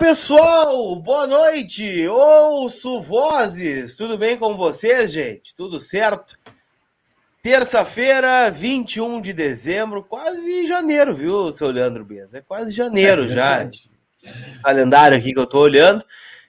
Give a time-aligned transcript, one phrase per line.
[0.00, 2.08] Pessoal, boa noite.
[2.08, 3.96] Ouço vozes.
[3.96, 5.54] Tudo bem com vocês, gente?
[5.54, 6.38] Tudo certo?
[7.42, 12.32] Terça-feira, 21 de dezembro, quase janeiro, viu, seu Leandro Bez?
[12.32, 13.70] É quase janeiro é, já.
[14.64, 16.02] Calendário aqui que eu tô olhando.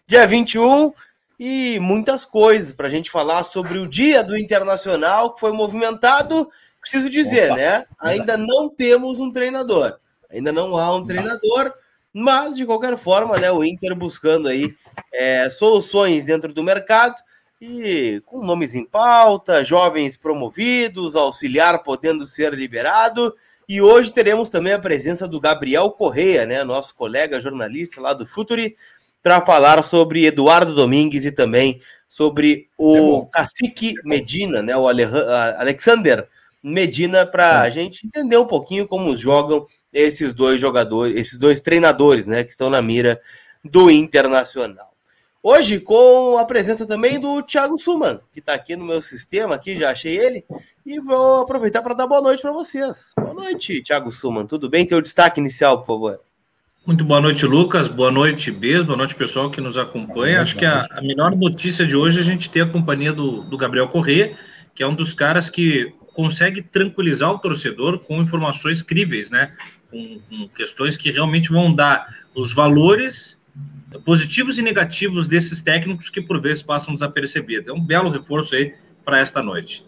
[0.07, 0.93] Dia 21
[1.37, 6.49] e muitas coisas para a gente falar sobre o Dia do Internacional que foi movimentado.
[6.79, 7.85] Preciso dizer, Opa, né?
[7.99, 9.99] Ainda não temos um treinador.
[10.31, 11.73] Ainda não há um treinador
[12.13, 14.75] mas, de qualquer forma, né, o Inter buscando aí
[15.13, 17.15] é, soluções dentro do mercado
[17.61, 23.33] e com nomes em pauta, jovens promovidos, auxiliar podendo ser liberado.
[23.69, 28.25] E hoje teremos também a presença do Gabriel Correia, né, nosso colega jornalista lá do
[28.25, 28.75] Futuri,
[29.23, 36.27] para falar sobre Eduardo Domingues e também sobre o é Cacique Medina, né, o Alexander
[36.61, 42.27] Medina, para a gente entender um pouquinho como jogam esses dois jogadores, esses dois treinadores,
[42.27, 43.21] né, que estão na mira
[43.63, 44.91] do Internacional.
[45.43, 49.77] Hoje, com a presença também do Thiago Suman, que está aqui no meu sistema, aqui
[49.77, 50.45] já achei ele,
[50.85, 53.13] e vou aproveitar para dar boa noite para vocês.
[53.17, 54.85] Boa noite, Thiago Suman, tudo bem?
[54.85, 56.19] Teu destaque inicial, por favor.
[56.85, 57.87] Muito boa noite, Lucas.
[57.87, 58.83] Boa noite, Bez.
[58.83, 60.41] Boa noite, pessoal que nos acompanha.
[60.41, 63.43] Acho que a, a, melhor notícia de hoje é a gente ter a companhia do,
[63.43, 64.35] do Gabriel Corrêa,
[64.73, 69.53] que é um dos caras que consegue tranquilizar o torcedor com informações críveis, né?
[69.91, 73.39] Com, com questões que realmente vão dar os valores
[74.05, 77.67] positivos e negativos desses técnicos que por vezes passam desapercebidos.
[77.67, 79.85] É um belo reforço aí para esta noite.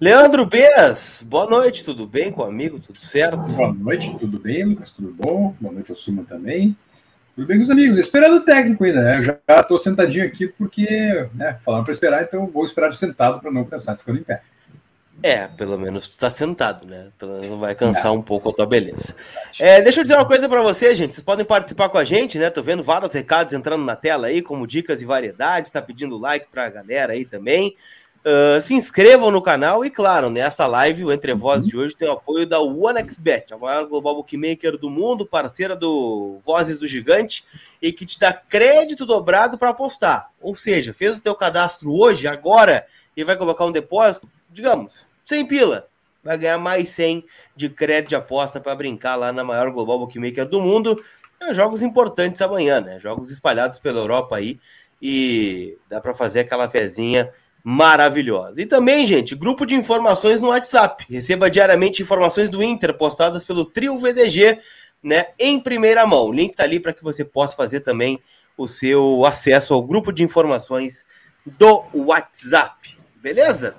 [0.00, 2.80] Leandro Bez, boa noite, tudo bem com o amigo?
[2.80, 3.54] Tudo certo?
[3.54, 4.90] Boa noite, tudo bem, Lucas?
[4.90, 5.54] Tudo bom?
[5.60, 6.76] Boa noite ao Suma também.
[7.36, 7.98] Tudo bem com os amigos?
[7.98, 9.18] Esperando o técnico ainda, né?
[9.18, 13.52] Eu já estou sentadinho aqui porque, né, falaram para esperar, então vou esperar sentado para
[13.52, 14.42] não cansar ficando em pé.
[15.22, 17.08] É, pelo menos tu tá sentado, né?
[17.16, 19.14] Pelo menos vai cansar um pouco a tua beleza.
[19.58, 21.14] É, deixa eu dizer uma coisa para vocês, gente.
[21.14, 22.50] Vocês podem participar com a gente, né?
[22.50, 25.70] Tô vendo vários recados entrando na tela aí, como dicas e variedades.
[25.70, 27.76] Tá pedindo like pra galera aí também.
[28.24, 32.08] Uh, se inscrevam no canal e, claro, nessa live, o Entre Vozes de hoje tem
[32.08, 37.44] o apoio da OneXBet, a maior global bookmaker do mundo, parceira do Vozes do Gigante,
[37.80, 40.30] e que te dá crédito dobrado para apostar.
[40.40, 45.46] Ou seja, fez o teu cadastro hoje, agora, e vai colocar um depósito, digamos, 100
[45.46, 45.88] pila.
[46.22, 47.24] Vai ganhar mais 100
[47.56, 51.02] de crédito de aposta para brincar lá na maior global bookmaker do mundo.
[51.40, 53.00] É, jogos importantes amanhã, né?
[53.00, 54.60] Jogos espalhados pela Europa aí.
[55.00, 57.32] E dá para fazer aquela fezinha
[57.64, 58.60] maravilhosa.
[58.60, 61.04] E também, gente, grupo de informações no WhatsApp.
[61.08, 64.58] Receba diariamente informações do Inter postadas pelo Trio VDG,
[65.02, 66.26] né, em primeira mão.
[66.26, 68.20] O link tá ali para que você possa fazer também
[68.56, 71.04] o seu acesso ao grupo de informações
[71.44, 72.96] do WhatsApp.
[73.16, 73.76] Beleza?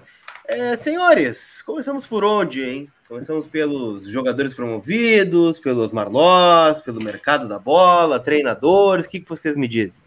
[0.47, 2.89] É, senhores, começamos por onde, hein?
[3.07, 9.05] Começamos pelos jogadores promovidos, pelos Marlós, pelo mercado da bola, treinadores.
[9.05, 10.03] O que, que vocês me dizem?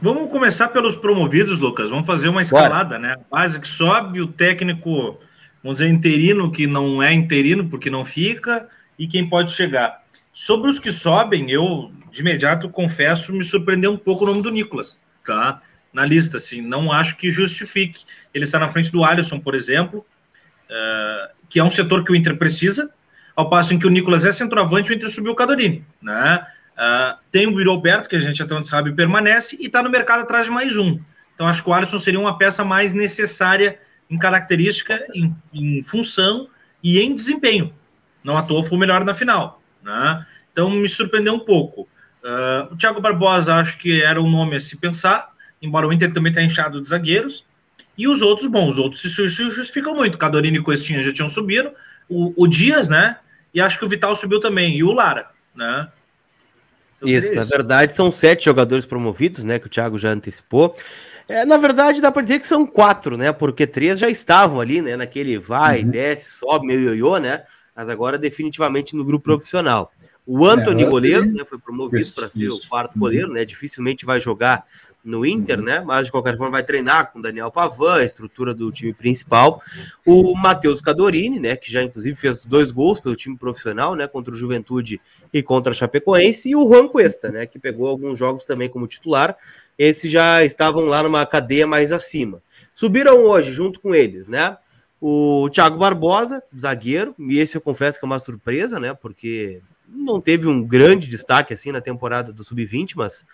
[0.00, 1.90] Vamos começar pelos promovidos, Lucas.
[1.90, 2.98] Vamos fazer uma escalada, Bora.
[2.98, 3.16] né?
[3.30, 5.18] A base que sobe, o técnico,
[5.62, 8.68] vamos dizer, interino, que não é interino porque não fica,
[8.98, 10.04] e quem pode chegar.
[10.32, 14.50] Sobre os que sobem, eu, de imediato, confesso, me surpreendeu um pouco o nome do
[14.50, 15.62] Nicolas, tá?
[15.94, 18.04] Na lista, assim, não acho que justifique.
[18.34, 20.04] Ele está na frente do Alisson, por exemplo,
[20.68, 22.92] uh, que é um setor que o Inter precisa,
[23.36, 26.44] ao passo em que o Nicolas é centroavante, o Inter subiu o Cadorini, né?
[26.74, 30.22] Uh, tem o Alberto, que a gente até onde sabe permanece, e está no mercado
[30.22, 31.00] atrás de mais um.
[31.34, 33.78] Então acho que o Alisson seria uma peça mais necessária
[34.10, 36.48] em característica, em, em função
[36.82, 37.72] e em desempenho.
[38.22, 39.62] Não à toa foi o melhor na final.
[39.82, 40.26] Né?
[40.52, 41.88] Então me surpreendeu um pouco.
[42.22, 45.33] Uh, o Thiago Barbosa acho que era um nome a se pensar,
[45.64, 47.44] embora o Inter também tenha inchado de zagueiros.
[47.96, 50.18] E os outros, bom, os outros se justificam muito.
[50.18, 51.70] Cadorini e Costinha já tinham subido.
[52.08, 53.18] O, o, Dias, né?
[53.52, 54.76] E acho que o Vital subiu também.
[54.76, 55.88] E o Lara, né?
[57.02, 59.58] Isso, isso, na verdade, são sete jogadores promovidos, né?
[59.58, 60.76] Que o Thiago já antecipou.
[61.28, 63.32] É, na verdade, dá para dizer que são quatro, né?
[63.32, 64.96] Porque três já estavam ali, né?
[64.96, 65.90] Naquele vai, uhum.
[65.90, 67.44] desce, sobe, meio ioiô, né?
[67.74, 69.92] Mas agora definitivamente no grupo profissional.
[70.26, 73.44] O Anthony, é, goleiro, né, foi promovido para ser o quarto goleiro, né?
[73.44, 74.64] Dificilmente vai jogar
[75.04, 75.64] no Inter, uhum.
[75.64, 75.82] né?
[75.84, 79.60] Mas de qualquer forma vai treinar com Daniel Pavan, a estrutura do time principal.
[80.06, 81.54] O Matheus Cadorini, né?
[81.54, 84.08] Que já inclusive fez dois gols pelo time profissional, né?
[84.08, 85.00] Contra o Juventude
[85.32, 86.48] e contra a Chapecoense.
[86.48, 87.44] E o Juan Cuesta, né?
[87.44, 89.36] Que pegou alguns jogos também como titular.
[89.78, 92.42] Esses já estavam lá numa cadeia mais acima.
[92.72, 94.56] Subiram hoje junto com eles, né?
[95.00, 98.94] O Thiago Barbosa, zagueiro, e esse eu confesso que é uma surpresa, né?
[98.94, 103.24] Porque não teve um grande destaque assim na temporada do Sub-20, mas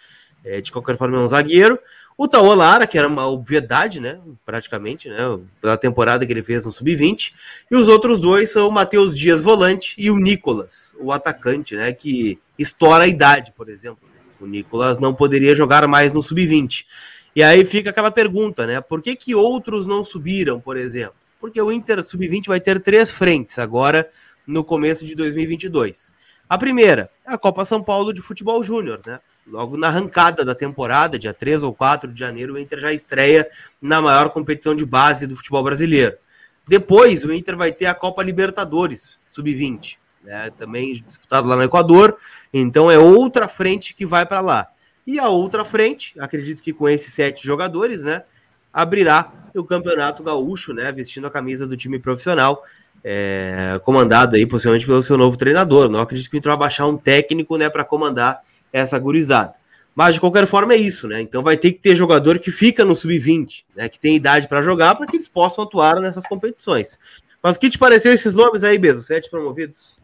[0.44, 1.78] é, de qualquer forma, é um zagueiro.
[2.16, 4.20] O Tauan Lara, que era uma obviedade, né?
[4.44, 5.16] Praticamente, né?
[5.60, 7.32] Pela temporada que ele fez no Sub-20.
[7.70, 11.92] E os outros dois são o Matheus Dias, volante, e o Nicolas, o atacante, né?
[11.92, 14.06] Que estoura a idade, por exemplo.
[14.38, 16.84] O Nicolas não poderia jogar mais no Sub-20.
[17.34, 18.80] E aí fica aquela pergunta, né?
[18.80, 21.14] Por que, que outros não subiram, por exemplo?
[21.40, 24.10] Porque o Inter Sub-20 vai ter três frentes agora
[24.46, 26.12] no começo de 2022.
[26.50, 29.20] A primeira é a Copa São Paulo de Futebol Júnior, né?
[29.46, 33.48] Logo na arrancada da temporada, dia 3 ou 4 de janeiro, o Inter já estreia
[33.80, 36.16] na maior competição de base do futebol brasileiro.
[36.66, 40.50] Depois, o Inter vai ter a Copa Libertadores, sub-20, né?
[40.58, 42.16] também disputado lá no Equador.
[42.52, 44.66] Então, é outra frente que vai para lá.
[45.06, 48.24] E a outra frente, acredito que com esses sete jogadores, né?
[48.72, 50.90] Abrirá o Campeonato Gaúcho, né?
[50.90, 52.64] Vestindo a camisa do time profissional,
[53.04, 55.88] é, comandado aí possivelmente pelo seu novo treinador.
[55.88, 58.42] Não acredito que o Inter vai baixar um técnico, né, para comandar
[58.72, 59.54] essa gurizada.
[59.94, 61.20] Mas de qualquer forma é isso, né?
[61.20, 63.88] Então vai ter que ter jogador que fica no sub-20, né?
[63.88, 66.98] Que tem idade para jogar para que eles possam atuar nessas competições.
[67.42, 69.02] Mas o que te pareceu esses nomes aí, Bezo?
[69.02, 69.98] Sete promovidos?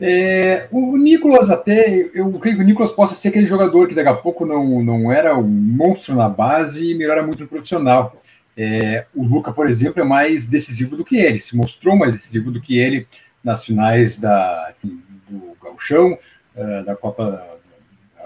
[0.00, 4.08] É, o Nicolas até, eu creio que o Nicolas possa ser aquele jogador que daqui
[4.08, 8.16] a pouco não, não era um monstro na base e melhora muito no profissional.
[8.56, 12.50] É, o Luca, por exemplo, é mais decisivo do que ele, se mostrou mais decisivo
[12.50, 13.06] do que ele
[13.42, 16.18] nas finais da, enfim, do Gauchão,
[16.54, 17.52] uh, da Copa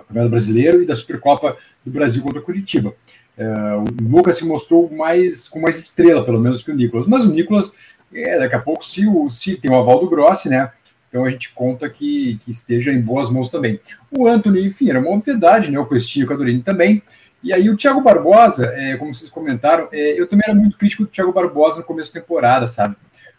[0.07, 2.95] Campeonato Brasileiro e da Supercopa do Brasil contra Curitiba.
[3.37, 7.07] Uh, o Lucas se mostrou mais com mais estrela, pelo menos, que o Nicolas.
[7.07, 7.71] Mas o Nicolas,
[8.13, 10.71] é, daqui a pouco, se, o, se tem o aval do Grossi, né?
[11.09, 13.81] Então a gente conta que, que esteja em boas mãos também.
[14.11, 15.79] O Anthony, enfim, era uma obviedade, né?
[15.79, 17.03] O Cristinho e o Cadorini também.
[17.43, 21.05] E aí o Thiago Barbosa, é, como vocês comentaram, é, eu também era muito crítico
[21.05, 22.97] do Thiago Barbosa no começo da temporada, sabe?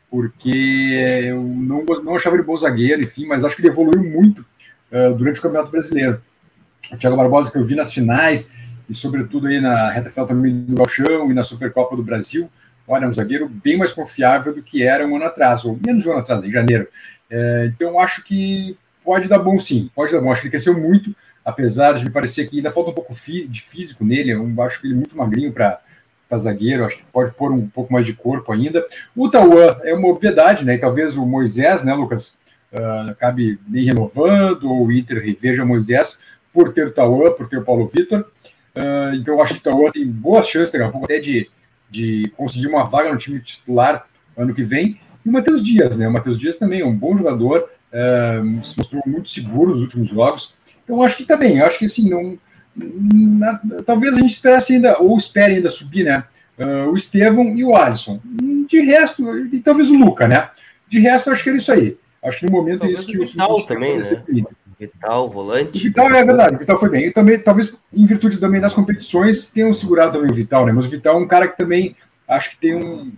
[0.10, 4.46] Porque eu não, não achava ele bom zagueiro, enfim, mas acho que ele evoluiu muito
[4.92, 6.22] uh, durante o Campeonato Brasileiro
[6.92, 8.52] o Thiago Barbosa que eu vi nas finais
[8.90, 12.50] e sobretudo aí na reta final também do Galchão e na Supercopa do Brasil,
[12.88, 16.06] olha, é um zagueiro bem mais confiável do que era um ano atrás, ou menos
[16.06, 16.88] um ano atrás, em janeiro.
[17.30, 20.32] É, então acho que pode dar bom sim, pode dar bom.
[20.32, 21.14] Acho que ele cresceu muito,
[21.48, 24.88] apesar de me parecer que ainda falta um pouco de físico nele, eu acho que
[24.88, 25.80] ele é muito magrinho para
[26.28, 28.86] para zagueiro, acho que pode pôr um pouco mais de corpo ainda.
[29.16, 30.76] O Tauan é uma obviedade, né?
[30.76, 32.36] E talvez o Moisés, né, Lucas,
[32.74, 36.20] uh, acabe nem renovando, ou o Inter reveja o Moisés,
[36.52, 38.30] por ter o Tauan, por ter o Paulo Vitor.
[38.76, 41.50] Uh, então acho que o Tauan tem boas chances daqui a pouco até de,
[41.90, 44.06] de conseguir uma vaga no time titular
[44.36, 45.00] ano que vem.
[45.26, 46.10] E o Matheus Dias, né?
[46.10, 50.10] O Matheus Dias também é um bom jogador, uh, se mostrou muito seguro nos últimos
[50.10, 50.57] jogos.
[50.88, 52.40] Então acho que tá bem, acho que assim, não.
[52.74, 56.24] Na, talvez a gente esperasse ainda, ou espere ainda subir, né?
[56.58, 58.22] Uh, o Estevão e o Alisson.
[58.70, 60.50] De resto, e talvez o Luca, né?
[60.88, 61.98] De resto, acho que era isso aí.
[62.24, 64.04] Acho que no momento talvez é isso que o Vital também, né?
[64.80, 65.78] Vital, volante.
[65.78, 67.06] O Vital é verdade, o Vital foi bem.
[67.08, 70.72] E também, talvez, em virtude também das competições, tenham segurado também o Vital, né?
[70.72, 71.96] Mas o Vital é um cara que também
[72.28, 73.12] acho que tem, um,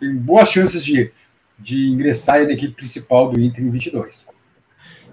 [0.00, 1.12] tem boas chances de,
[1.58, 4.24] de ingressar na equipe principal do Inter em 22.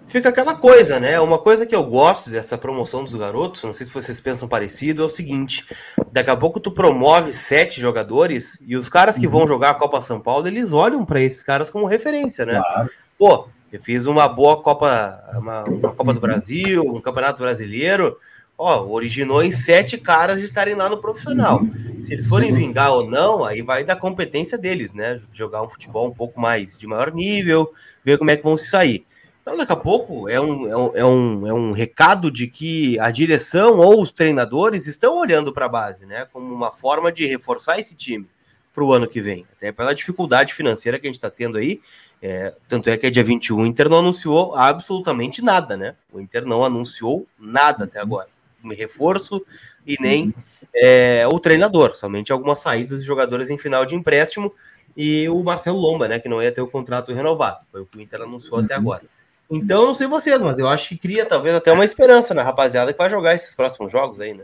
[0.10, 1.20] Fica aquela coisa, né?
[1.20, 5.04] Uma coisa que eu gosto dessa promoção dos garotos, não sei se vocês pensam parecido,
[5.04, 5.64] é o seguinte:
[6.12, 9.32] daqui a pouco tu promove sete jogadores e os caras que uhum.
[9.32, 12.60] vão jogar a Copa São Paulo, eles olham para esses caras como referência, né?
[12.60, 12.90] Claro.
[13.20, 18.18] Pô, eu fiz uma boa Copa, uma, uma, Copa do Brasil, um Campeonato Brasileiro.
[18.58, 21.62] Ó, originou em sete caras estarem lá no profissional.
[22.02, 25.22] Se eles forem vingar ou não, aí vai da competência deles, né?
[25.32, 27.72] Jogar um futebol um pouco mais de maior nível,
[28.04, 29.06] ver como é que vão se sair.
[29.50, 33.00] Então, daqui a pouco é um, é um, é um, é um recado de que
[33.00, 36.28] a direção ou os treinadores estão olhando para a base, né?
[36.32, 38.30] Como uma forma de reforçar esse time
[38.72, 39.48] para o ano que vem.
[39.58, 41.82] Até pela dificuldade financeira que a gente está tendo aí
[42.22, 45.96] é, tanto é que é dia 21 o Inter não anunciou absolutamente nada, né?
[46.14, 48.28] O Inter não anunciou nada até agora.
[48.64, 49.44] Um reforço
[49.84, 50.32] e nem
[50.76, 54.54] é, o treinador, somente algumas saídas de jogadores em final de empréstimo
[54.96, 56.20] e o Marcelo Lomba, né?
[56.20, 57.66] Que não ia ter o contrato renovado.
[57.72, 59.02] Foi o que o Inter anunciou até agora.
[59.50, 62.94] Então, não sei vocês, mas eu acho que cria talvez até uma esperança na rapaziada
[62.94, 64.44] que vai jogar esses próximos jogos aí, né?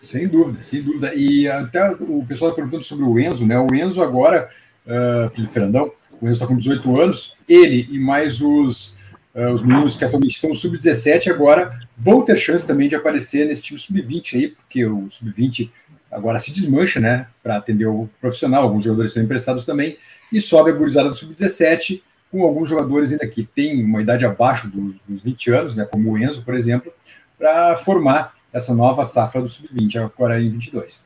[0.00, 1.14] Sem dúvida, sem dúvida.
[1.14, 3.58] E até o pessoal perguntando sobre o Enzo, né?
[3.58, 4.48] O Enzo agora,
[4.86, 8.96] uh, Felipe Fernandão, o Enzo está com 18 anos, ele e mais os,
[9.34, 13.46] uh, os meninos que atualmente estão no sub-17 agora vão ter chance também de aparecer
[13.46, 15.70] nesse time sub-20 aí, porque o sub-20
[16.10, 19.96] agora se desmancha, né, para atender o profissional, alguns jogadores são emprestados também,
[20.32, 24.68] e sobe a gurizada do sub-17, com alguns jogadores ainda que têm uma idade abaixo
[24.68, 26.92] dos, dos 20 anos, né, como o Enzo, por exemplo,
[27.38, 31.04] para formar essa nova safra do sub-20 agora em 22.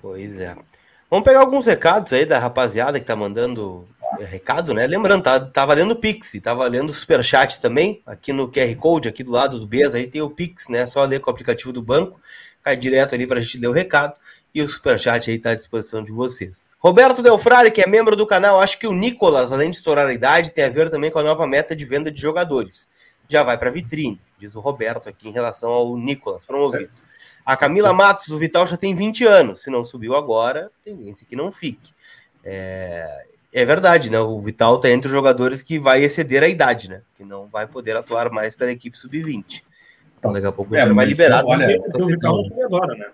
[0.00, 0.56] Pois é.
[1.10, 4.86] Vamos pegar alguns recados aí da rapaziada que tá mandando é, recado, né?
[4.86, 9.08] Lembrando, tá, tá valendo o Pix, tá valendo o Superchat também, aqui no QR Code,
[9.08, 10.86] aqui do lado do BES, aí tem o Pix, né?
[10.86, 12.20] Só ler com o aplicativo do banco,
[12.62, 14.14] cai direto ali pra gente ler o recado.
[14.54, 16.68] E o Superchat aí tá à disposição de vocês.
[16.78, 20.12] Roberto Delfrari, que é membro do canal, acho que o Nicolas, além de estourar a
[20.12, 22.88] idade, tem a ver também com a nova meta de venda de jogadores.
[23.28, 26.82] Já vai para vitrine, diz o Roberto aqui em relação ao Nicolas promovido.
[26.82, 27.10] Certo.
[27.44, 29.62] A Camila Matos, o Vital já tem 20 anos.
[29.62, 31.92] Se não subiu agora, tendência que não fique.
[32.44, 34.20] É, é verdade, né?
[34.20, 37.02] O Vital está entre os jogadores que vai exceder a idade, né?
[37.16, 39.62] Que não vai poder atuar mais pela equipe sub-20.
[40.18, 41.44] Então daqui a pouco é, vai liberar.
[41.44, 43.06] Olha, o Vital agora, né?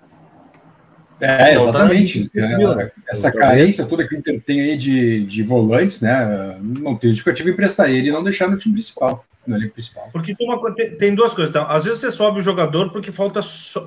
[1.20, 2.28] É, exatamente.
[2.28, 6.58] Tá é, essa carência toda que o Inter tem aí de, de volantes, né?
[6.60, 10.08] Não tem justificativa emprestar ele e não deixar no time principal, no elenco principal.
[10.12, 10.60] Porque uma,
[10.98, 11.50] tem duas coisas.
[11.50, 13.40] Então, às vezes você sobe o jogador porque falta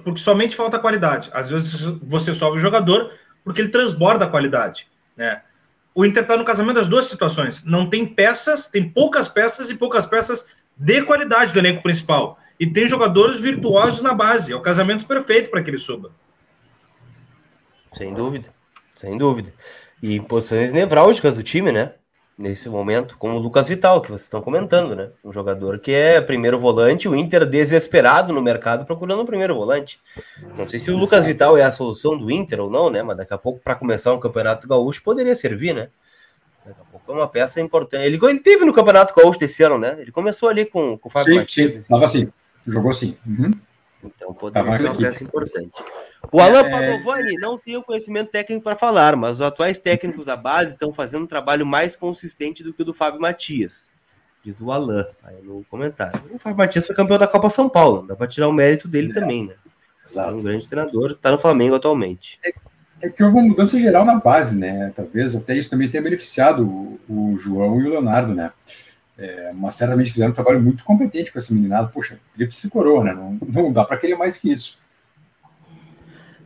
[0.03, 1.29] porque somente falta qualidade.
[1.33, 3.11] Às vezes você sobe o jogador
[3.43, 5.41] porque ele transborda a qualidade, né?
[5.93, 7.63] O Inter está no casamento das duas situações.
[7.63, 10.45] Não tem peças, tem poucas peças e poucas peças
[10.77, 12.39] de qualidade do elenco principal.
[12.59, 14.51] E tem jogadores virtuosos na base.
[14.51, 16.11] É o casamento perfeito para que ele suba.
[17.93, 18.49] Sem dúvida,
[18.95, 19.53] sem dúvida.
[20.01, 21.93] E em posições nevrálgicas do time, né?
[22.37, 25.09] Nesse momento, como o Lucas Vital, que vocês estão comentando, né?
[25.25, 29.99] Um jogador que é primeiro volante, o Inter desesperado no mercado procurando o primeiro volante.
[30.57, 33.03] Não sei se o Lucas Vital é a solução do Inter ou não, né?
[33.03, 35.89] Mas daqui a pouco, para começar um campeonato gaúcho, poderia servir, né?
[36.65, 38.05] Daqui a pouco é uma peça importante.
[38.05, 39.97] Ele, ele teve no campeonato gaúcho desse ano, né?
[39.99, 41.71] Ele começou ali com, com o Fábio sim, Matias.
[41.71, 41.87] Sim, assim.
[41.89, 42.31] tava assim,
[42.65, 43.17] jogou assim.
[43.25, 43.51] Uhum.
[44.01, 45.83] Então poderia ser uma peça importante.
[46.31, 46.69] O Alan é...
[46.69, 50.93] Padovani não tem o conhecimento técnico para falar, mas os atuais técnicos da base estão
[50.93, 53.91] fazendo um trabalho mais consistente do que o do Fábio Matias.
[54.43, 56.21] Diz o Alan aí no comentário.
[56.31, 59.11] O Fábio Matias foi campeão da Copa São Paulo, dá para tirar o mérito dele
[59.11, 59.13] é.
[59.13, 59.55] também, né?
[60.05, 60.31] Exato.
[60.31, 62.39] É um grande treinador, está no Flamengo atualmente.
[62.43, 62.53] É,
[63.01, 64.91] é, que houve uma mudança geral na base, né?
[64.95, 68.51] Talvez até isso também tenha beneficiado o, o João e o Leonardo, né?
[69.17, 71.89] É, mas certamente fizeram um trabalho muito competente com essa meninada.
[71.89, 73.13] Poxa, tríplice coroa, né?
[73.13, 74.77] Não, não dá para querer mais que isso.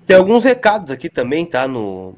[0.05, 1.67] Tem alguns recados aqui também, tá?
[1.67, 2.17] No,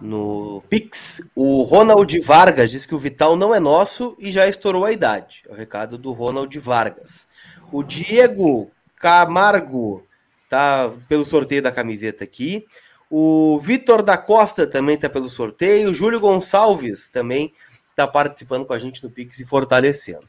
[0.00, 1.22] no Pix.
[1.34, 5.42] O Ronald Vargas diz que o Vital não é nosso e já estourou a idade.
[5.48, 7.28] É o recado do Ronald Vargas.
[7.70, 10.06] O Diego Camargo
[10.48, 12.66] tá pelo sorteio da camiseta aqui.
[13.10, 15.90] O Vitor da Costa também tá pelo sorteio.
[15.90, 17.52] O Júlio Gonçalves também
[17.94, 20.28] tá participando com a gente no Pix e fortalecendo.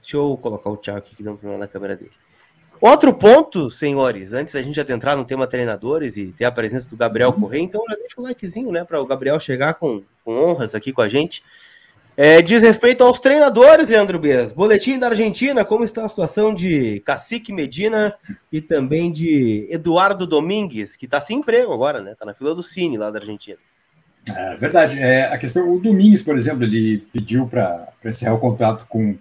[0.00, 2.12] Deixa eu colocar o Thiago aqui que dá um problema na câmera dele.
[2.80, 6.96] Outro ponto, senhores, antes da gente adentrar no tema treinadores e ter a presença do
[6.96, 7.40] Gabriel uhum.
[7.40, 10.92] Correia, então já deixa o likezinho, né, para o Gabriel chegar com, com, honras aqui
[10.92, 11.42] com a gente.
[12.16, 14.50] É, diz respeito aos treinadores, Leandro Bez.
[14.50, 18.14] Boletim da Argentina, como está a situação de Cacique Medina
[18.50, 22.12] e também de Eduardo Domingues, que está sem emprego agora, né?
[22.12, 23.58] Está na fila do Cine lá da Argentina.
[24.34, 24.98] É verdade.
[24.98, 29.16] É, a questão, o Domingues, por exemplo, ele pediu para encerrar o contrato com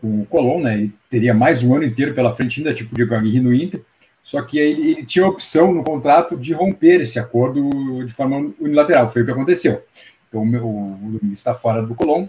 [0.00, 0.78] com o Colón, né?
[0.78, 3.80] E teria mais um ano inteiro pela frente, ainda tipo de Aguirre no Inter.
[4.22, 8.52] Só que ele, ele, tinha a opção no contrato de romper esse acordo de forma
[8.60, 9.08] unilateral.
[9.08, 9.84] Foi o que aconteceu.
[10.28, 12.26] Então o, Domingues está fora do Colón.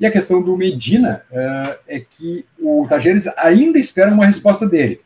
[0.00, 5.00] E a questão do Medina uh, é que o Tajeres ainda espera uma resposta dele.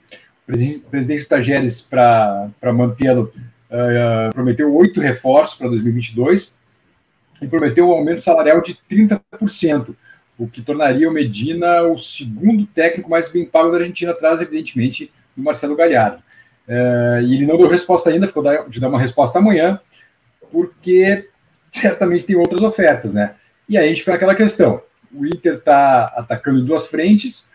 [0.45, 3.33] O presidente, o presidente do Tajeres, para mantê-lo,
[3.71, 6.53] uh, prometeu oito reforços para 2022
[7.43, 9.95] e prometeu um aumento salarial de 30%
[10.39, 15.13] o que tornaria o Medina o segundo técnico mais bem pago da Argentina, atrás, evidentemente,
[15.37, 16.23] do Marcelo Galhardo.
[16.67, 19.81] É, e ele não deu resposta ainda, ficou de dar uma resposta amanhã,
[20.53, 21.29] porque
[21.73, 23.35] certamente tem outras ofertas, né?
[23.69, 27.49] E aí a gente fica naquela questão: o Inter está atacando em duas frentes,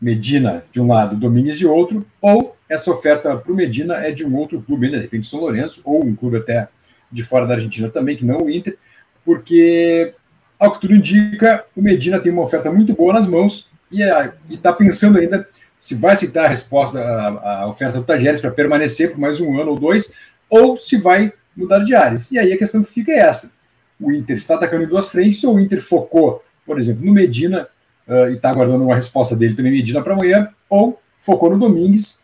[0.00, 4.24] Medina de um lado, Domingos de outro, ou essa oferta para o Medina é de
[4.24, 6.68] um outro clube, de repente São Lourenço, ou um clube até
[7.10, 8.76] de fora da Argentina também, que não o Inter,
[9.24, 10.14] porque
[10.62, 14.00] ao que tudo indica, o Medina tem uma oferta muito boa nas mãos e
[14.48, 19.10] está pensando ainda se vai aceitar a resposta, a, a oferta do Tajeres para permanecer
[19.10, 20.12] por mais um ano ou dois,
[20.48, 22.30] ou se vai mudar de áreas.
[22.30, 23.52] E aí a questão que fica é essa.
[24.00, 27.66] O Inter está atacando em duas frentes, ou o Inter focou, por exemplo, no Medina
[28.06, 32.20] uh, e está aguardando uma resposta dele também, Medina, para amanhã, ou focou no Domingues,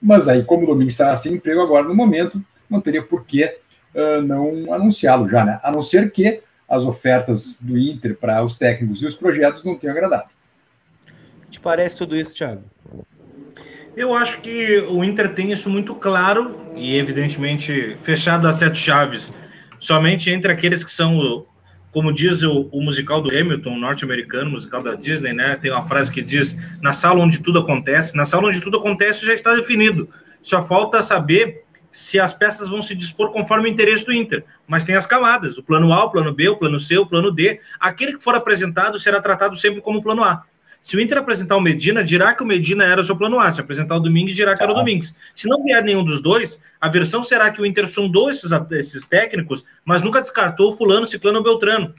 [0.00, 3.44] mas aí, como o Domingues está sem emprego agora no momento, não teria por que
[3.46, 5.58] uh, não anunciá-lo já, né?
[5.62, 9.76] A não ser que as ofertas do Inter para os técnicos e os projetos não
[9.76, 10.30] tenham agradado.
[11.50, 12.62] Te parece tudo isso, Thiago?
[13.94, 19.30] Eu acho que o Inter tem isso muito claro e, evidentemente, fechado a sete chaves,
[19.78, 21.44] somente entre aqueles que são,
[21.92, 25.58] como diz o, o musical do Hamilton, norte-americano, musical da Disney, né?
[25.60, 28.16] Tem uma frase que diz: na sala onde tudo acontece.
[28.16, 30.08] Na sala onde tudo acontece já está definido.
[30.42, 34.44] Só falta saber se as peças vão se dispor conforme o interesse do Inter.
[34.66, 37.30] Mas tem as camadas, o plano A, o plano B, o plano C, o plano
[37.30, 37.60] D.
[37.78, 40.42] Aquele que for apresentado será tratado sempre como plano A.
[40.82, 43.52] Se o Inter apresentar o Medina, dirá que o Medina era o seu plano A.
[43.52, 45.14] Se apresentar o Domingues, dirá que era o Domingues.
[45.36, 49.06] Se não vier nenhum dos dois, a versão será que o Inter sondou esses, esses
[49.06, 51.94] técnicos, mas nunca descartou fulano, ciclano ou beltrano.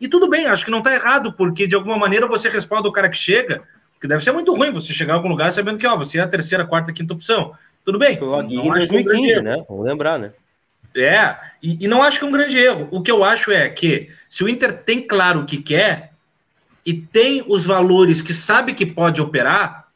[0.00, 2.92] E tudo bem, acho que não está errado, porque de alguma maneira você respalda o
[2.92, 3.62] cara que chega,
[4.00, 6.22] que deve ser muito ruim você chegar a algum lugar sabendo que ó, você é
[6.22, 7.52] a terceira, quarta, quinta opção.
[7.88, 8.18] Tudo bem.
[8.18, 9.64] Foi em 2015, né?
[9.66, 10.32] Vamos lembrar, né?
[10.94, 12.86] É, e, e, não acho que é um grande erro.
[12.90, 16.12] O que eu acho é que se o Inter tem claro o que quer
[16.84, 19.88] e tem os valores que sabe que pode operar,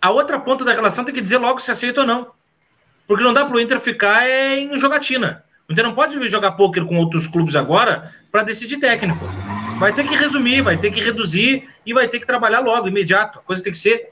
[0.00, 2.30] a outra ponta da relação tem que dizer logo se aceita ou não.
[3.04, 5.44] Porque não dá para o Inter ficar em jogatina.
[5.68, 9.24] O Inter não pode jogar pôquer com outros clubes agora para decidir técnico.
[9.80, 13.40] Vai ter que resumir, vai ter que reduzir e vai ter que trabalhar logo, imediato.
[13.40, 14.11] A coisa tem que ser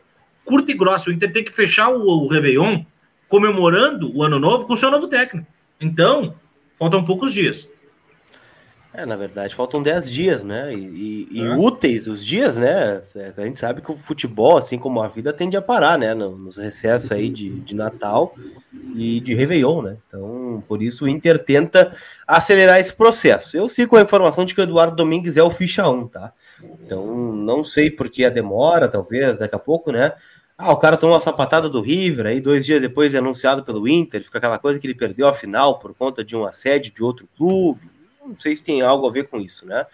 [0.51, 1.09] curta e grossa.
[1.09, 2.83] O Inter tem que fechar o, o Réveillon
[3.29, 5.47] comemorando o ano novo com o seu novo técnico.
[5.81, 6.35] Então,
[6.77, 7.69] faltam poucos dias.
[8.93, 10.75] É, na verdade, faltam 10 dias, né?
[10.75, 11.57] E, e, é.
[11.57, 13.01] úteis os dias, né?
[13.15, 16.13] É, a gente sabe que o futebol, assim como a vida, tende a parar, né?
[16.13, 18.35] Nos recessos aí de, de Natal
[18.97, 19.97] e de Réveillon, né?
[20.09, 23.57] Então, por isso o Inter tenta acelerar esse processo.
[23.57, 26.33] Eu sigo a informação de que o Eduardo Domingues é o ficha 1, tá?
[26.85, 30.15] Então, não sei por que a demora, talvez, daqui a pouco, né?
[30.63, 33.89] Ah, o cara tomou uma sapatada do River, aí dois dias depois é anunciado pelo
[33.89, 37.03] Inter, fica aquela coisa que ele perdeu a final por conta de um assédio de
[37.03, 37.81] outro clube.
[38.27, 39.87] Não sei se tem algo a ver com isso, né?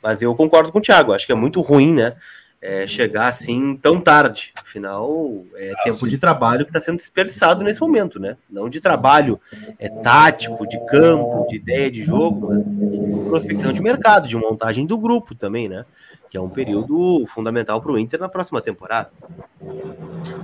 [0.00, 2.14] Mas eu concordo com o Thiago, acho que é muito ruim, né?
[2.60, 4.52] É, chegar assim tão tarde.
[4.54, 6.06] Afinal, é ah, tempo sim.
[6.06, 8.36] de trabalho que está sendo desperdiçado nesse momento, né?
[8.48, 9.40] Não de trabalho
[9.76, 14.86] é, tático, de campo, de ideia de jogo, mas de prospecção de mercado, de montagem
[14.86, 15.84] do grupo também, né?
[16.32, 19.10] Que é um período fundamental para o Inter na próxima temporada.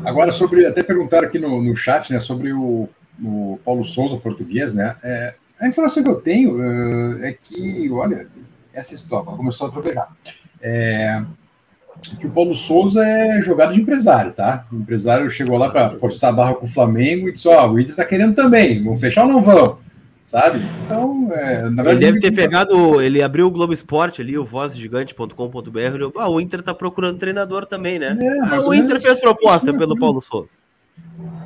[0.04, 2.86] Agora, sobre, até perguntar aqui no, no chat, né, sobre o,
[3.24, 8.28] o Paulo Souza, português, né, é, a informação que eu tenho uh, é que, olha,
[8.70, 10.14] essa história começou a tropejar.
[10.60, 11.22] É,
[12.20, 14.66] que o Paulo Souza é jogado de empresário, tá?
[14.70, 17.72] O empresário chegou lá para forçar a barra com o Flamengo e disse: Ó, oh,
[17.72, 19.78] o Inter está querendo também, vão fechar ou não vão?
[20.28, 20.60] Sabe?
[20.84, 24.44] Então, é, na verdade, ele deve ter pegado, ele abriu o Globo Esporte ali, o
[24.44, 25.32] vozgigante.com.br,
[26.18, 28.16] ah, o Inter tá procurando treinador também, né?
[28.20, 30.54] É, ah, o Inter fez proposta pelo Paulo Souza.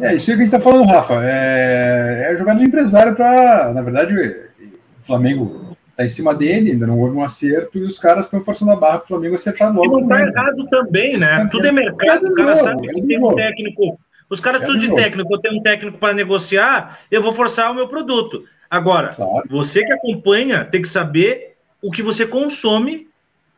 [0.01, 3.83] É, isso que a gente tá falando, Rafa, é, é jogada do empresário para, na
[3.83, 8.27] verdade, o Flamengo tá em cima dele, ainda não houve um acerto e os caras
[8.27, 9.97] estão forçando a barra para o Flamengo acertar logo.
[9.97, 11.49] E não tá errado também, né?
[11.53, 13.97] Tudo é mercado, o cara sabe que tem um técnico
[14.33, 17.75] os caras tudo de técnico, eu tenho um técnico para negociar, eu vou forçar o
[17.75, 18.45] meu produto.
[18.71, 19.47] Agora, claro.
[19.47, 23.09] você que acompanha tem que saber o que você consome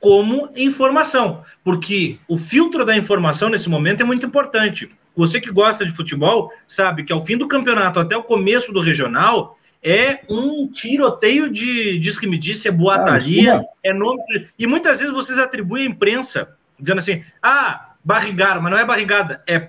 [0.01, 4.91] como informação, porque o filtro da informação nesse momento é muito importante.
[5.15, 8.81] Você que gosta de futebol sabe que ao fim do campeonato até o começo do
[8.81, 14.49] regional é um tiroteio de diz que me disse, é boataria, ah, é nome de...
[14.59, 19.41] e muitas vezes vocês atribuem à imprensa dizendo assim: "Ah, barrigada", mas não é barrigada,
[19.47, 19.69] é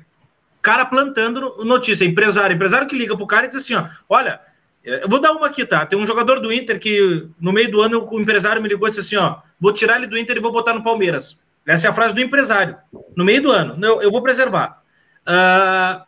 [0.65, 4.41] cara plantando notícia, empresário, empresário que liga pro cara e diz assim, ó, olha,
[4.83, 5.85] eu vou dar uma aqui, tá?
[5.85, 8.91] Tem um jogador do Inter que no meio do ano o empresário me ligou e
[8.91, 11.37] disse assim: ó, vou tirar ele do Inter e vou botar no Palmeiras.
[11.67, 12.77] Essa é a frase do empresário.
[13.15, 13.83] No meio do ano.
[14.01, 14.83] Eu, vou preservar.
[15.27, 16.03] Uh,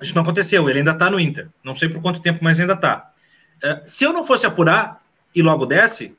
[0.00, 1.48] isso não aconteceu, ele ainda tá no Inter.
[1.62, 3.10] Não sei por quanto tempo, mas ainda tá.
[3.62, 5.00] Uh, se eu não fosse apurar
[5.32, 6.16] e logo desce,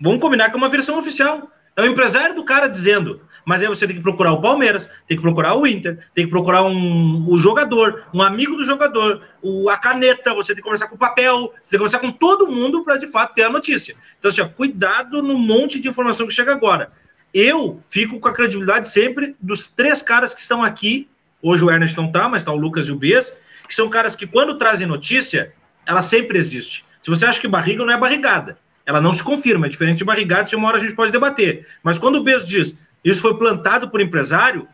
[0.00, 1.50] vamos combinar que é uma versão oficial.
[1.76, 5.16] É o empresário do cara dizendo: mas aí você tem que procurar o Palmeiras, tem
[5.16, 9.70] que procurar o Inter, tem que procurar um, o jogador, um amigo do jogador, o,
[9.70, 12.50] a caneta, você tem que conversar com o papel, você tem que conversar com todo
[12.50, 13.94] mundo para de fato ter a notícia.
[14.18, 16.90] Então, assim, ó, cuidado no monte de informação que chega agora.
[17.32, 21.08] Eu fico com a credibilidade sempre dos três caras que estão aqui.
[21.40, 23.32] Hoje o Ernest não está, mas está o Lucas e o Bes,
[23.68, 25.52] que são caras que, quando trazem notícia,
[25.86, 26.84] ela sempre existe.
[27.00, 30.04] Se você acha que barriga não é barrigada, ela não se confirma, é diferente de
[30.04, 31.66] barrigada, se uma hora a gente pode debater.
[31.82, 32.78] Mas quando o Bes diz,
[33.10, 34.66] isso foi plantado por empresário,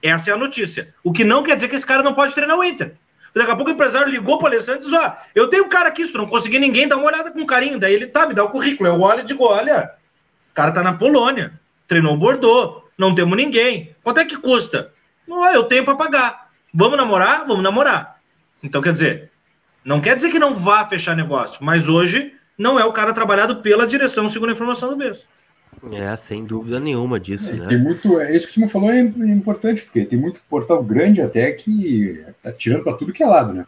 [0.00, 0.94] essa é a notícia.
[1.02, 2.94] O que não quer dizer que esse cara não pode treinar o Inter.
[3.34, 5.68] Daqui a pouco o empresário ligou para o Alessandro e disse: Ó, eu tenho um
[5.68, 7.78] cara aqui, se tu não conseguir ninguém, dá uma olhada com carinho.
[7.78, 8.88] Daí ele tá, me dá o currículo.
[8.88, 9.92] Eu olho e digo: olha,
[10.50, 11.58] o cara tá na Polônia,
[11.88, 13.96] treinou o Bordeaux, não temos ninguém.
[14.02, 14.92] Quanto é que custa?
[15.26, 16.50] Não, eu tenho para pagar.
[16.72, 17.46] Vamos namorar?
[17.46, 18.20] Vamos namorar.
[18.62, 19.30] Então, quer dizer,
[19.84, 23.56] não quer dizer que não vá fechar negócio, mas hoje não é o cara trabalhado
[23.56, 25.26] pela direção, segundo a informação do mês.
[25.92, 27.66] É, sem dúvida nenhuma disso, é, né?
[27.68, 31.22] Tem muito, é isso que o Simão falou é importante, porque tem muito portal grande
[31.22, 33.64] até que tá tirando para tudo que é lado, né?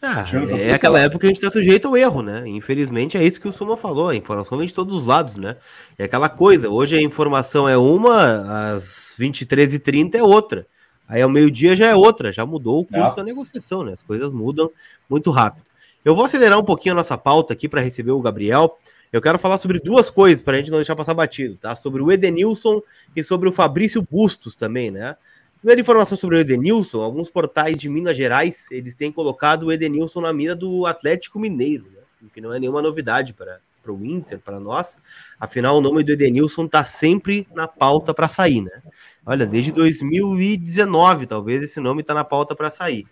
[0.00, 0.24] Ah,
[0.60, 2.44] é aquela época que a gente está sujeito ao erro, né?
[2.46, 5.56] Infelizmente é isso que o Suma falou, a informação vem de todos os lados, né?
[5.98, 10.66] É aquela coisa, hoje a informação é uma, às 23h30 é outra.
[11.08, 13.92] Aí ao meio-dia já é outra, já mudou o curso da negociação, né?
[13.92, 14.70] As coisas mudam
[15.08, 15.64] muito rápido.
[16.04, 18.78] Eu vou acelerar um pouquinho a nossa pauta aqui para receber o Gabriel.
[19.12, 21.74] Eu quero falar sobre duas coisas para a gente não deixar passar batido, tá?
[21.74, 22.82] Sobre o Edenilson
[23.16, 25.16] e sobre o Fabrício Bustos também, né?
[25.58, 30.20] Primeira informação sobre o Edenilson, alguns portais de Minas Gerais, eles têm colocado o Edenilson
[30.20, 32.00] na mira do Atlético Mineiro, né?
[32.22, 34.98] O que não é nenhuma novidade para o Inter, para nós.
[35.40, 38.82] Afinal, o nome do Edenilson está sempre na pauta para sair, né?
[39.24, 43.06] Olha, desde 2019, talvez esse nome está na pauta para sair.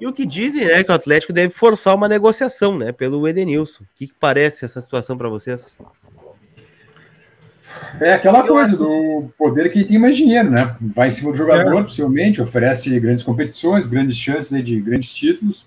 [0.00, 3.82] E o que dizem é que o Atlético deve forçar uma negociação, né, pelo Edenilson.
[3.82, 5.76] O que, que parece essa situação para vocês?
[8.00, 10.76] É aquela coisa do poder que tem mais dinheiro, né?
[10.80, 11.82] Vai em cima do jogador, é.
[11.82, 15.66] possivelmente, oferece grandes competições, grandes chances né, de grandes títulos.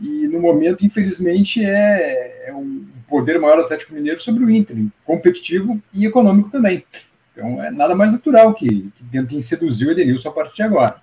[0.00, 4.76] E no momento, infelizmente, é, é um poder maior do Atlético Mineiro sobre o Inter,
[5.04, 6.84] competitivo e econômico também.
[7.32, 11.00] Então é nada mais natural que, que tentem seduzir o Edenilson a partir de agora.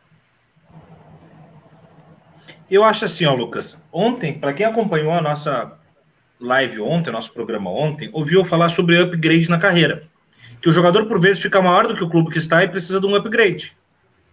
[2.76, 3.82] Eu acho assim, ó, Lucas.
[3.90, 5.80] Ontem, para quem acompanhou a nossa
[6.42, 10.04] live ontem, nosso programa ontem, ouviu falar sobre upgrade na carreira.
[10.62, 13.00] Que o jogador, por vezes, fica maior do que o clube que está e precisa
[13.00, 13.72] de um upgrade.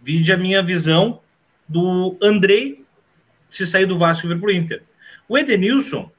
[0.01, 1.21] Vide a minha visão
[1.69, 2.83] do Andrei
[3.49, 4.83] se sair do Vasco e vir para o Inter.
[5.29, 6.11] O Edenilson,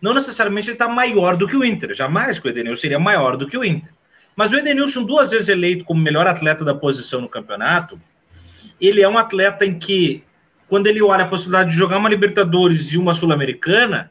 [0.00, 1.92] não necessariamente ele está maior do que o Inter.
[1.92, 3.92] Jamais que o Edenilson seria maior do que o Inter.
[4.34, 8.00] Mas o Edenilson, duas vezes eleito como melhor atleta da posição no campeonato,
[8.80, 10.24] ele é um atleta em que,
[10.68, 14.10] quando ele olha a possibilidade de jogar uma Libertadores e uma Sul-Americana,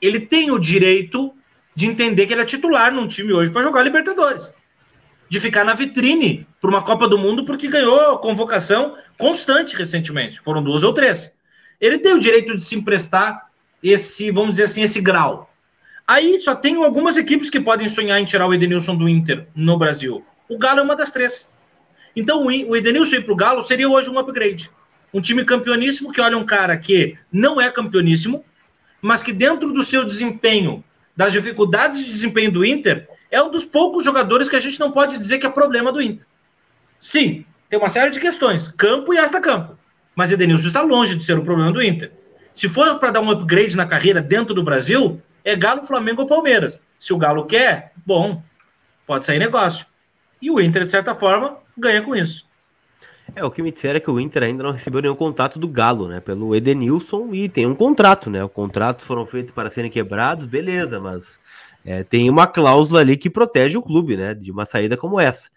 [0.00, 1.34] ele tem o direito
[1.74, 4.54] de entender que ele é titular num time hoje para jogar Libertadores.
[5.28, 10.40] De ficar na vitrine para uma Copa do Mundo porque ganhou convocação constante recentemente.
[10.40, 11.32] Foram duas ou três.
[11.80, 13.50] Ele tem o direito de se emprestar
[13.82, 15.50] esse, vamos dizer assim, esse grau.
[16.06, 19.78] Aí só tem algumas equipes que podem sonhar em tirar o Edenilson do Inter no
[19.78, 20.24] Brasil.
[20.48, 21.50] O Galo é uma das três.
[22.14, 24.70] Então o Edenilson ir para o Galo seria hoje um upgrade.
[25.14, 28.44] Um time campeoníssimo que olha um cara que não é campeoníssimo,
[29.00, 30.82] mas que dentro do seu desempenho,
[31.16, 34.90] das dificuldades de desempenho do Inter, é um dos poucos jogadores que a gente não
[34.90, 36.26] pode dizer que é problema do Inter.
[36.98, 39.78] Sim, tem uma série de questões, campo e extra-campo.
[40.16, 42.10] Mas Edenilson está longe de ser o problema do Inter.
[42.52, 46.28] Se for para dar um upgrade na carreira dentro do Brasil, é Galo, Flamengo ou
[46.28, 46.82] Palmeiras.
[46.98, 48.42] Se o Galo quer, bom,
[49.06, 49.86] pode sair negócio.
[50.42, 52.44] E o Inter, de certa forma, ganha com isso.
[53.36, 55.66] É, o que me disseram é que o Inter ainda não recebeu nenhum contato do
[55.66, 56.20] Galo, né?
[56.20, 58.44] Pelo Edenilson e tem um contrato, né?
[58.44, 61.40] Os contratos foram feitos para serem quebrados, beleza, mas
[61.84, 64.34] é, tem uma cláusula ali que protege o clube, né?
[64.34, 65.50] De uma saída como essa.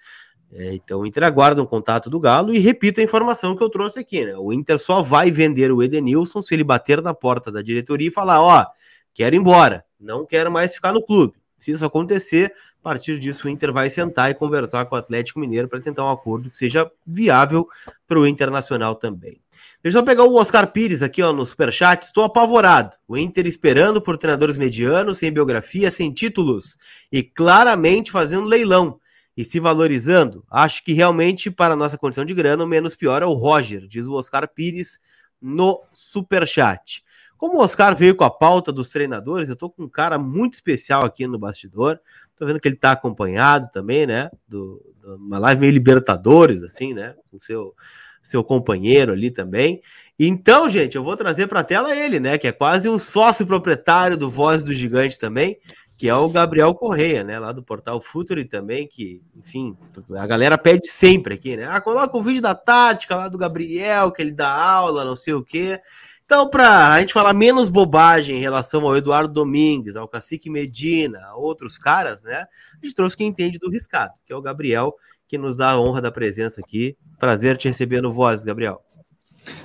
[0.52, 3.70] É, então o Inter aguarda um contato do Galo e repito a informação que eu
[3.70, 4.36] trouxe aqui, né?
[4.38, 8.12] O Inter só vai vender o Edenilson se ele bater na porta da diretoria e
[8.12, 8.66] falar: ó,
[9.14, 11.36] quero ir embora, não quero mais ficar no clube.
[11.58, 15.40] Se isso acontecer, a partir disso o Inter vai sentar e conversar com o Atlético
[15.40, 17.68] Mineiro para tentar um acordo que seja viável
[18.08, 19.40] para o Internacional também.
[19.82, 22.04] Deixa eu pegar o Oscar Pires aqui ó, no Superchat.
[22.04, 22.98] Estou apavorado.
[23.08, 26.78] O Inter esperando por treinadores medianos, sem biografia, sem títulos
[27.12, 29.00] e claramente fazendo leilão
[29.36, 30.44] e se valorizando.
[30.50, 33.88] Acho que realmente, para a nossa condição de grana, o menos pior é o Roger,
[33.88, 35.00] diz o Oscar Pires
[35.40, 37.04] no Superchat.
[37.38, 40.56] Como o Oscar veio com a pauta dos treinadores, eu tô com um cara muito
[40.56, 42.00] especial aqui no bastidor.
[42.38, 44.30] Tô vendo que ele tá acompanhado também, né?
[44.48, 47.16] Do, do uma live meio Libertadores, assim, né?
[47.32, 47.74] Com seu,
[48.22, 49.82] seu companheiro ali também.
[50.20, 52.38] Então, gente, eu vou trazer para a tela ele, né?
[52.38, 55.60] Que é quase um sócio proprietário do Voz do Gigante também,
[55.96, 57.40] que é o Gabriel Correia, né?
[57.40, 59.78] Lá do portal Futuri também, que, enfim,
[60.16, 61.68] a galera pede sempre aqui, né?
[61.70, 65.34] Ah, coloca o vídeo da tática lá do Gabriel, que ele dá aula, não sei
[65.34, 65.80] o quê.
[66.28, 71.22] Então, para a gente falar menos bobagem em relação ao Eduardo Domingues, ao Cacique Medina,
[71.24, 72.46] a outros caras, né?
[72.74, 74.94] A gente trouxe quem entende do riscado, que é o Gabriel,
[75.26, 76.98] que nos dá a honra da presença aqui.
[77.18, 78.84] Prazer te receber no Voz, Gabriel.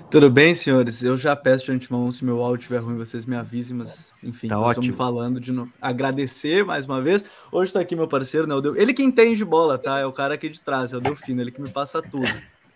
[0.08, 1.02] Tudo bem, senhores?
[1.02, 4.46] Eu já peço de antemão, se meu áudio estiver ruim, vocês me avisem, mas enfim,
[4.46, 4.94] tá ótimo.
[4.94, 5.68] falando de no...
[5.80, 7.24] agradecer mais uma vez.
[7.50, 8.54] Hoje está aqui meu parceiro, né?
[8.76, 9.98] Ele que entende bola, tá?
[9.98, 12.32] É o cara aqui de trás, é o Delfino, ele que me passa tudo.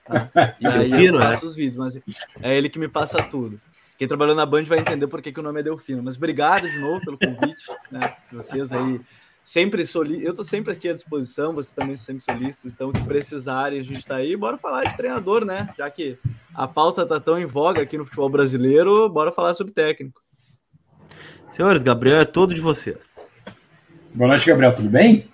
[0.07, 0.31] Tá?
[0.61, 1.49] E aí eu faço é?
[1.49, 1.97] os vídeos, mas
[2.43, 3.61] é ele que me passa tudo.
[3.99, 6.03] Quem trabalhou na Band vai entender por que, que o nome é Delfino.
[6.03, 8.15] Mas obrigado de novo pelo convite, né?
[8.31, 9.01] Vocês aí
[9.43, 10.25] sempre soli...
[10.25, 13.83] eu estou sempre aqui à disposição, vocês também são sempre solistas, então que precisarem, a
[13.83, 14.37] gente está aí.
[14.37, 15.69] Bora falar de treinador, né?
[15.79, 16.19] Já que
[16.53, 20.21] a pauta está tão em voga aqui no futebol brasileiro, bora falar sobre técnico.
[21.49, 23.27] Senhores, Gabriel é todo de vocês.
[24.13, 25.31] Boa noite, Gabriel, tudo bem?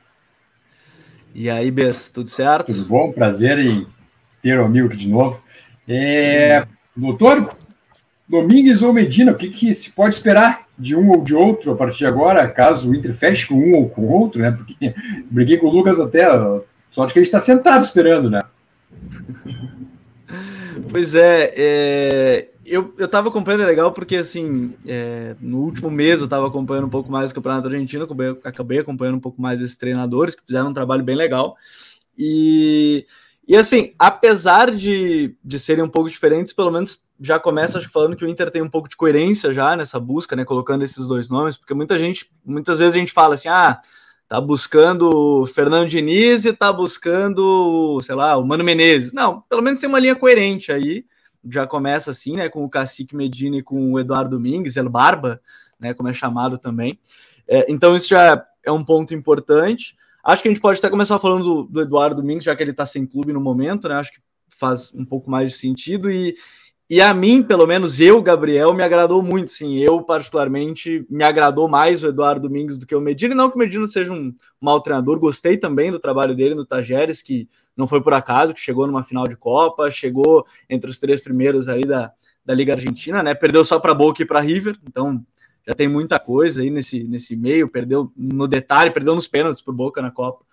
[1.34, 2.66] E aí, Bess, tudo certo?
[2.66, 3.86] Tudo bom, prazer em
[4.42, 5.42] ter o um amigo aqui de novo.
[5.88, 6.66] É...
[6.94, 7.56] Doutor,
[8.32, 11.76] Domingues ou Medina, o que, que, se pode esperar de um ou de outro a
[11.76, 14.50] partir de agora, caso o Inter feche com um ou com outro, né?
[14.50, 14.94] Porque
[15.30, 16.24] briguei com o Lucas até,
[16.90, 18.40] só de que ele está sentado esperando, né?
[20.90, 26.22] Pois é, é eu, eu tava acompanhando é legal porque, assim, é, no último mês
[26.22, 29.60] eu tava acompanhando um pouco mais o Campeonato Argentino, acabei, acabei acompanhando um pouco mais
[29.60, 31.54] esses treinadores que fizeram um trabalho bem legal.
[32.16, 33.04] E,
[33.46, 38.24] e assim, apesar de, de serem um pouco diferentes, pelo menos já começa falando que
[38.24, 40.44] o Inter tem um pouco de coerência já nessa busca, né?
[40.44, 43.80] Colocando esses dois nomes, porque muita gente, muitas vezes a gente fala assim, ah,
[44.26, 49.12] tá buscando Fernando Diniz e tá buscando, sei lá, o Mano Menezes.
[49.12, 51.04] Não, pelo menos tem uma linha coerente aí.
[51.48, 52.48] Já começa assim, né?
[52.48, 55.40] Com o Cacique Medina e com o Eduardo Domingues, El Barba,
[55.78, 55.94] né?
[55.94, 56.98] Como é chamado também.
[57.46, 59.96] É, então, isso já é um ponto importante.
[60.24, 62.70] Acho que a gente pode até começar falando do, do Eduardo Domingues, já que ele
[62.72, 63.94] está sem clube no momento, né?
[63.94, 66.10] Acho que faz um pouco mais de sentido.
[66.10, 66.36] E,
[66.90, 69.52] e a mim, pelo menos eu, Gabriel, me agradou muito.
[69.52, 73.34] Sim, eu, particularmente, me agradou mais o Eduardo Domingues do que o Medina.
[73.34, 77.22] Não que o Medina seja um mau treinador, gostei também do trabalho dele no Tajeres,
[77.22, 81.20] que não foi por acaso, que chegou numa final de Copa, chegou entre os três
[81.20, 82.12] primeiros aí da,
[82.44, 83.34] da Liga Argentina, né?
[83.34, 85.24] Perdeu só para Boca e para River, então
[85.66, 89.72] já tem muita coisa aí nesse, nesse meio, perdeu no detalhe, perdeu nos pênaltis por
[89.72, 90.44] Boca na Copa.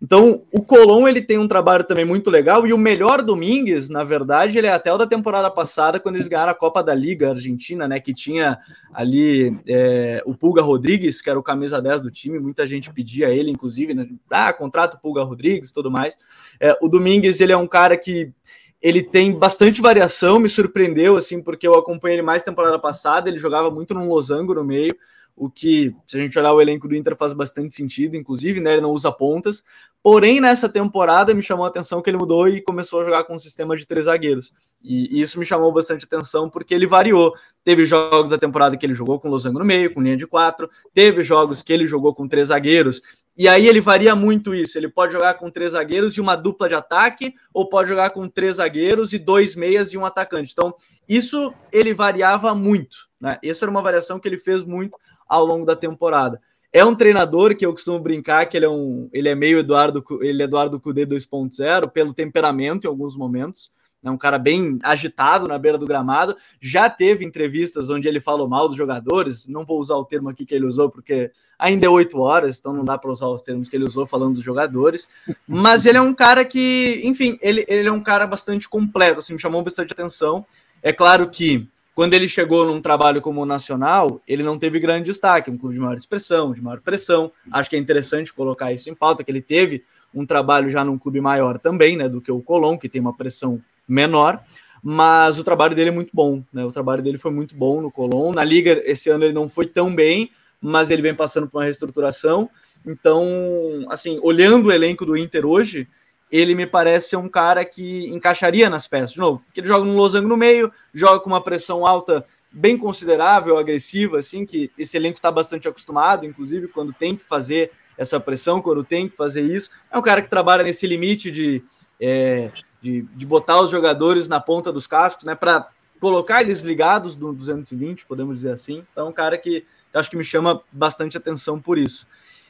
[0.00, 4.04] Então, o Colom ele tem um trabalho também muito legal e o melhor Domingues, na
[4.04, 7.30] verdade, ele é até o da temporada passada, quando eles ganharam a Copa da Liga
[7.30, 8.58] Argentina, né, que tinha
[8.92, 13.30] ali é, o Pulga Rodrigues, que era o camisa 10 do time, muita gente pedia
[13.30, 16.16] ele, inclusive, né, ah, contrato Pulga Rodrigues e tudo mais.
[16.60, 18.32] É, o Domingues, ele é um cara que
[18.80, 23.38] ele tem bastante variação, me surpreendeu, assim, porque eu acompanhei ele mais temporada passada, ele
[23.38, 24.94] jogava muito no losango no meio,
[25.38, 28.72] o que, se a gente olhar o elenco do Inter, faz bastante sentido, inclusive, né?
[28.72, 29.62] Ele não usa pontas.
[30.02, 33.34] Porém, nessa temporada me chamou a atenção que ele mudou e começou a jogar com
[33.34, 34.52] um sistema de três zagueiros.
[34.82, 37.32] E, e isso me chamou bastante atenção porque ele variou.
[37.64, 40.68] Teve jogos da temporada que ele jogou com losango no meio, com linha de quatro.
[40.92, 43.00] Teve jogos que ele jogou com três zagueiros.
[43.38, 44.76] E aí ele varia muito isso.
[44.76, 48.28] Ele pode jogar com três zagueiros e uma dupla de ataque, ou pode jogar com
[48.28, 50.52] três zagueiros e dois meias e um atacante.
[50.52, 50.74] Então,
[51.08, 52.96] isso ele variava muito.
[53.20, 53.38] Né?
[53.44, 54.98] Essa era uma variação que ele fez muito
[55.28, 56.40] ao longo da temporada.
[56.72, 60.04] É um treinador que eu costumo brincar que ele é um, ele é meio Eduardo,
[60.20, 63.70] ele é Eduardo Cudê 2.0 pelo temperamento em alguns momentos.
[64.02, 66.36] É um cara bem agitado na beira do gramado.
[66.60, 69.46] Já teve entrevistas onde ele falou mal dos jogadores.
[69.48, 72.72] Não vou usar o termo aqui que ele usou, porque ainda é oito horas, então
[72.72, 75.08] não dá para usar os termos que ele usou falando dos jogadores.
[75.46, 79.32] Mas ele é um cara que, enfim, ele, ele é um cara bastante completo, assim,
[79.32, 80.46] me chamou bastante atenção.
[80.80, 85.50] É claro que quando ele chegou num trabalho como nacional, ele não teve grande destaque,
[85.50, 87.32] um clube de maior expressão, de maior pressão.
[87.50, 89.82] Acho que é interessante colocar isso em pauta, que ele teve
[90.14, 93.12] um trabalho já num clube maior também, né, do que o Colón, que tem uma
[93.12, 94.42] pressão menor,
[94.82, 96.64] mas o trabalho dele é muito bom, né?
[96.64, 98.32] O trabalho dele foi muito bom no Colón.
[98.32, 101.64] Na liga esse ano ele não foi tão bem, mas ele vem passando por uma
[101.64, 102.48] reestruturação.
[102.86, 105.88] Então, assim, olhando o elenco do Inter hoje,
[106.30, 109.12] ele me parece ser um cara que encaixaria nas peças.
[109.12, 112.76] De novo, porque ele joga no losango no meio, joga com uma pressão alta bem
[112.78, 118.18] considerável, agressiva, assim, que esse elenco está bastante acostumado, inclusive quando tem que fazer essa
[118.18, 119.70] pressão, quando tem que fazer isso.
[119.90, 121.62] É um cara que trabalha nesse limite de,
[122.00, 125.68] é, de, de botar os jogadores na ponta dos cascos, né, para
[126.00, 128.84] colocar eles ligados no 220, podemos dizer assim.
[128.92, 132.06] Então, é um cara que acho que me chama bastante atenção por isso.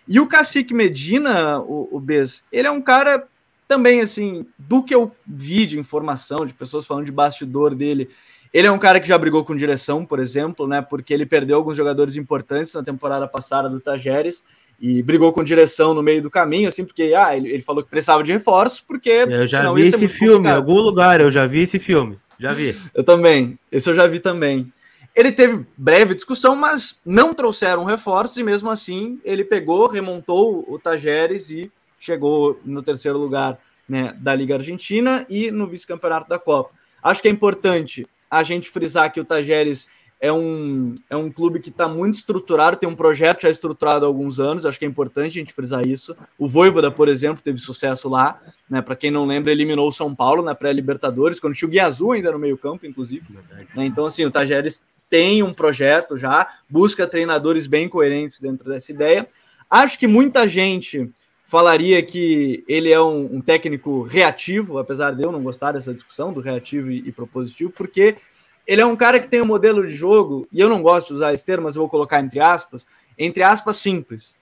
[0.07, 3.27] E o Cacique Medina, o, o Bez, ele é um cara
[3.67, 8.09] também, assim, do que eu vi de informação, de pessoas falando de bastidor dele,
[8.53, 10.81] ele é um cara que já brigou com direção, por exemplo, né?
[10.81, 14.43] Porque ele perdeu alguns jogadores importantes na temporada passada do Tajeres
[14.81, 17.91] e brigou com direção no meio do caminho, assim, porque ah, ele, ele falou que
[17.91, 19.11] precisava de reforços, porque.
[19.11, 20.55] Eu já vi esse filme complicado.
[20.55, 22.19] em algum lugar, eu já vi esse filme.
[22.39, 22.77] Já vi.
[22.95, 23.59] eu também.
[23.71, 24.73] Esse eu já vi também.
[25.17, 30.79] Ele teve breve discussão, mas não trouxeram reforços, e mesmo assim ele pegou, remontou o
[30.79, 36.71] Tajeres e chegou no terceiro lugar né, da Liga Argentina e no vice-campeonato da Copa.
[37.03, 39.89] Acho que é importante a gente frisar que o Tajeres
[40.21, 44.09] é um, é um clube que está muito estruturado, tem um projeto já estruturado há
[44.09, 46.17] alguns anos, acho que é importante a gente frisar isso.
[46.37, 48.83] O Voivoda, por exemplo, teve sucesso lá, né?
[48.83, 52.33] Para quem não lembra, eliminou o São Paulo na pré-Libertadores, quando tinha o Guiazul ainda
[52.33, 53.27] no meio-campo, inclusive.
[53.75, 53.87] Né?
[53.87, 59.29] Então, assim, o Tajeres tem um projeto já, busca treinadores bem coerentes dentro dessa ideia.
[59.71, 61.11] Acho que muita gente
[61.47, 66.31] falaria que ele é um, um, técnico reativo, apesar de eu não gostar dessa discussão
[66.31, 68.17] do reativo e, e, propositivo, porque
[68.69, 71.15] ele é um cara que tem um modelo de jogo, e eu não gosto de
[71.15, 72.87] usar esse termo, mas eu vou colocar entre aspas,
[73.19, 74.37] entre aspas, simples.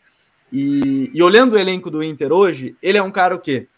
[0.52, 3.68] E, e olhando o elenco do Inter hoje, ele é um cara o quê?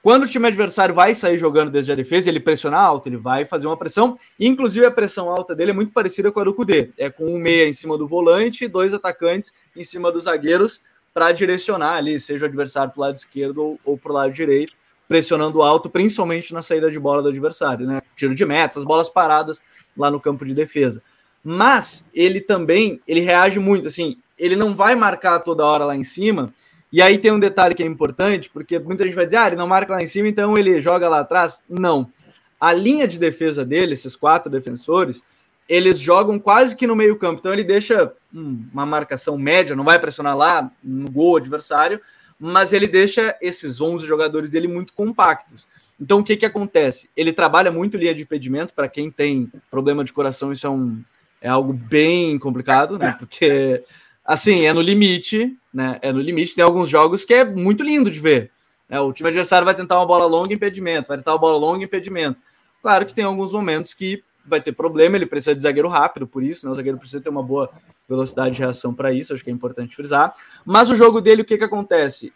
[0.00, 3.44] Quando o time adversário vai sair jogando desde a defesa, ele pressiona alto, ele vai
[3.44, 6.90] fazer uma pressão, inclusive a pressão alta dele é muito parecida com a do Cudê.
[6.96, 10.80] É com um meia em cima do volante e dois atacantes em cima dos zagueiros,
[11.12, 14.32] para direcionar ali, seja o adversário para o lado esquerdo ou, ou para o lado
[14.32, 14.74] direito.
[15.08, 18.02] Pressionando alto, principalmente na saída de bola do adversário, né?
[18.14, 19.62] Tiro de meta, as bolas paradas
[19.96, 21.02] lá no campo de defesa.
[21.42, 26.02] Mas ele também, ele reage muito, assim, ele não vai marcar toda hora lá em
[26.02, 26.52] cima.
[26.92, 29.56] E aí tem um detalhe que é importante, porque muita gente vai dizer, ah, ele
[29.56, 31.62] não marca lá em cima, então ele joga lá atrás.
[31.68, 32.10] Não.
[32.60, 35.22] A linha de defesa dele, esses quatro defensores,
[35.68, 37.40] eles jogam quase que no meio campo.
[37.40, 42.00] Então ele deixa uma marcação média, não vai pressionar lá no gol adversário,
[42.38, 45.66] mas ele deixa esses 11 jogadores dele muito compactos.
[46.00, 47.08] Então o que, que acontece?
[47.16, 51.02] Ele trabalha muito linha de impedimento, para quem tem problema de coração, isso é, um,
[51.40, 53.16] é algo bem complicado, né?
[53.18, 53.82] Porque
[54.24, 55.98] assim, é no limite, né?
[56.02, 56.54] É no limite.
[56.54, 58.50] Tem alguns jogos que é muito lindo de ver.
[58.88, 59.00] Né?
[59.00, 62.38] O time adversário vai tentar uma bola longa, impedimento, vai tentar uma bola longa, impedimento.
[62.82, 66.42] Claro que tem alguns momentos que vai ter problema, ele precisa de zagueiro rápido, por
[66.42, 66.72] isso, né?
[66.72, 67.70] O zagueiro precisa ter uma boa
[68.08, 70.32] velocidade de reação para isso, acho que é importante frisar.
[70.64, 72.32] Mas o jogo dele, o que que acontece?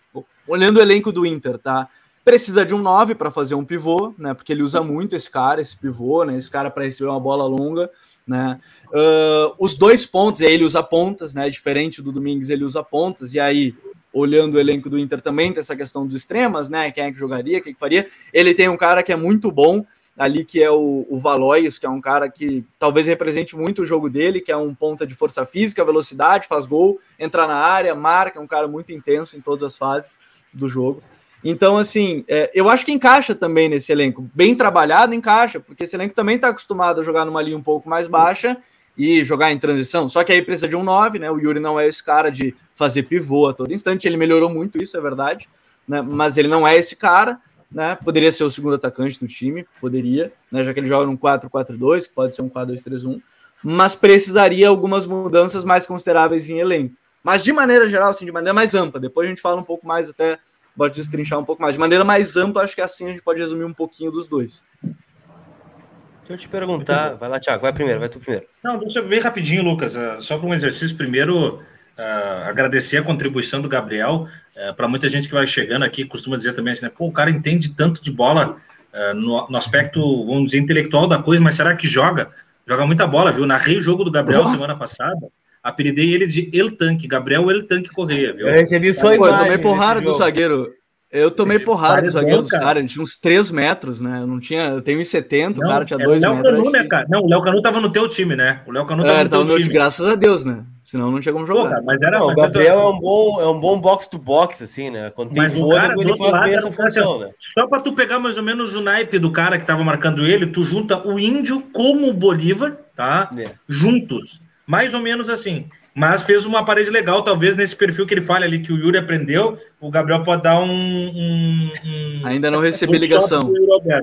[0.46, 1.88] Olhando o elenco do Inter, tá?
[2.24, 4.34] Precisa de um 9 para fazer um pivô, né?
[4.34, 6.36] Porque ele usa muito esse cara, esse pivô, né?
[6.36, 7.90] Esse cara para receber uma bola longa,
[8.26, 8.60] né?
[8.88, 11.48] Uh, os dois pontos, ele usa pontas, né?
[11.48, 13.74] Diferente do Domingues, ele usa pontas, e aí
[14.12, 16.90] olhando o elenco do Inter também tem essa questão dos extremas, né?
[16.90, 18.06] Quem é que jogaria, quem que faria.
[18.32, 19.84] Ele tem um cara que é muito bom,
[20.20, 23.86] ali que é o, o Valois, que é um cara que talvez represente muito o
[23.86, 27.94] jogo dele, que é um ponta de força física, velocidade, faz gol, entra na área,
[27.94, 30.10] marca, é um cara muito intenso em todas as fases
[30.52, 31.02] do jogo.
[31.42, 34.28] Então, assim, é, eu acho que encaixa também nesse elenco.
[34.34, 37.88] Bem trabalhado, encaixa, porque esse elenco também está acostumado a jogar numa linha um pouco
[37.88, 38.58] mais baixa
[38.98, 40.06] e jogar em transição.
[40.06, 41.30] Só que aí precisa de um 9, né?
[41.30, 44.06] O Yuri não é esse cara de fazer pivô a todo instante.
[44.06, 45.48] Ele melhorou muito isso, é verdade,
[45.88, 46.02] né?
[46.02, 47.96] Mas ele não é esse cara né?
[47.96, 50.64] Poderia ser o segundo atacante do time, poderia, né?
[50.64, 53.20] Já que ele joga num 4-4-2, que pode ser um 4-2-3-1,
[53.62, 56.94] mas precisaria algumas mudanças mais consideráveis em elenco.
[57.22, 58.98] Mas de maneira geral, assim, de maneira mais ampla.
[58.98, 60.38] Depois a gente fala um pouco mais, até
[60.76, 61.74] pode destrinchar um pouco mais.
[61.74, 64.62] De maneira mais ampla, acho que assim a gente pode resumir um pouquinho dos dois.
[64.82, 68.46] Deixa eu te perguntar, vai lá, Thiago, vai primeiro, vai tu primeiro.
[68.62, 71.60] Não, deixa eu ver rapidinho, Lucas, uh, só para um exercício primeiro,
[72.00, 74.26] uh, agradecer a contribuição do Gabriel.
[74.56, 76.92] Uh, para muita gente que vai chegando aqui, costuma dizer também assim, né?
[76.96, 78.56] Pô, o cara entende tanto de bola
[78.92, 82.28] uh, no, no, aspecto, vamos dizer, intelectual da coisa, mas será que joga?
[82.66, 83.46] Joga muita bola, viu?
[83.46, 84.52] Narrei o jogo do Gabriel uhum.
[84.52, 85.20] semana passada.
[85.62, 88.48] Apelidei ele de El Tanque, Gabriel El Tanque Correia, viu?
[88.48, 90.72] Eu recebi só Pô, eu tomei porrada do zagueiro.
[91.12, 94.20] Eu tomei porrada do zagueiro dos caras, ele tinha uns 3 metros, né?
[94.20, 96.58] Eu não tinha, eu tenho 1,70, o cara tinha 2 é metros.
[96.58, 97.06] Canu, né, cara?
[97.10, 98.62] Não, o Léo Canu tava no teu time, né?
[98.64, 99.74] O Léo Canu tava é, no teu tava time.
[99.74, 100.64] Graças a Deus, né?
[100.90, 101.62] Senão não tinha como jogar.
[101.62, 104.18] Pô, cara, mas era, não, o Gabriel é um bom, é um bom box to
[104.18, 105.12] box, assim, né?
[105.14, 107.30] Quando tem fôlego, ele faz bem essa função, né?
[107.54, 110.48] Só para tu pegar mais ou menos o naipe do cara que tava marcando ele,
[110.48, 113.30] tu junta o índio como o Bolívar, tá?
[113.38, 113.50] É.
[113.68, 114.40] Juntos.
[114.66, 118.44] Mais ou menos assim mas fez uma parede legal, talvez nesse perfil que ele fala
[118.44, 120.70] ali que o Yuri aprendeu, o Gabriel pode dar um.
[120.70, 123.52] um, um Ainda não recebi um ligação.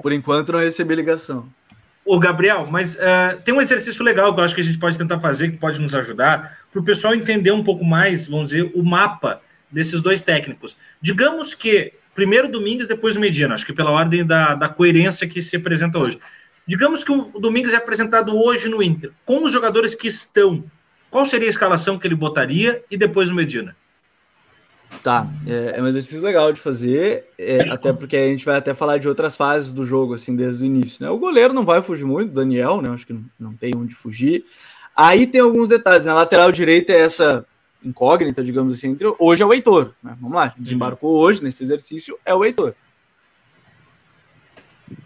[0.02, 1.48] Por enquanto não recebi ligação.
[2.06, 4.98] O Gabriel, mas uh, tem um exercício legal que eu acho que a gente pode
[4.98, 8.72] tentar fazer, que pode nos ajudar, para o pessoal entender um pouco mais, vamos dizer,
[8.76, 10.78] o mapa desses dois técnicos.
[11.02, 15.42] Digamos que primeiro Domingues, depois o Medina, acho que pela ordem da, da coerência que
[15.42, 16.20] se apresenta hoje.
[16.68, 20.64] Digamos que o Domingues é apresentado hoje no Inter, com os jogadores que estão
[21.10, 23.76] qual seria a escalação que ele botaria e depois o Medina?
[25.02, 28.74] Tá, é, é um exercício legal de fazer, é, até porque a gente vai até
[28.74, 31.04] falar de outras fases do jogo, assim, desde o início.
[31.04, 31.10] Né?
[31.10, 32.90] O goleiro não vai fugir muito, Daniel, né?
[32.92, 34.46] Acho que não, não tem onde fugir.
[34.98, 36.06] Aí tem alguns detalhes.
[36.06, 36.20] Na né?
[36.22, 37.46] lateral direita é essa
[37.86, 39.14] incógnita, digamos assim, entre...
[39.20, 39.94] hoje é o Heitor.
[40.02, 40.18] Né?
[40.20, 42.74] Vamos lá, desembarcou hoje nesse exercício, é o Heitor.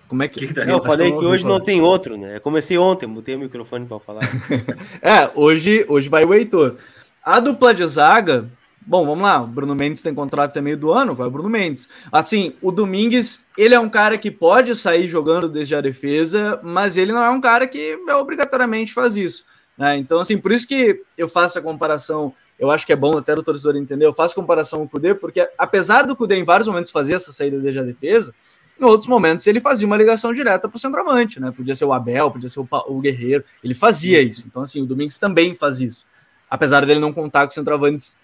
[0.08, 0.48] Como é que.
[0.48, 2.38] que tá eu falei que hoje não tem outro, né?
[2.38, 4.22] Eu comecei ontem, botei o microfone para falar.
[5.02, 6.78] é, hoje, hoje vai o Heitor.
[7.24, 8.50] A dupla de zaga,
[8.82, 9.42] bom, vamos lá.
[9.42, 11.88] O Bruno Mendes tem contrato até meio do ano, vai o Bruno Mendes.
[12.12, 16.98] Assim, o Domingues, ele é um cara que pode sair jogando desde a defesa, mas
[16.98, 19.46] ele não é um cara que obrigatoriamente faz isso.
[19.82, 19.98] Né?
[19.98, 22.32] Então, assim, por isso que eu faço a comparação.
[22.60, 24.06] Eu acho que é bom até o torcedor entender.
[24.06, 27.34] Eu faço comparação com o Cudê, porque apesar do Cudê em vários momentos fazer essa
[27.34, 28.32] saída desde a defesa,
[28.80, 31.52] em outros momentos ele fazia uma ligação direta para o centroavante, né?
[31.52, 34.44] Podia ser o Abel, podia ser o, o Guerreiro, ele fazia isso.
[34.46, 36.06] Então, assim, o Domingues também faz isso.
[36.48, 38.20] Apesar dele não contar com centroavantes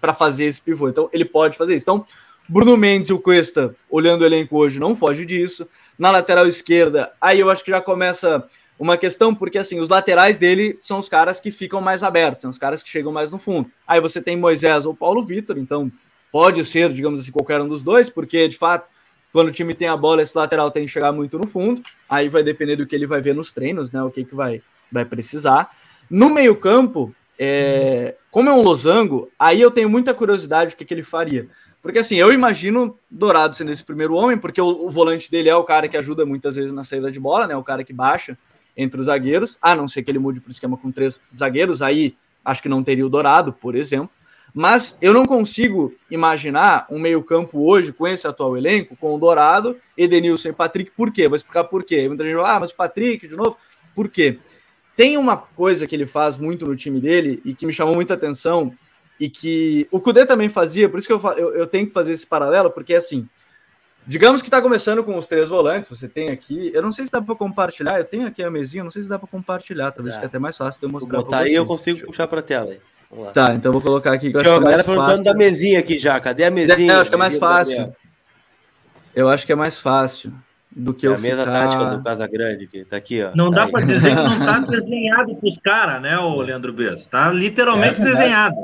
[0.00, 0.88] para fazer esse pivô.
[0.88, 1.84] Então, ele pode fazer isso.
[1.84, 2.04] Então,
[2.48, 5.68] Bruno Mendes e o Cuesta, olhando o elenco hoje, não foge disso.
[5.96, 8.44] Na lateral esquerda, aí eu acho que já começa
[8.78, 12.50] uma questão, porque assim, os laterais dele são os caras que ficam mais abertos, são
[12.50, 13.70] os caras que chegam mais no fundo.
[13.86, 15.90] Aí você tem Moisés ou Paulo Vitor, então
[16.30, 18.88] pode ser, digamos assim, qualquer um dos dois, porque de fato
[19.36, 21.82] quando o time tem a bola, esse lateral tem que chegar muito no fundo.
[22.08, 24.02] Aí vai depender do que ele vai ver nos treinos, né?
[24.02, 25.70] O que, que vai, vai precisar.
[26.08, 30.94] No meio-campo, é, como é um losango, aí eu tenho muita curiosidade do que, que
[30.94, 31.48] ele faria.
[31.82, 35.54] Porque assim, eu imagino Dourado sendo esse primeiro homem, porque o, o, volante dele é
[35.54, 37.54] o cara que ajuda muitas vezes na saída de bola, né?
[37.56, 38.38] O cara que baixa
[38.76, 41.80] entre os zagueiros, a não ser que ele mude para o esquema com três zagueiros,
[41.80, 44.10] aí acho que não teria o Dourado, por exemplo.
[44.54, 49.76] Mas eu não consigo imaginar um meio-campo hoje com esse atual elenco, com o Dourado,
[49.96, 50.90] Edenilson e Patrick.
[50.92, 51.28] Por quê?
[51.28, 52.08] Vou explicar por quê.
[52.08, 53.56] Muita gente fala, ah, mas Patrick, de novo.
[53.94, 54.38] Por quê?
[54.96, 58.14] Tem uma coisa que ele faz muito no time dele e que me chamou muita
[58.14, 58.72] atenção
[59.20, 62.12] e que o Kudê também fazia, por isso que eu, eu, eu tenho que fazer
[62.12, 63.28] esse paralelo, porque assim,
[64.06, 67.12] digamos que está começando com os três volantes, você tem aqui, eu não sei se
[67.12, 70.14] dá para compartilhar, eu tenho aqui a mesinha, não sei se dá para compartilhar, talvez
[70.14, 70.20] tá.
[70.20, 71.50] fique até mais fácil de eu mostrar para vocês.
[71.50, 72.80] aí eu consigo puxar para a tela aí.
[73.32, 74.30] Tá, então vou colocar aqui.
[74.30, 76.18] Que eu acho galera perguntando da mesinha aqui já.
[76.18, 76.92] Cadê a mesinha?
[76.92, 77.94] É, eu acho que é mais fácil.
[79.14, 80.32] Eu acho que é mais fácil
[80.70, 81.68] do que é eu a mesa ficar...
[81.68, 83.30] tática do Casa Grande, que tá aqui, ó.
[83.34, 87.08] Não tá dá para dizer que não tá desenhado pros caras, né, o Leandro Besso?
[87.08, 88.56] Tá literalmente é desenhado.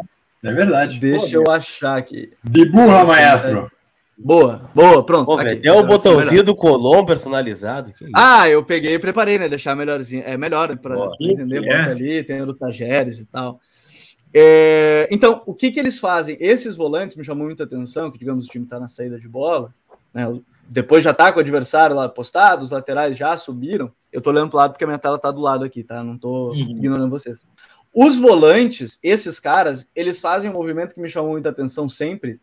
[0.43, 0.99] É verdade.
[0.99, 2.31] Deixa Pô, eu achar aqui.
[2.45, 3.71] De burra, maestro.
[4.17, 5.27] Boa, boa, pronto.
[5.27, 7.93] Pô, aqui, é o botãozinho do Colom personalizado.
[8.15, 9.49] Ah, eu peguei e preparei, né?
[9.49, 10.23] Deixar melhorzinho.
[10.25, 11.65] É melhor para entender.
[11.65, 11.83] É.
[11.83, 13.59] Ali, tem o Tajeres e tal.
[14.35, 16.37] É, então, o que, que eles fazem?
[16.41, 19.75] Esses volantes me chamou muita atenção, que digamos o time está na saída de bola,
[20.13, 20.41] né?
[20.69, 23.93] Depois já tá com o adversário lá postado, os laterais já subiram.
[24.11, 26.03] Eu tô olhando pro lado porque a minha tela tá do lado aqui, tá?
[26.03, 26.55] Não tô uhum.
[26.55, 27.45] ignorando vocês.
[27.95, 32.41] Os volantes, esses caras, eles fazem um movimento que me chamou muita atenção sempre,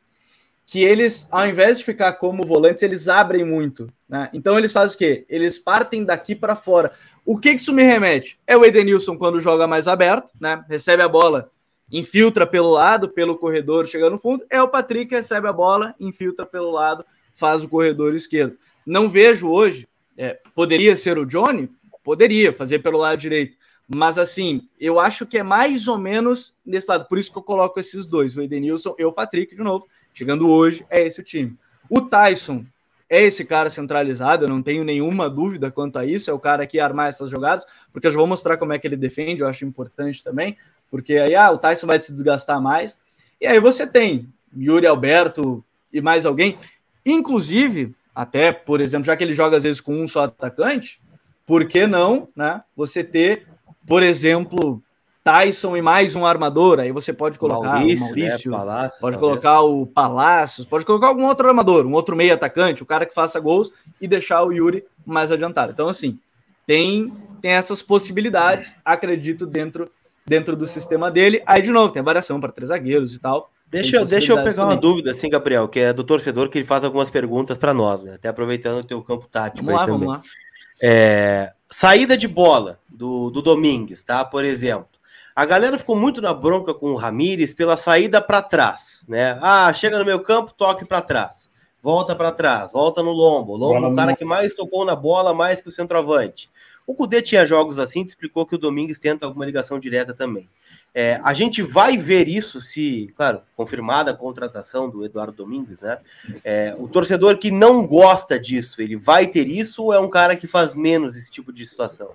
[0.70, 4.30] que eles, ao invés de ficar como volantes, eles abrem muito, né?
[4.32, 5.26] Então eles fazem o quê?
[5.28, 6.92] Eles partem daqui para fora.
[7.26, 8.40] O que, isso me remete?
[8.46, 10.64] É o Edenilson quando joga mais aberto, né?
[10.70, 11.50] Recebe a bola,
[11.92, 14.46] infiltra pelo lado, pelo corredor, chega no fundo.
[14.48, 17.04] É o Patrick que recebe a bola, infiltra pelo lado,
[17.34, 18.56] faz o corredor esquerdo.
[18.86, 21.68] Não vejo hoje, é, poderia ser o Johnny?
[22.04, 23.58] Poderia fazer pelo lado direito
[23.92, 27.08] mas assim, eu acho que é mais ou menos nesse lado.
[27.08, 29.88] Por isso que eu coloco esses dois, o Edenilson e o Patrick, de novo.
[30.14, 31.58] Chegando hoje, é esse o time.
[31.90, 32.66] O Tyson
[33.10, 36.30] é esse cara centralizado, eu não tenho nenhuma dúvida quanto a isso.
[36.30, 38.88] É o cara que armar essas jogadas, porque eu já vou mostrar como é que
[38.88, 40.58] ele defende, eu acho importante também,
[40.92, 43.00] porque aí ah, o Tyson vai se desgastar mais.
[43.42, 46.58] E aí você tem Yuri Alberto e mais alguém.
[47.06, 51.00] Inclusive, até, por exemplo, já que ele joga às vezes com um só atacante,
[51.46, 53.48] por que não né, você ter
[53.90, 54.84] por exemplo,
[55.30, 58.58] Tyson e mais um armador, aí você pode colocar Maurício, o Maurício, né?
[58.58, 59.42] Palácio, pode talvez.
[59.42, 63.14] colocar o Palácios, pode colocar algum outro armador, um outro meio atacante, o cara que
[63.14, 63.72] faça gols
[64.02, 65.72] e deixar o Yuri mais adiantado.
[65.72, 66.18] Então, assim,
[66.66, 67.14] tem,
[67.44, 69.92] tem essas possibilidades, acredito, dentro,
[70.26, 71.44] dentro do sistema dele.
[71.46, 73.52] Aí, de novo, tem a variação para três zagueiros e tal.
[73.68, 74.74] Deixa, eu, deixa eu pegar também.
[74.74, 78.02] uma dúvida, assim, Gabriel, que é do torcedor, que ele faz algumas perguntas para nós,
[78.02, 78.16] né?
[78.16, 79.64] Até aproveitando o teu campo tático.
[79.64, 80.22] Vamos lá, vamos lá.
[80.82, 84.26] É, saída de bola do, do Domingues, tá?
[84.26, 84.99] Por exemplo.
[85.40, 89.40] A galera ficou muito na bronca com o Ramires pela saída para trás, né?
[89.42, 91.50] Ah, chega no meu campo, toque para trás.
[91.82, 93.54] Volta para trás, volta no lombo.
[93.54, 96.50] O lombo é o cara que mais tocou na bola, mais que o centroavante.
[96.86, 100.46] O Cudê tinha jogos assim, te explicou que o Domingues tenta alguma ligação direta também.
[100.94, 106.00] É, a gente vai ver isso se, claro, confirmada a contratação do Eduardo Domingues, né?
[106.44, 110.36] É, o torcedor que não gosta disso, ele vai ter isso ou é um cara
[110.36, 112.10] que faz menos esse tipo de situação?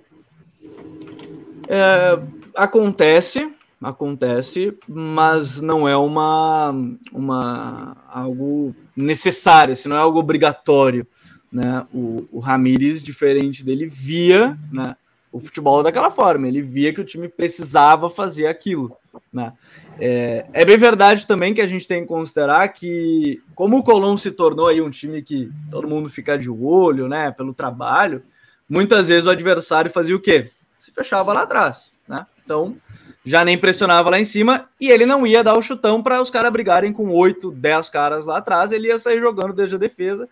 [1.67, 2.19] É,
[2.55, 3.51] acontece,
[3.81, 6.73] acontece, mas não é uma,
[7.11, 11.05] uma algo necessário, se não é algo obrigatório.
[11.51, 11.85] Né?
[11.93, 14.95] O, o Ramires, diferente dele, via né,
[15.31, 16.47] o futebol daquela forma.
[16.47, 18.95] Ele via que o time precisava fazer aquilo.
[19.31, 19.53] Né?
[19.99, 24.17] É, é, bem verdade também que a gente tem que considerar que, como o Colón
[24.17, 28.21] se tornou aí um time que todo mundo fica de olho, né, pelo trabalho,
[28.67, 30.51] muitas vezes o adversário fazia o quê?
[30.85, 32.27] Se fechava lá atrás, né?
[32.43, 32.77] Então
[33.25, 36.29] já nem pressionava lá em cima e ele não ia dar o chutão para os
[36.29, 40.29] caras brigarem com oito, dez caras lá atrás, ele ia sair jogando desde a defesa.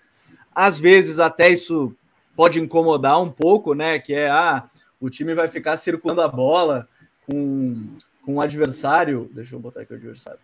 [0.54, 1.92] Às vezes até isso
[2.36, 3.98] pode incomodar um pouco, né?
[3.98, 4.66] Que é ah,
[5.02, 6.88] o time vai ficar circulando a bola
[7.26, 9.28] com, com o adversário.
[9.34, 10.40] Deixa eu botar aqui o adversário.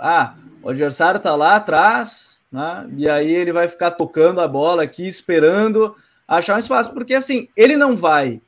[0.00, 2.88] Ah, o adversário tá lá atrás, né?
[2.96, 5.94] E aí ele vai ficar tocando a bola aqui, esperando
[6.26, 8.40] achar um espaço, porque assim, ele não vai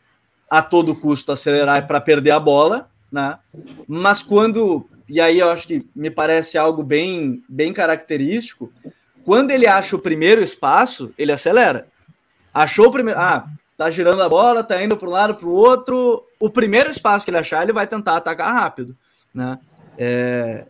[0.51, 3.39] a todo custo acelerar para perder a bola, né?
[3.87, 8.73] Mas quando, e aí eu acho que me parece algo bem, bem característico,
[9.25, 11.87] quando ele acha o primeiro espaço, ele acelera.
[12.53, 13.47] Achou o primeiro, ah,
[13.77, 16.25] tá girando a bola, tá indo para um lado para o outro.
[16.41, 18.97] O primeiro espaço que ele achar, ele vai tentar atacar rápido,
[19.35, 19.59] né?
[19.99, 20.67] É,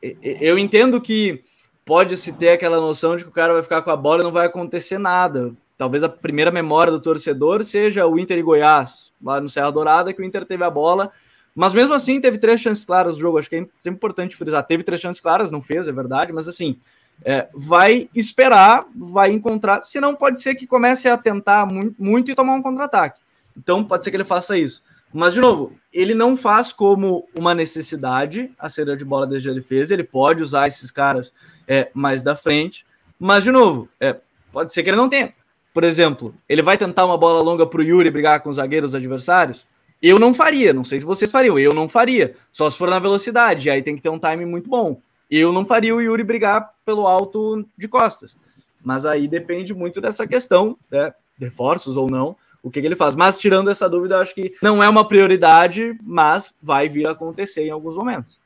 [0.00, 1.42] eu entendo que
[1.84, 4.24] pode se ter aquela noção de que o cara vai ficar com a bola e
[4.24, 5.52] não vai acontecer nada.
[5.76, 10.12] Talvez a primeira memória do torcedor seja o Inter e Goiás, lá no Serra Dourada,
[10.12, 11.10] que o Inter teve a bola,
[11.54, 13.38] Mas mesmo assim, teve três chances claras no jogo.
[13.38, 14.62] Acho que é sempre importante frisar.
[14.66, 16.78] Teve três chances claras, não fez, é verdade, mas assim,
[17.24, 19.82] é, vai esperar, vai encontrar.
[19.84, 23.20] Senão, pode ser que comece a tentar muito, muito e tomar um contra-ataque.
[23.56, 24.82] Então, pode ser que ele faça isso.
[25.12, 29.60] Mas, de novo, ele não faz como uma necessidade a saída de bola desde ele
[29.60, 29.90] fez.
[29.90, 31.34] Ele pode usar esses caras
[31.68, 32.86] é, mais da frente.
[33.18, 34.18] Mas, de novo, é,
[34.50, 35.34] pode ser que ele não tenha.
[35.72, 38.94] Por exemplo, ele vai tentar uma bola longa para o Yuri brigar com os zagueiros
[38.94, 39.66] adversários?
[40.02, 42.34] Eu não faria, não sei se vocês fariam, eu não faria.
[42.52, 45.00] Só se for na velocidade, aí tem que ter um time muito bom.
[45.30, 48.36] Eu não faria o Yuri brigar pelo alto de costas.
[48.84, 51.12] Mas aí depende muito dessa questão, né?
[51.38, 53.14] reforços ou não, o que, que, ele faz.
[53.14, 57.66] Mas tirando essa dúvida, acho que não é uma prioridade, mas vai vir a acontecer
[57.66, 58.40] em alguns momentos.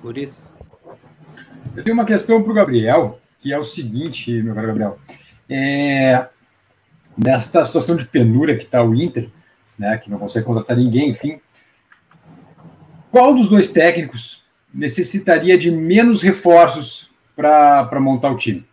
[0.00, 0.52] Por isso.
[1.74, 4.98] Eu tenho uma questão para o Gabriel, que é o seguinte, meu caro Gabriel.
[5.54, 6.28] É,
[7.16, 9.28] nesta situação de penúria que está o Inter,
[9.78, 11.40] né, que não consegue contratar ninguém, enfim,
[13.10, 14.42] qual dos dois técnicos
[14.72, 18.64] necessitaria de menos reforços para montar o time?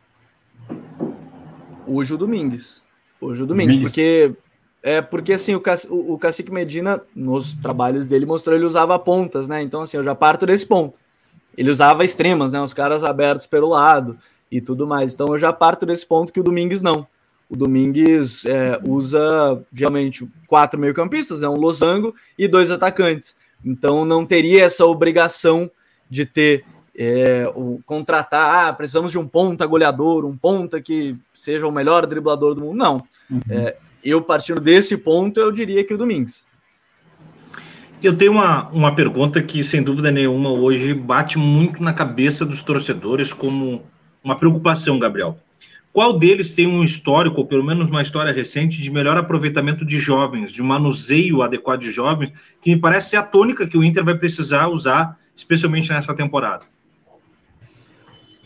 [1.85, 2.81] Hoje o Domingues.
[3.19, 3.91] Hoje o Domingues, Domingues.
[3.91, 4.33] porque
[4.81, 9.49] é porque assim o, o, o Cacique Medina nos trabalhos dele mostrou ele usava pontas,
[9.49, 9.61] né?
[9.61, 10.97] Então assim eu já parto desse ponto.
[11.57, 12.61] Ele usava extremas, né?
[12.61, 14.17] Os caras abertos pelo lado
[14.51, 15.13] e tudo mais.
[15.13, 17.07] Então eu já parto desse ponto que o Domingues não.
[17.49, 23.35] O Domingues é, usa geralmente quatro meio-campistas, é um losango e dois atacantes.
[23.65, 25.69] Então não teria essa obrigação
[26.09, 26.63] de ter
[26.95, 32.05] é, o contratar, ah, precisamos de um ponta goleador, um ponta que seja o melhor
[32.05, 32.77] driblador do mundo.
[32.77, 33.03] Não.
[33.29, 33.39] Uhum.
[33.49, 36.43] É, eu, partindo desse ponto, eu diria que o Domingos.
[38.01, 42.61] Eu tenho uma, uma pergunta que, sem dúvida nenhuma, hoje bate muito na cabeça dos
[42.61, 43.83] torcedores como
[44.23, 45.37] uma preocupação, Gabriel.
[45.91, 49.97] Qual deles tem um histórico, ou pelo menos uma história recente, de melhor aproveitamento de
[49.97, 54.05] jovens, de manuseio adequado de jovens, que me parece ser a tônica que o Inter
[54.05, 56.65] vai precisar usar, especialmente nessa temporada?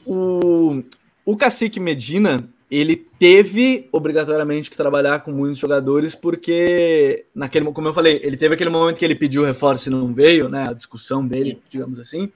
[0.05, 0.84] O,
[1.26, 7.93] o Cacique Medina, ele teve obrigatoriamente que trabalhar com muitos jogadores, porque, naquele, como eu
[7.93, 10.69] falei, ele teve aquele momento que ele pediu reforço e não veio, né?
[10.69, 12.32] A discussão dele, digamos assim,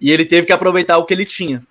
[0.00, 1.66] e ele teve que aproveitar o que ele tinha,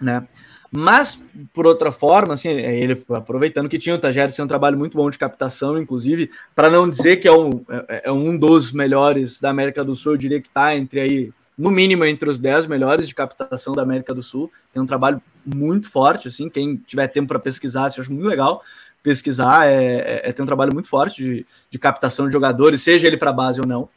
[0.00, 0.26] né?
[0.70, 4.78] Mas, por outra forma, assim, é, ele aproveitando que tinha o Tajeres ser um trabalho
[4.78, 8.70] muito bom de captação, inclusive, para não dizer que é um, é, é, um dos
[8.70, 12.38] melhores da América do Sul, eu diria que está entre aí, no mínimo, entre os
[12.38, 14.50] 10 melhores de captação da América do Sul.
[14.72, 18.62] Tem um trabalho muito forte, assim, quem tiver tempo para pesquisar, eu acho muito legal
[19.02, 23.06] pesquisar, é, é, é, tem um trabalho muito forte de, de captação de jogadores, seja
[23.06, 23.88] ele para base ou não.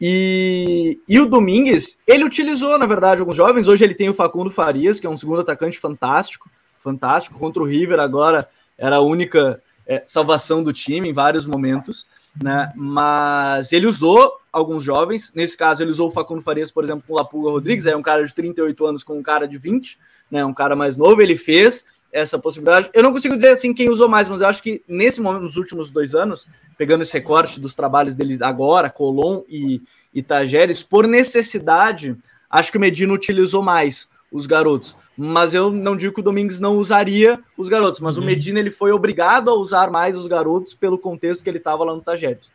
[0.00, 3.66] E, e o Domingues, ele utilizou, na verdade, alguns jovens.
[3.66, 6.48] Hoje ele tem o Facundo Farias, que é um segundo atacante fantástico,
[6.80, 7.38] fantástico.
[7.38, 12.06] Contra o River agora era a única é, salvação do time em vários momentos,
[12.40, 12.72] né?
[12.76, 15.32] Mas ele usou alguns jovens.
[15.34, 18.02] Nesse caso, ele usou o Facundo Farias, por exemplo, com o Lapuga Rodrigues, é um
[18.02, 19.98] cara de 38 anos com um cara de 20,
[20.30, 20.44] né?
[20.44, 21.20] Um cara mais novo.
[21.20, 22.90] Ele fez essa possibilidade.
[22.92, 25.56] Eu não consigo dizer assim quem usou mais, mas eu acho que nesse momento, nos
[25.56, 26.46] últimos dois anos,
[26.76, 29.82] pegando esse recorte dos trabalhos deles agora, Colom e,
[30.14, 32.16] e Tajeres, por necessidade,
[32.50, 34.96] acho que o Medina utilizou mais os garotos.
[35.16, 38.22] Mas eu não digo que o Domingues não usaria os garotos, mas uhum.
[38.22, 41.84] o Medina ele foi obrigado a usar mais os garotos pelo contexto que ele estava
[41.84, 42.52] lá no Tajeres.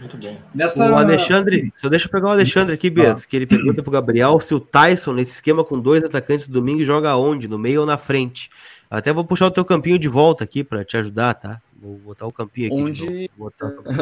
[0.00, 0.38] Muito bem.
[0.54, 0.90] Nessa...
[0.90, 3.28] O Alexandre, só deixa eu pegar o Alexandre aqui, Bias, ah.
[3.28, 6.84] que ele pergunta pro Gabriel se o Tyson, nesse esquema com dois atacantes do domingo,
[6.84, 7.46] joga onde?
[7.46, 8.50] No meio ou na frente?
[8.90, 11.60] Até vou puxar o teu campinho de volta aqui para te ajudar, tá?
[11.80, 12.82] Vou botar o campinho aqui.
[12.82, 13.30] Onde,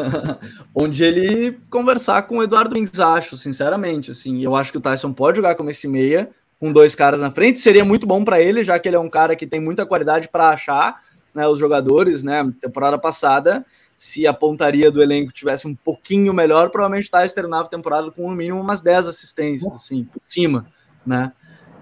[0.73, 4.11] onde ele conversar com o Eduardo Domingues, acho, sinceramente.
[4.11, 6.29] Assim, eu acho que o Tyson pode jogar como esse meia,
[6.59, 7.59] com dois caras na frente.
[7.59, 10.29] Seria muito bom para ele, já que ele é um cara que tem muita qualidade
[10.29, 11.01] para achar
[11.33, 12.49] né, os jogadores, né?
[12.61, 13.65] Temporada passada
[13.97, 18.11] se a pontaria do elenco tivesse um pouquinho melhor, provavelmente o Thais terminava a temporada
[18.11, 20.67] com no mínimo umas 10 assistências, assim, por cima,
[21.05, 21.31] né?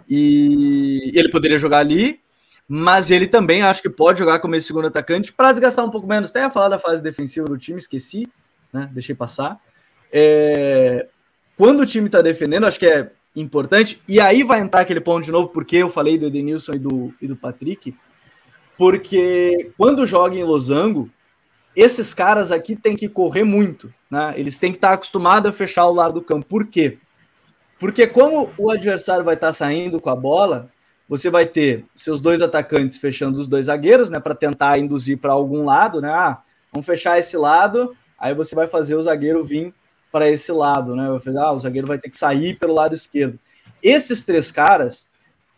[0.07, 2.19] E ele poderia jogar ali,
[2.67, 6.07] mas ele também acho que pode jogar como esse segundo atacante para desgastar um pouco
[6.07, 6.29] menos.
[6.29, 8.27] Até ia falar da fase defensiva do time, esqueci,
[8.71, 8.89] né?
[8.91, 9.59] Deixei passar.
[10.11, 11.07] É...
[11.57, 15.23] Quando o time está defendendo, acho que é importante, e aí vai entrar aquele ponto
[15.23, 17.95] de novo, porque eu falei do Edenilson e do, e do Patrick,
[18.77, 21.09] porque quando joga em losango,
[21.75, 24.33] esses caras aqui têm que correr muito, né?
[24.35, 26.45] Eles têm que estar acostumados a fechar o lado do campo.
[26.45, 26.97] Por quê?
[27.79, 30.69] Porque como o adversário vai estar saindo com a bola,
[31.07, 35.33] você vai ter seus dois atacantes fechando os dois zagueiros, né, para tentar induzir para
[35.33, 36.09] algum lado, né?
[36.09, 36.41] Ah,
[36.71, 39.73] vamos fechar esse lado, aí você vai fazer o zagueiro vir
[40.11, 41.09] para esse lado, né?
[41.09, 43.39] Vai fazer, ah, o zagueiro vai ter que sair pelo lado esquerdo.
[43.81, 45.09] Esses três caras,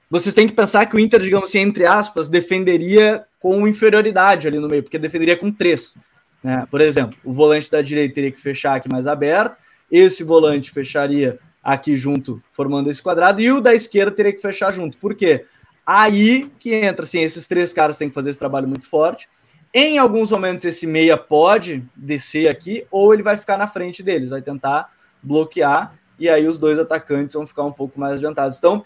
[0.09, 4.57] vocês têm que pensar que o Inter, digamos assim, entre aspas, defenderia com inferioridade ali
[4.57, 5.97] no meio, porque defenderia com três.
[6.41, 6.65] Né?
[6.71, 9.57] Por exemplo, o volante da direita teria que fechar aqui mais aberto,
[9.91, 14.71] esse volante fecharia aqui junto, formando esse quadrado, e o da esquerda teria que fechar
[14.71, 14.97] junto.
[14.97, 15.45] Por quê?
[15.85, 19.27] Aí que entra, assim, esses três caras têm que fazer esse trabalho muito forte.
[19.73, 24.29] Em alguns momentos, esse meia pode descer aqui, ou ele vai ficar na frente deles,
[24.29, 24.89] vai tentar
[25.21, 28.57] bloquear, e aí os dois atacantes vão ficar um pouco mais adiantados.
[28.57, 28.83] Então,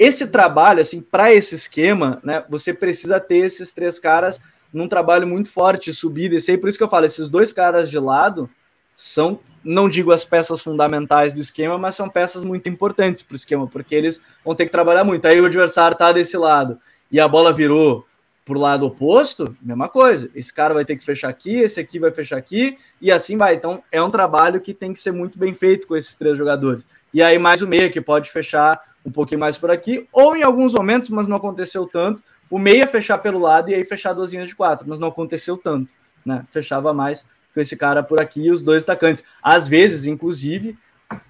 [0.00, 4.40] esse trabalho, assim, para esse esquema, né, você precisa ter esses três caras
[4.72, 7.90] num trabalho muito forte, subir, descer, e por isso que eu falo, esses dois caras
[7.90, 8.48] de lado
[8.96, 13.36] são, não digo as peças fundamentais do esquema, mas são peças muito importantes para o
[13.36, 15.26] esquema, porque eles vão ter que trabalhar muito.
[15.26, 16.78] Aí o adversário está desse lado
[17.12, 18.06] e a bola virou
[18.42, 20.30] para o lado oposto, mesma coisa.
[20.34, 23.54] Esse cara vai ter que fechar aqui, esse aqui vai fechar aqui, e assim vai.
[23.54, 26.88] Então é um trabalho que tem que ser muito bem feito com esses três jogadores.
[27.12, 30.42] E aí mais o meia, que pode fechar um pouquinho mais por aqui, ou em
[30.42, 34.32] alguns momentos, mas não aconteceu tanto, o meia fechar pelo lado e aí fechar duas
[34.32, 35.92] linhas de quatro, mas não aconteceu tanto,
[36.24, 36.44] né?
[36.50, 37.24] Fechava mais
[37.54, 39.22] com esse cara por aqui e os dois atacantes.
[39.42, 40.76] Às vezes, inclusive,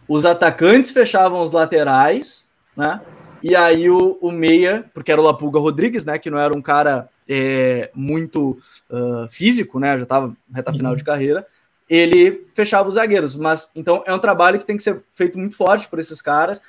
[0.08, 2.44] os atacantes fechavam os laterais,
[2.76, 3.00] né?
[3.42, 6.18] E aí o, o meia, porque era o Lapuga Rodrigues, né?
[6.18, 8.58] Que não era um cara é, muito
[8.90, 9.96] uh, físico, né?
[9.96, 11.46] Já estava reta final de carreira.
[11.88, 15.56] Ele fechava os zagueiros, mas então é um trabalho que tem que ser feito muito
[15.56, 16.60] forte por esses caras.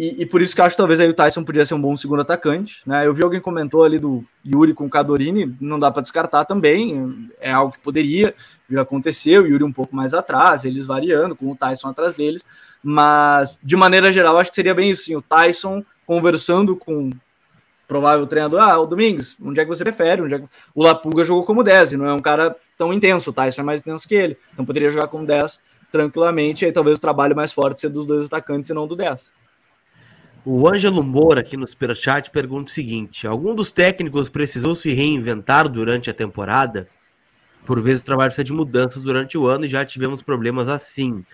[0.00, 1.80] E, e, por isso que eu acho que talvez aí o Tyson podia ser um
[1.80, 2.80] bom segundo atacante.
[2.86, 3.06] Né?
[3.06, 7.28] Eu vi alguém comentou ali do Yuri com o Cadorini, não dá para descartar também,
[7.38, 8.34] é algo que poderia
[8.78, 12.42] acontecer, o Yuri um pouco mais atrás, eles variando, com o Tyson atrás deles,
[12.82, 17.10] mas de maneira geral, acho que seria bem isso, sim, o Tyson conversando com
[17.86, 20.22] provável treinador, ah, o Domingos, onde é que você prefere?
[20.22, 20.46] Onde é que...
[20.74, 23.82] O Lapuga jogou como 10, não é um cara tão intenso, o Tyson é mais
[23.82, 25.60] intenso que ele, então poderia jogar como 10
[25.92, 29.38] tranquilamente, aí talvez o trabalho mais forte seja dos dois atacantes e não do 10.
[30.44, 35.68] O Ângelo Moura, aqui no Superchat, pergunta o seguinte: algum dos técnicos precisou se reinventar
[35.68, 36.88] durante a temporada?
[37.66, 41.24] Por vezes o trabalho precisa de mudanças durante o ano e já tivemos problemas assim.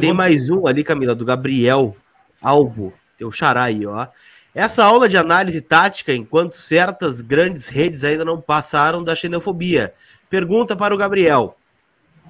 [0.00, 1.96] Tem mais um ali, Camila, do Gabriel
[2.40, 4.06] Albo, teu xará aí, ó.
[4.54, 9.92] Essa aula de análise tática, enquanto certas grandes redes ainda não passaram da xenofobia.
[10.30, 11.58] Pergunta para o Gabriel.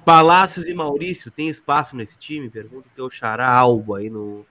[0.03, 2.49] Palácios e Maurício tem espaço nesse time?
[2.49, 4.45] Pergunta o teu xará Albo aí no,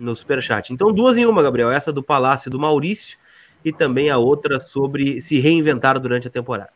[0.00, 0.72] no superchat.
[0.72, 1.70] Então, duas em uma, Gabriel.
[1.70, 3.18] Essa do Palácio do Maurício
[3.64, 6.70] e também a outra sobre se reinventar durante a temporada.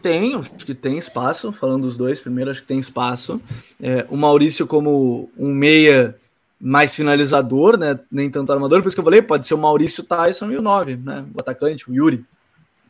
[0.00, 1.52] Tem, acho que tem espaço.
[1.52, 3.40] Falando dos dois, primeiro acho que tem espaço.
[3.80, 6.16] É, o Maurício como um meia
[6.60, 7.98] mais finalizador, né?
[8.10, 10.62] Nem tanto armador, por isso que eu falei, pode ser o Maurício Tyson e o
[10.62, 11.24] 9, né?
[11.34, 12.24] O atacante, o Yuri,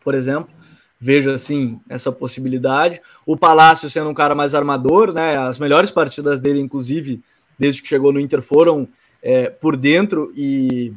[0.03, 0.51] por exemplo.
[1.01, 3.01] Vejo assim essa possibilidade.
[3.25, 5.37] O Palácio sendo um cara mais armador, né?
[5.37, 7.23] As melhores partidas dele, inclusive,
[7.59, 8.89] desde que chegou no Inter, foram
[9.29, 10.91] é, por dentro e,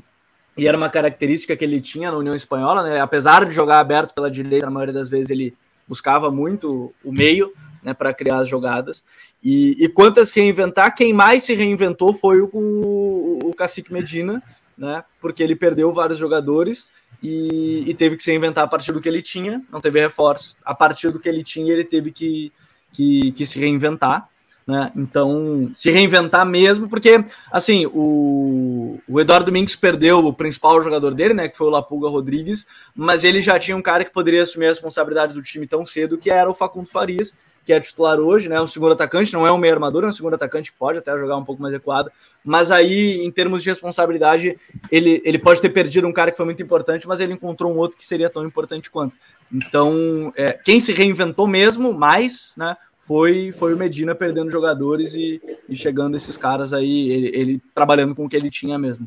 [0.58, 3.02] e, era uma característica que ele tinha na União Espanhola, né?
[3.02, 5.54] Apesar de jogar aberto pela direita, na maioria das vezes ele
[5.86, 7.52] buscava muito o meio,
[7.84, 9.04] né, para criar as jogadas.
[9.44, 14.42] E, e quantas reinventar, quem mais se reinventou foi o, o, o Cacique Medina,
[14.78, 15.04] né?
[15.20, 16.88] Porque ele perdeu vários jogadores
[17.22, 20.56] e, e, teve que se reinventar a partir do que ele tinha, não teve reforço.
[20.64, 22.54] A partir do que ele tinha, ele teve que,
[22.94, 24.30] que, que se reinventar.
[24.72, 24.90] Né?
[24.96, 31.34] Então, se reinventar mesmo, porque assim, o, o Eduardo Domingos perdeu o principal jogador dele,
[31.34, 31.50] né?
[31.50, 32.66] Que foi o Lapuga Rodrigues,
[32.96, 36.18] mas ele já tinha um cara que poderia assumir a responsabilidade do time tão cedo,
[36.18, 38.62] que era o Facundo Farias, que é titular hoje, né?
[38.62, 41.12] Um segundo atacante, não é um meio armador, é um segundo atacante que pode até
[41.18, 42.10] jogar um pouco mais recuado,
[42.42, 44.58] mas aí, em termos de responsabilidade,
[44.90, 47.78] ele, ele pode ter perdido um cara que foi muito importante, mas ele encontrou um
[47.78, 49.18] outro que seria tão importante quanto.
[49.52, 52.78] Então, é, quem se reinventou mesmo mais, né?
[53.12, 58.16] Foi, foi o Medina perdendo jogadores e, e chegando esses caras aí, ele, ele, trabalhando
[58.16, 59.06] com o que ele tinha mesmo.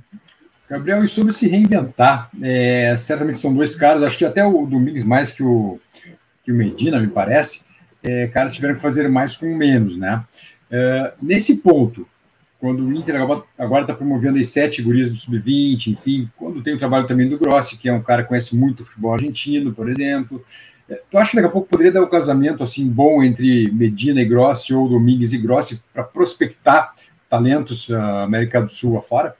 [0.69, 5.05] Gabriel, e sobre se reinventar, é, certamente são dois caras, acho que até o Domingos
[5.05, 5.81] mais que o,
[6.45, 7.63] que o Medina, me parece,
[8.03, 10.23] é, caras tiveram que fazer mais com menos, né?
[10.71, 12.07] É, nesse ponto,
[12.61, 16.79] quando o Inter agora está promovendo as sete gurias do Sub-20, enfim, quando tem o
[16.79, 19.89] trabalho também do Grossi, que é um cara que conhece muito o futebol argentino, por
[19.89, 20.45] exemplo,
[21.11, 24.25] tu acha que daqui a pouco poderia dar um casamento assim bom entre Medina e
[24.25, 26.95] Grossi ou Domingues e Grossi para prospectar
[27.29, 29.35] talentos uh, América do Sul afora?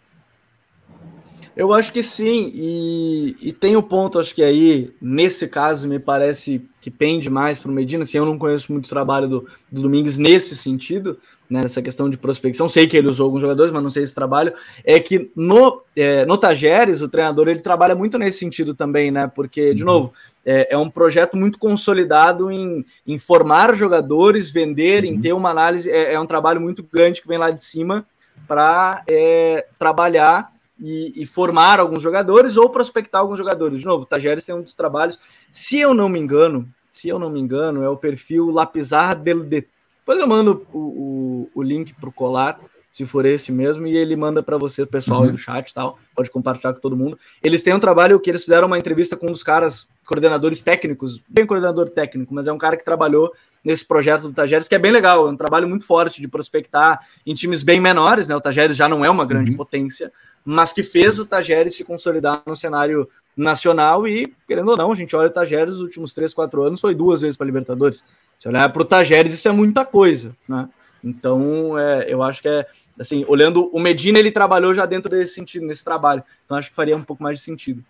[1.57, 6.01] Eu acho que sim, e, e tem um ponto, acho que aí, nesse caso, me
[6.01, 9.49] parece que pende mais para o Medina, assim, eu não conheço muito o trabalho do,
[9.71, 11.17] do Domingues nesse sentido,
[11.49, 14.15] né, nessa questão de prospecção, sei que ele usou alguns jogadores, mas não sei esse
[14.15, 14.53] trabalho,
[14.85, 19.31] é que no, é, no Tajeres, o treinador, ele trabalha muito nesse sentido também, né,
[19.33, 19.91] porque, de uhum.
[19.91, 20.13] novo,
[20.45, 25.11] é, é um projeto muito consolidado em, em formar jogadores, vender, uhum.
[25.11, 28.07] em ter uma análise, é, é, um trabalho muito grande que vem lá de cima
[28.47, 30.49] para é, trabalhar
[30.81, 33.79] e, e, formar alguns jogadores ou prospectar alguns jogadores.
[33.79, 35.19] De novo, o Tajeres tem um dos trabalhos,
[35.51, 39.43] se eu não me engano, se eu não me engano, é o perfil Lapizar del,
[39.43, 39.67] de,
[40.05, 42.61] Depois eu mando o, o, o link para o colar,
[42.93, 45.27] se for esse mesmo, e ele manda para você, pessoal uhum.
[45.27, 47.19] aí do chat e tal, pode compartilhar com todo mundo.
[47.43, 51.21] Eles têm um trabalho que eles fizeram uma entrevista com um dos caras, coordenadores técnicos,
[51.27, 53.33] bem coordenador técnico, mas é um cara que trabalhou
[53.65, 57.01] nesse projeto do Tajeres, que é bem legal, é um trabalho muito forte de prospectar
[57.27, 58.37] em times bem menores, né?
[58.37, 59.57] O Tajeres já não é uma grande uhum.
[59.57, 60.13] potência,
[60.45, 64.95] mas que fez o Tajeres se consolidar no cenário nacional e, querendo ou não, a
[64.95, 68.05] gente olha o Tajeres nos últimos 3, 4 anos, foi duas vezes para Libertadores.
[68.39, 70.69] Se olhar para o Tajeres, isso é muita coisa, né?
[71.03, 72.67] Então, é, eu acho que é
[72.99, 76.25] assim, olhando o Medina, ele trabalhou já dentro desse sentido, nesse trabalho.
[76.45, 77.85] Então, acho que faria um pouco mais de sentido.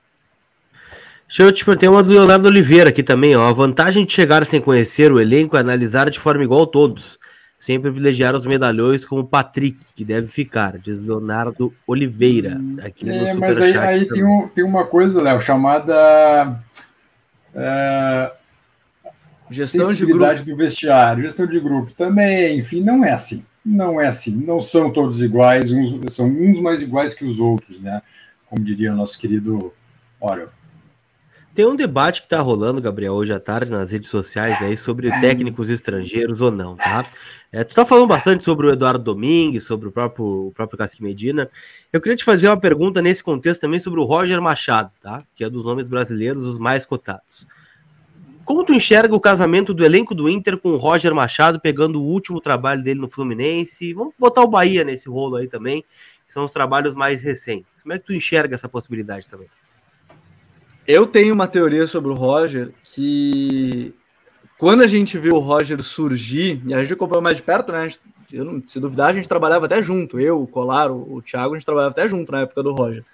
[1.28, 3.49] Deixa eu te perguntar uma do Leonardo Oliveira aqui também, ó.
[3.49, 7.18] A vantagem de chegar sem conhecer o elenco é analisar de forma igual a todos,
[7.59, 12.61] sem privilegiar os medalhões como o Patrick, que deve ficar, diz Leonardo Oliveira.
[12.84, 16.61] Aqui é, no mas aí, aí tem, um, tem uma coisa, Léo, chamada.
[17.55, 18.32] É,
[19.51, 20.42] gestão de grupo.
[20.42, 23.45] do vestiário, gestão de grupo também, enfim, não é assim.
[23.64, 24.30] Não é assim.
[24.30, 28.03] Não são todos iguais, uns, são uns mais iguais que os outros, né?
[28.49, 29.72] Como diria o nosso querido
[30.20, 30.49] Orel.
[31.55, 35.09] Tem um debate que está rolando, Gabriel, hoje à tarde nas redes sociais aí sobre
[35.20, 37.09] técnicos estrangeiros ou não, tá?
[37.53, 41.01] É, tu tá falando bastante sobre o Eduardo Domingues, sobre o próprio, o próprio Casque
[41.01, 41.49] Medina.
[41.92, 45.22] Eu queria te fazer uma pergunta nesse contexto também sobre o Roger Machado, tá?
[45.36, 47.47] Que é dos nomes brasileiros os mais cotados.
[48.45, 52.05] Como tu enxerga o casamento do elenco do Inter com o Roger Machado pegando o
[52.05, 53.95] último trabalho dele no Fluminense?
[53.95, 55.82] Vamos botar o Bahia nesse rolo aí também,
[56.26, 57.82] que são os trabalhos mais recentes.
[57.82, 59.49] Como é que tu enxerga essa possibilidade também?
[60.86, 63.95] Eu tenho uma teoria sobre o Roger que
[64.59, 67.88] quando a gente viu o Roger surgir, e a gente acompanhou mais de perto, né?
[67.88, 68.01] Gente,
[68.32, 70.20] não, se duvidar, a gente trabalhava até junto.
[70.20, 73.05] Eu, o Colar, o, o Thiago, a gente trabalhava até junto na época do Roger.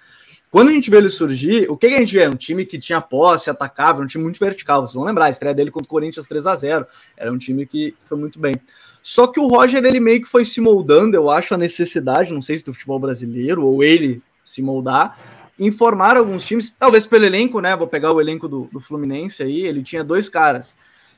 [0.51, 2.27] Quando a gente vê ele surgir, o que, que a gente vê?
[2.27, 4.81] Um time que tinha posse, atacava, um time muito vertical.
[4.81, 6.87] Vocês vão lembrar, a estreia dele contra o Corinthians 3 a 0
[7.17, 8.57] Era um time que foi muito bem.
[9.01, 12.43] Só que o Roger, ele meio que foi se moldando, eu acho, a necessidade, não
[12.43, 15.17] sei se do futebol brasileiro, ou ele se moldar,
[15.57, 17.77] informar alguns times, talvez pelo elenco, né?
[17.77, 20.75] Vou pegar o elenco do, do Fluminense aí, ele tinha dois caras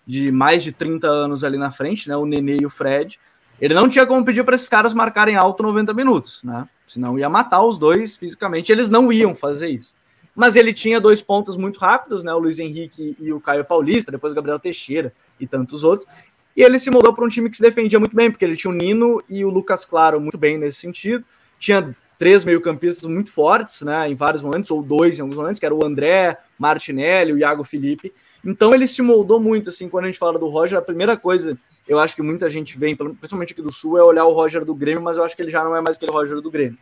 [0.07, 2.17] de mais de 30 anos ali na frente, né?
[2.17, 3.19] O Nenê e o Fred.
[3.63, 6.69] Ele não tinha como pedir para esses caras marcarem alto 90 minutos, né?
[6.85, 9.95] Senão ia matar os dois fisicamente, eles não iam fazer isso.
[10.35, 12.35] Mas ele tinha dois pontos muito rápidos, né?
[12.35, 16.09] O Luiz Henrique e o Caio Paulista, depois o Gabriel Teixeira e tantos outros.
[16.57, 18.71] E ele se mudou para um time que se defendia muito bem, porque ele tinha
[18.73, 21.25] o Nino e o Lucas Claro muito bem nesse sentido.
[21.57, 25.67] Tinha três meio-campistas muito fortes, né, em vários momentos, ou dois em alguns momentos, que
[25.67, 28.13] era o André, Martinelli, o Iago Felipe.
[28.45, 31.57] Então ele se moldou muito, assim, quando a gente fala do Roger, a primeira coisa,
[31.87, 34.75] eu acho que muita gente vem, principalmente aqui do Sul, é olhar o Roger do
[34.75, 36.79] Grêmio, mas eu acho que ele já não é mais aquele Roger do Grêmio.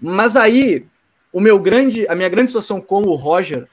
[0.00, 0.86] Mas aí,
[1.32, 3.68] o meu grande, a minha grande situação com o Roger,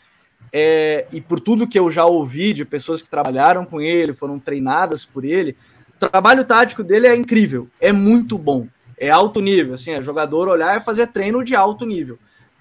[0.54, 4.38] é, e por tudo que eu já ouvi de pessoas que trabalharam com ele, foram
[4.38, 5.58] treinadas por ele,
[5.96, 10.48] o trabalho tático dele é incrível, é muito bom é alto nível, assim, é jogador
[10.48, 12.18] olhar e fazer treino de alto nível.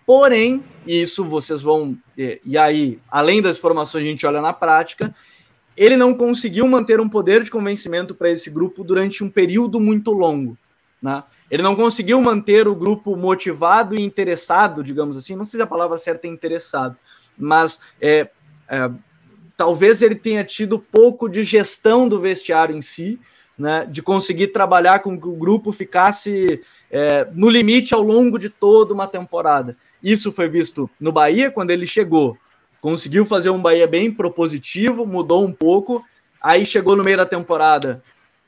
[0.06, 1.98] Porém, isso vocês vão.
[2.16, 5.12] E, aí, além das informações, a gente olha na prática.
[5.76, 10.12] Ele não conseguiu manter um poder de convencimento para esse grupo durante um período muito
[10.12, 10.56] longo.
[11.02, 11.24] Né?
[11.50, 15.34] Ele não conseguiu manter o grupo motivado e interessado, digamos assim.
[15.34, 16.96] Não sei se a palavra certa é interessado,
[17.36, 18.30] mas é,
[18.70, 18.90] é,
[19.56, 23.18] talvez ele tenha tido pouco de gestão do vestiário em si
[23.58, 28.50] né, de conseguir trabalhar com que o grupo ficasse é, no limite ao longo de
[28.50, 29.76] toda uma temporada.
[30.06, 32.38] Isso foi visto no Bahia quando ele chegou.
[32.80, 36.00] Conseguiu fazer um Bahia bem propositivo, mudou um pouco.
[36.40, 38.00] Aí chegou no meio da temporada,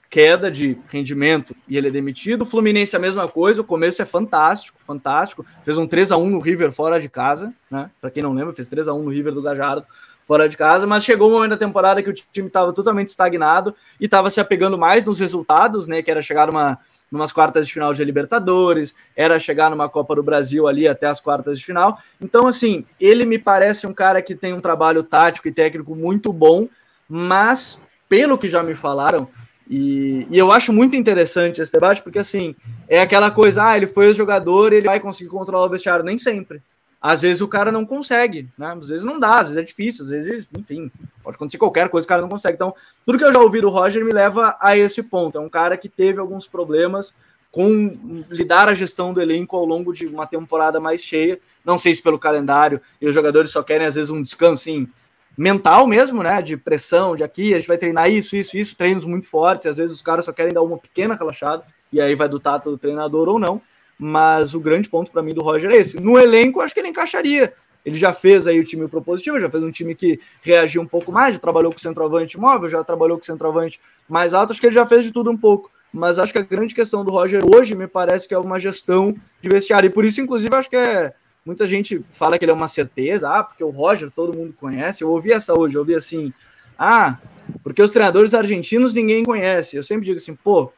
[0.08, 2.42] queda de rendimento e ele é demitido.
[2.42, 5.44] O Fluminense a mesma coisa, o começo é fantástico, fantástico.
[5.64, 7.90] Fez um 3 a 1 no River fora de casa, né?
[8.00, 9.84] Para quem não lembra, fez 3 a 1 no River do Gajardo
[10.24, 13.74] fora de casa, mas chegou um momento da temporada que o time estava totalmente estagnado
[13.98, 16.02] e estava se apegando mais nos resultados, né?
[16.02, 16.78] Que era chegar numa
[17.10, 21.20] numas quartas de final de Libertadores, era chegar numa Copa do Brasil ali até as
[21.20, 21.98] quartas de final.
[22.20, 26.32] Então, assim, ele me parece um cara que tem um trabalho tático e técnico muito
[26.32, 26.68] bom,
[27.08, 29.28] mas pelo que já me falaram,
[29.68, 32.56] e, e, eu acho muito interessante esse debate, porque assim,
[32.88, 36.18] é aquela coisa, ah, ele foi o jogador, ele vai conseguir controlar o vestiário, nem
[36.18, 36.62] sempre.
[37.00, 38.74] Às vezes o cara não consegue, né?
[38.78, 40.90] Às vezes não dá, às vezes é difícil, às vezes, enfim,
[41.22, 42.56] pode acontecer qualquer coisa, o cara não consegue.
[42.56, 42.74] Então,
[43.06, 45.38] tudo que eu já ouvi do Roger me leva a esse ponto.
[45.38, 47.14] É um cara que teve alguns problemas
[47.52, 51.38] com lidar a gestão do elenco ao longo de uma temporada mais cheia.
[51.64, 54.88] Não sei se pelo calendário e os jogadores só querem, às vezes, um descanso assim,
[55.36, 56.42] mental mesmo, né?
[56.42, 59.66] De pressão, de aqui, a gente vai treinar isso, isso, isso, treinos muito fortes.
[59.66, 62.72] Às vezes os caras só querem dar uma pequena relaxada, e aí vai do tato
[62.72, 63.62] do treinador ou não
[63.98, 66.00] mas o grande ponto para mim do Roger é esse.
[66.00, 67.52] No elenco, acho que ele encaixaria.
[67.84, 71.10] ele já fez aí o time propositivo, já fez um time que reagiu um pouco
[71.10, 74.74] mais, já trabalhou com centroavante móvel, já trabalhou com centroavante mais alto, acho que ele
[74.74, 75.70] já fez de tudo um pouco.
[75.92, 79.16] Mas acho que a grande questão do Roger hoje me parece que é uma gestão
[79.40, 79.86] de vestiário.
[79.86, 81.14] E por isso, inclusive, acho que é.
[81.44, 85.02] Muita gente fala que ele é uma certeza, ah, porque o Roger todo mundo conhece.
[85.02, 86.30] Eu ouvi essa hoje, eu ouvi assim,
[86.78, 87.16] ah,
[87.62, 89.74] porque os treinadores argentinos ninguém conhece.
[89.74, 90.70] Eu sempre digo assim, pô,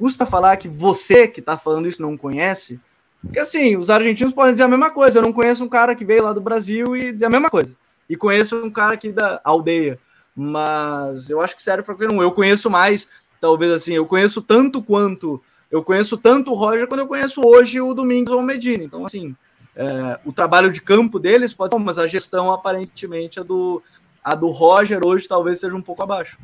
[0.00, 2.80] custa falar que você que tá falando isso não conhece?
[3.22, 5.18] Porque assim, os argentinos podem dizer a mesma coisa.
[5.18, 7.76] Eu não conheço um cara que veio lá do Brasil e dizer a mesma coisa.
[8.08, 9.98] E conheço um cara aqui da aldeia.
[10.34, 12.22] Mas eu acho que serve para qualquer um.
[12.22, 13.06] Eu conheço mais,
[13.38, 15.42] talvez assim, eu conheço tanto quanto.
[15.70, 18.82] Eu conheço tanto o Roger quando eu conheço hoje o Domingos ou o Medina.
[18.82, 19.36] Então, assim,
[19.76, 23.82] é, o trabalho de campo deles pode ser, mas a gestão aparentemente a do,
[24.24, 26.38] a do Roger hoje talvez seja um pouco abaixo.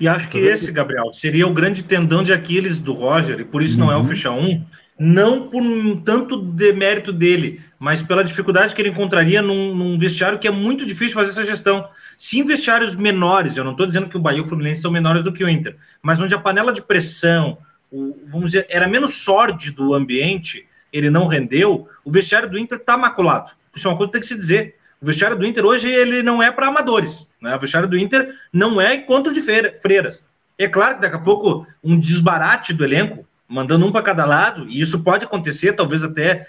[0.00, 3.62] E acho que esse, Gabriel, seria o grande tendão de Aquiles do Roger, e por
[3.62, 3.86] isso uhum.
[3.86, 4.06] não é o uhum.
[4.06, 4.64] fecha 1,
[4.98, 5.62] não por
[6.04, 10.86] tanto demérito dele, mas pela dificuldade que ele encontraria num, num, vestiário que é muito
[10.86, 11.86] difícil fazer essa gestão.
[12.16, 14.90] Se em vestiários menores, eu não estou dizendo que o Bahia e o Fluminense são
[14.90, 17.58] menores do que o Inter, mas onde a panela de pressão,
[17.90, 22.78] o, vamos dizer, era menos sórdido o ambiente, ele não rendeu, o vestiário do Inter
[22.78, 23.52] está maculado.
[23.74, 24.76] Isso é uma coisa que tem que se dizer.
[25.02, 27.28] O vestiário do Inter hoje ele não é para amadores.
[27.40, 27.56] Né?
[27.56, 30.24] O vestiário do Inter não é encontro de freiras.
[30.58, 34.68] É claro que daqui a pouco um desbarate do elenco, mandando um para cada lado,
[34.68, 36.46] e isso pode acontecer, talvez até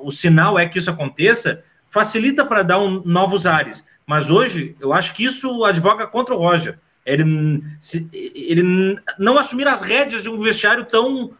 [0.00, 3.86] o sinal é que isso aconteça, facilita para dar um, novos ares.
[4.06, 6.78] Mas hoje, eu acho que isso advoga contra o Roger.
[7.04, 11.32] Ele, se, ele não assumir as rédeas de um vestiário tão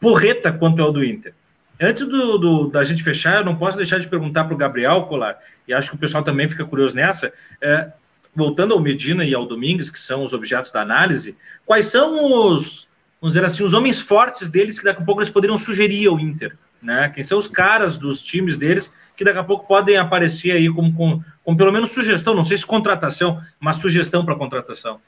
[0.00, 1.34] porreta quanto é o do Inter.
[1.82, 5.02] Antes do, do, da gente fechar, eu não posso deixar de perguntar para o Gabriel
[5.02, 7.32] Colar, e acho que o pessoal também fica curioso nessa.
[7.60, 7.90] É,
[8.34, 12.88] voltando ao Medina e ao Domingues, que são os objetos da análise, quais são os,
[13.20, 16.18] vamos dizer assim, os homens fortes deles que daqui a pouco eles poderiam sugerir ao
[16.18, 17.08] Inter, né?
[17.10, 20.94] Quem são os caras dos times deles que daqui a pouco podem aparecer aí como,
[20.94, 25.00] com, com pelo menos sugestão, não sei se contratação, mas sugestão para contratação.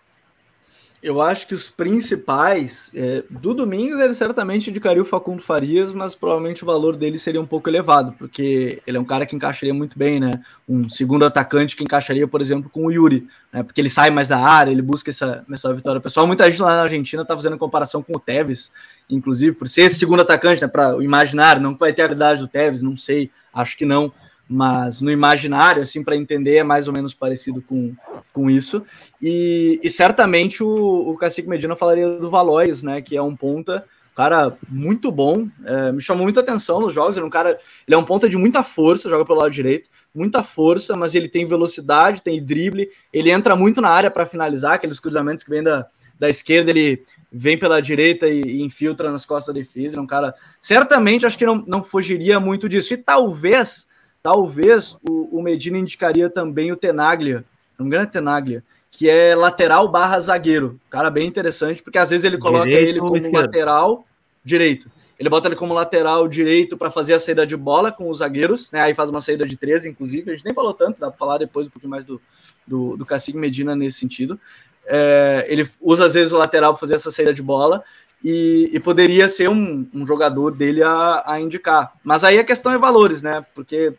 [1.05, 6.15] Eu acho que os principais é, do Domingos ele certamente indicaria o Facundo Farias, mas
[6.15, 9.75] provavelmente o valor dele seria um pouco elevado, porque ele é um cara que encaixaria
[9.75, 10.41] muito bem, né?
[10.67, 13.63] Um segundo atacante que encaixaria, por exemplo, com o Yuri, né?
[13.63, 16.27] Porque ele sai mais da área, ele busca essa, essa vitória pessoal.
[16.27, 18.71] Muita gente lá na Argentina tá fazendo comparação com o Tevez,
[19.11, 20.69] inclusive, por ser esse segundo atacante, né?
[20.69, 24.11] Para o imaginário, não vai ter a qualidade do Tevez, não sei, acho que não
[24.49, 27.95] mas no imaginário, assim, para entender, é mais ou menos parecido com,
[28.33, 28.85] com isso.
[29.21, 33.85] E, e certamente o, o Cacique Medina falaria do Valois, né, que é um ponta,
[34.15, 37.95] cara muito bom, é, me chamou muita atenção nos jogos, ele é um cara, ele
[37.95, 41.45] é um ponta de muita força, joga pelo lado direito, muita força, mas ele tem
[41.45, 45.87] velocidade, tem drible, ele entra muito na área para finalizar, aqueles cruzamentos que vem da,
[46.19, 50.03] da esquerda, ele vem pela direita e, e infiltra nas costas da defesa, ele é
[50.03, 53.89] um cara, certamente acho que não, não fugiria muito disso, e talvez
[54.25, 57.45] Talvez o, o Medina indicaria também o Tenaglia,
[57.79, 60.81] não grande Tenaglia, que é lateral barra zagueiro.
[60.89, 63.45] Cara bem interessante, porque às vezes ele coloca direito ele como esquerdo?
[63.45, 64.07] lateral
[64.43, 64.91] direito.
[65.20, 68.72] Ele bota ele como lateral direito para fazer a saída de bola com os zagueiros,
[68.72, 68.81] né?
[68.81, 70.31] Aí faz uma saída de 13, inclusive.
[70.31, 72.18] A gente nem falou tanto, dá para falar depois um pouquinho mais do,
[72.66, 74.41] do, do Cacique Medina nesse sentido.
[74.87, 77.85] É, ele usa às vezes o lateral para fazer essa saída de bola
[78.25, 81.93] e, e poderia ser um, um jogador dele a, a, indicar.
[82.03, 83.45] Mas aí a questão é valores, né?
[83.55, 83.93] Porque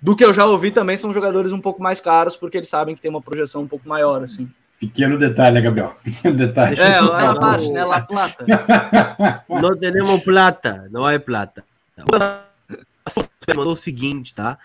[0.00, 2.94] do que eu já ouvi também são jogadores um pouco mais caros, porque eles sabem
[2.94, 4.48] que tem uma projeção um pouco maior, assim.
[4.78, 5.96] Pequeno detalhe, né, Gabriel?
[6.04, 6.80] Pequeno detalhe.
[6.80, 7.84] É, é baixo, né?
[7.84, 8.46] La Plata.
[9.48, 11.64] não temos plata, não é plata.
[13.56, 14.58] Mandou o seguinte, tá?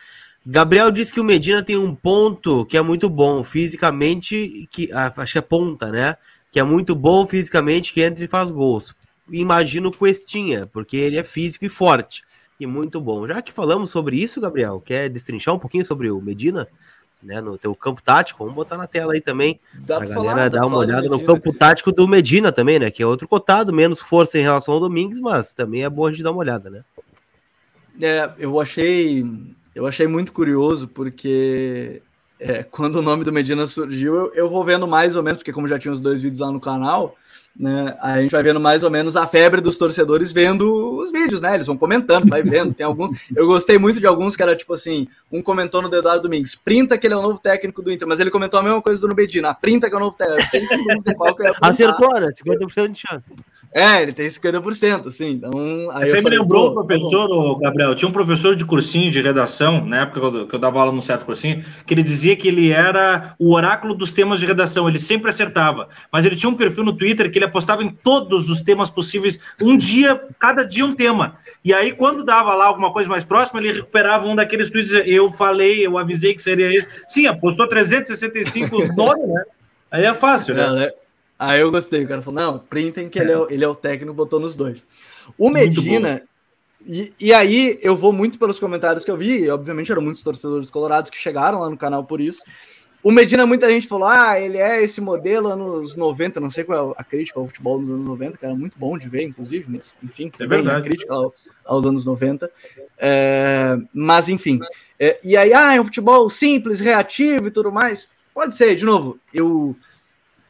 [0.45, 5.11] Gabriel disse que o Medina tem um ponto que é muito bom fisicamente, que ah,
[5.17, 6.17] acho que é ponta, né?
[6.51, 8.93] Que é muito bom fisicamente, que entra e faz gols.
[9.31, 12.23] Imagino o Questinha, porque ele é físico e forte
[12.59, 13.27] e muito bom.
[13.27, 16.67] Já que falamos sobre isso, Gabriel, quer destrinchar um pouquinho sobre o Medina?
[17.21, 19.57] Né, no teu campo tático, vamos botar na tela aí também.
[19.73, 22.91] Dá pra galera falar, dar uma olhada no campo tático do Medina também, né?
[22.91, 26.11] Que é outro cotado, menos força em relação ao Domingues, mas também é bom a
[26.11, 26.83] gente dar uma olhada, né?
[28.01, 29.25] É, eu achei,
[29.73, 32.01] eu achei muito curioso, porque
[32.39, 35.53] é, quando o nome do Medina surgiu, eu, eu, vou vendo mais ou menos, porque
[35.53, 37.15] como já tinha os dois vídeos lá no canal,
[37.55, 37.95] né?
[38.01, 41.53] A gente vai vendo mais ou menos a febre dos torcedores vendo os vídeos, né?
[41.53, 42.73] Eles vão comentando, vai vendo.
[42.73, 43.15] Tem alguns.
[43.35, 46.97] Eu gostei muito de alguns que era tipo assim: um comentou no Eduardo Domingues, printa
[46.97, 49.07] que ele é o novo técnico do Inter, mas ele comentou a mesma coisa do
[49.07, 50.49] Nubedina, printa que é o novo técnico.
[51.61, 52.29] Acertou, né?
[52.29, 53.35] 50% de chance.
[53.73, 55.31] É, ele tem 50%, sim.
[55.31, 55.51] Então,
[55.91, 59.83] aí Você me lembrou o professor, tá Gabriel, tinha um professor de cursinho de redação,
[59.83, 62.47] na época que eu, que eu, dava aula num certo cursinho, que ele dizia que
[62.47, 65.89] ele era o oráculo dos temas de redação, ele sempre acertava.
[66.11, 69.39] Mas ele tinha um perfil no Twitter que ele apostava em todos os temas possíveis,
[69.59, 71.35] um dia, cada dia um tema.
[71.65, 75.31] E aí, quando dava lá alguma coisa mais próxima, ele recuperava um daqueles tweets, eu
[75.31, 76.87] falei, eu avisei que seria esse.
[77.07, 79.43] Sim, apostou 365 nome, né?
[79.89, 80.69] Aí é fácil, né?
[80.71, 80.89] né?
[81.37, 83.19] Aí eu gostei, o cara falou, não, printem que.
[83.19, 84.83] Ele, é, ele é o técnico, botou nos dois.
[85.37, 86.21] O Medina,
[86.85, 90.21] e, e, aí eu vou muito pelos comentários que eu vi, e obviamente eram muitos
[90.21, 92.43] torcedores colorados que chegaram lá no canal por isso.
[93.01, 96.91] O Medina, muita gente falou, ah, ele é esse modelo anos 90, não sei qual
[96.91, 99.65] é a crítica ao futebol nos anos 90, que era muito bom de ver, inclusive,
[99.67, 100.79] mas enfim, é verdade.
[100.79, 101.33] a crítica ao,
[101.65, 102.49] aos anos 90.
[102.97, 104.59] É, mas enfim,
[104.97, 108.07] é, e aí, ah, é um futebol simples, reativo e tudo mais.
[108.33, 109.75] Pode ser, de novo, eu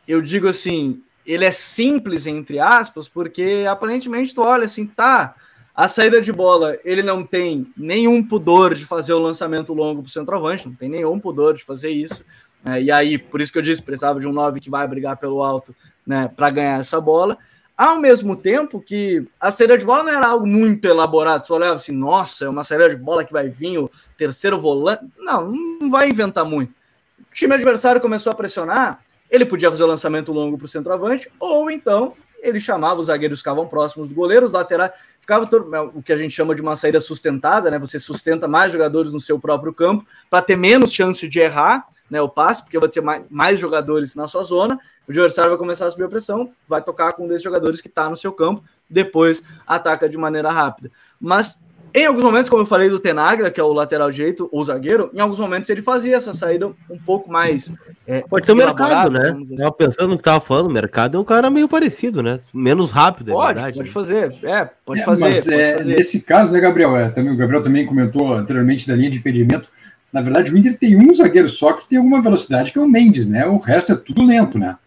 [0.07, 5.35] eu digo assim, ele é simples, entre aspas, porque aparentemente tu olha assim, tá,
[5.75, 10.09] a saída de bola, ele não tem nenhum pudor de fazer o lançamento longo para
[10.09, 12.23] o centroavante, não tem nenhum pudor de fazer isso.
[12.63, 12.83] Né?
[12.83, 15.41] E aí, por isso que eu disse, precisava de um 9 que vai brigar pelo
[15.43, 15.75] alto
[16.05, 17.37] né, para ganhar essa bola.
[17.75, 21.43] Ao mesmo tempo que a saída de bola não era algo muito elaborado.
[21.43, 25.03] Você olhava assim, nossa, é uma saída de bola que vai vir o terceiro volante.
[25.17, 26.71] Não, não vai inventar muito.
[27.19, 29.02] O time adversário começou a pressionar,
[29.33, 33.39] ele podia fazer o lançamento longo para o centroavante, ou então ele chamava os zagueiros
[33.39, 36.53] que ficavam próximos do goleiro, os laterais, ficava todo, é, o que a gente chama
[36.53, 37.79] de uma saída sustentada, né?
[37.79, 42.21] Você sustenta mais jogadores no seu próprio campo para ter menos chance de errar né,
[42.21, 45.87] o passe, porque vai ter mais, mais jogadores na sua zona, o adversário vai começar
[45.87, 48.63] a subir a pressão, vai tocar com um desses jogadores que está no seu campo,
[48.87, 50.91] depois ataca de maneira rápida.
[51.19, 51.63] Mas
[51.93, 55.11] em alguns momentos, como eu falei do Tenagra, que é o lateral direito ou zagueiro,
[55.13, 57.71] em alguns momentos ele fazia essa saída um pouco mais.
[58.07, 59.29] É, Pode ser o mercado, né?
[59.29, 59.55] Assim.
[59.55, 62.39] Tava pensando no que tava falando, o mercado é um cara meio parecido, né?
[62.51, 63.77] Menos rápido, é pode, verdade.
[63.77, 63.93] Pode né?
[63.93, 65.25] fazer, é, pode é, fazer.
[65.25, 65.95] Mas, pode é, fazer.
[65.95, 66.97] Nesse caso, né, Gabriel?
[66.97, 69.69] É, também, o Gabriel também comentou anteriormente da linha de impedimento.
[70.11, 72.87] Na verdade, o Inter tem um zagueiro só que tem alguma velocidade, que é o
[72.87, 73.45] Mendes, né?
[73.45, 74.77] O resto é tudo lento, né?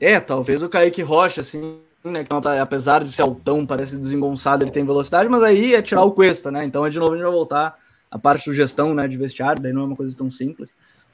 [0.00, 1.78] É, talvez o Kaique Rocha, assim,
[2.10, 2.22] né?
[2.22, 6.02] Que tá, apesar de ser altão, parece desengonçado, ele tem velocidade, mas aí é tirar
[6.04, 6.64] o Cuesta, né?
[6.64, 7.78] Então, de novo, a gente vai voltar
[8.10, 10.72] a parte de gestão né, de vestiário, daí não é uma coisa tão simples,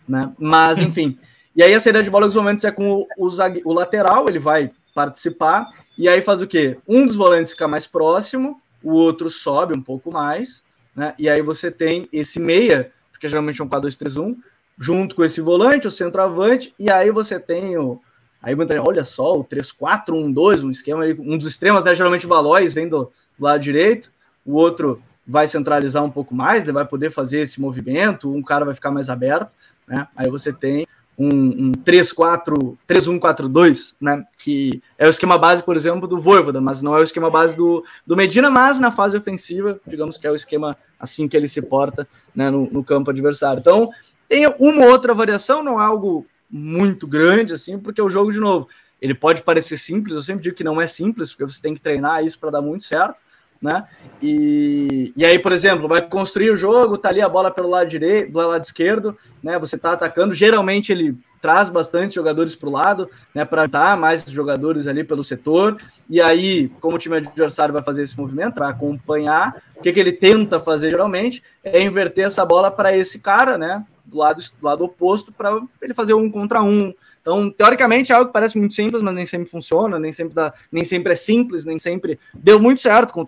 [0.08, 0.32] né?
[0.38, 1.16] Mas, enfim.
[1.54, 3.28] E aí a saída de bola, nos momentos, é com o, o,
[3.64, 6.78] o lateral, ele vai participar, e aí faz o quê?
[6.86, 10.64] Um dos volantes fica mais próximo, o outro sobe um pouco mais,
[10.94, 11.14] né?
[11.18, 14.36] E aí você tem esse meia, porque geralmente é um 4-2-3-1,
[14.78, 18.00] junto com esse volante, o centroavante, e aí você tem o,
[18.42, 22.72] Aí muita olha só, o 3-4-1-2, um esquema, um dos extremos, né, geralmente o Valois
[22.72, 23.04] vem do,
[23.38, 24.10] do, lado direito,
[24.44, 28.64] o outro vai centralizar um pouco mais, ele vai poder fazer esse movimento, um cara
[28.64, 29.52] vai ficar mais aberto,
[29.86, 30.08] né?
[30.16, 30.86] Aí você tem
[31.20, 34.24] um, um 3-4, 3-1-4-2, né?
[34.38, 37.54] Que é o esquema base, por exemplo, do Voivoda, mas não é o esquema base
[37.54, 41.46] do, do Medina, mas na fase ofensiva, digamos que é o esquema assim que ele
[41.46, 43.60] se porta né, no, no campo adversário.
[43.60, 43.90] Então,
[44.26, 48.68] tem uma outra variação, não é algo muito grande, assim, porque o jogo, de novo,
[49.00, 51.80] ele pode parecer simples, eu sempre digo que não é simples, porque você tem que
[51.80, 53.16] treinar isso para dar muito certo,
[53.60, 53.86] né?
[54.22, 57.88] E, e aí, por exemplo, vai construir o jogo, tá ali a bola pelo lado
[57.88, 59.58] direito, pelo lado esquerdo, né?
[59.58, 64.24] Você tá atacando, geralmente ele traz bastante jogadores para o lado, né, para estar mais
[64.24, 65.78] jogadores ali pelo setor.
[66.08, 70.00] E aí, como o time adversário vai fazer esse movimento, vai acompanhar, o que, que
[70.00, 74.64] ele tenta fazer geralmente é inverter essa bola para esse cara, né, do lado, do
[74.66, 76.92] lado oposto para ele fazer um contra um.
[77.20, 80.52] Então, teoricamente, é algo que parece muito simples, mas nem sempre funciona, nem sempre, dá,
[80.70, 83.24] nem sempre é simples, nem sempre deu muito certo com o.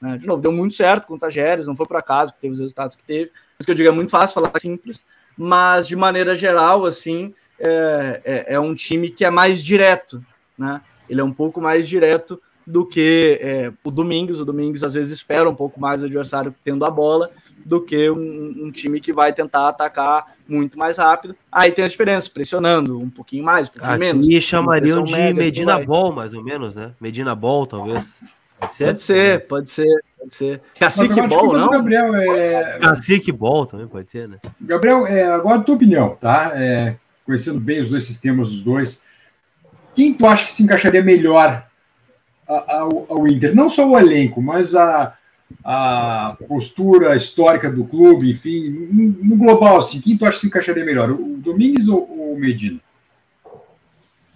[0.00, 0.18] Né?
[0.18, 1.18] De novo, deu muito certo com o
[1.66, 3.30] não foi por acaso que teve os resultados que teve.
[3.58, 5.00] Isso que eu digo, é muito fácil falar simples,
[5.36, 10.24] mas de maneira geral, assim, é, é, é um time que é mais direto,
[10.56, 10.80] né?
[11.08, 14.38] Ele é um pouco mais direto do que é, o Domingos.
[14.38, 17.30] O Domingos às vezes espera um pouco mais o adversário tendo a bola
[17.68, 21.36] do que um, um, time que vai tentar atacar muito mais rápido.
[21.52, 24.26] Aí tem as diferenças, pressionando um pouquinho mais, um pouquinho Aqui menos.
[24.26, 26.92] E chamariam de média, assim, Medina Ball, mais ou menos, né?
[26.98, 28.20] Medina Ball, talvez.
[28.58, 30.02] Pode ser, pode ser, pode ser.
[30.18, 30.62] Pode ser.
[30.80, 31.70] Cacique Ball, não?
[31.70, 32.78] Gabriel, é...
[32.78, 34.38] Cacique Ball também pode ser, né?
[34.58, 36.52] Gabriel, é, agora a tua opinião, tá?
[36.54, 39.00] É, conhecendo bem os dois sistemas dos dois,
[39.94, 41.66] quem tu acha que se encaixaria melhor
[42.46, 43.54] ao, ao Inter?
[43.54, 45.14] Não só o elenco, mas a,
[45.64, 48.70] a postura histórica do clube, enfim,
[49.22, 52.80] no, global, assim, quem tu acha que se encaixaria melhor, o Domingues ou, o Medina?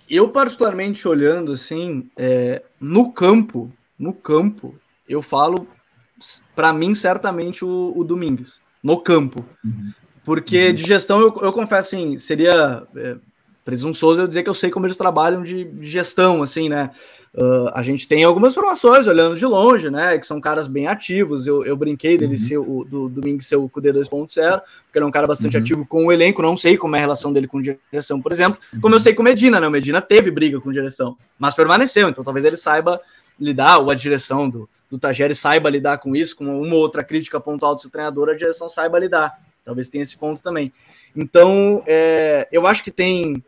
[0.09, 4.75] Eu, particularmente, olhando assim, é, no campo, no campo,
[5.09, 5.67] eu falo,
[6.55, 9.45] para mim, certamente o, o Domingos, no campo.
[9.65, 9.93] Uhum.
[10.25, 10.75] Porque uhum.
[10.75, 13.17] de gestão, eu, eu confesso assim, seria é,
[13.65, 16.91] presunçoso eu dizer que eu sei como eles trabalham de, de gestão, assim, né?
[17.35, 20.19] Uh, a gente tem algumas informações olhando de longe, né?
[20.19, 21.47] Que são caras bem ativos.
[21.47, 22.39] Eu, eu brinquei dele uhum.
[22.39, 25.63] ser o do Domingo ser o QD 2.0, porque ele é um cara bastante uhum.
[25.63, 26.43] ativo com o elenco.
[26.43, 28.61] Não sei como é a relação dele com direção, por exemplo.
[28.75, 28.81] Uhum.
[28.83, 29.67] Como eu sei com o Medina, né?
[29.67, 32.11] O Medina teve briga com direção, mas permaneceu.
[32.11, 33.01] Então talvez ele saiba
[33.41, 37.41] lidar, ou a direção do, do Tagere saiba lidar com isso, com uma outra crítica
[37.41, 39.39] pontual do seu treinador, a direção saiba lidar.
[39.65, 40.71] Talvez tenha esse ponto também.
[41.17, 43.43] Então, é, eu acho que tem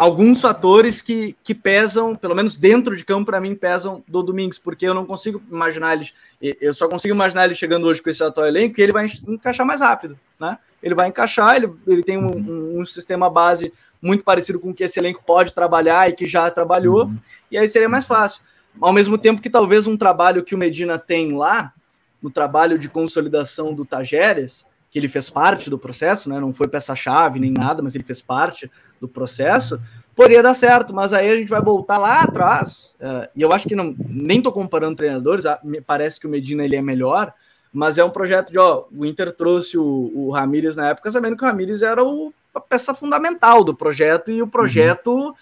[0.00, 4.58] alguns fatores que, que pesam, pelo menos dentro de campo, para mim, pesam do Domingos,
[4.58, 5.92] porque eu não consigo imaginar
[6.40, 9.04] ele, eu só consigo imaginar ele chegando hoje com esse atual elenco que ele vai
[9.28, 10.56] encaixar mais rápido, né?
[10.82, 14.74] Ele vai encaixar, ele, ele tem um, um, um sistema base muito parecido com o
[14.74, 17.18] que esse elenco pode trabalhar e que já trabalhou, uhum.
[17.50, 18.40] e aí seria mais fácil.
[18.80, 21.74] Ao mesmo tempo que talvez um trabalho que o Medina tem lá,
[22.22, 26.40] no trabalho de consolidação do Tajeres, que ele fez parte do processo, né?
[26.40, 28.70] Não foi peça-chave nem nada, mas ele fez parte
[29.00, 29.80] do processo,
[30.14, 32.94] poderia dar certo, mas aí a gente vai voltar lá atrás.
[33.00, 36.64] Uh, e eu acho que não, nem estou comparando treinadores, me parece que o Medina
[36.64, 37.32] ele é melhor,
[37.72, 41.36] mas é um projeto de ó, o Inter trouxe o, o Ramires na época, sabendo
[41.36, 45.12] que o Ramires era o, a peça fundamental do projeto, e o projeto.
[45.12, 45.34] Uhum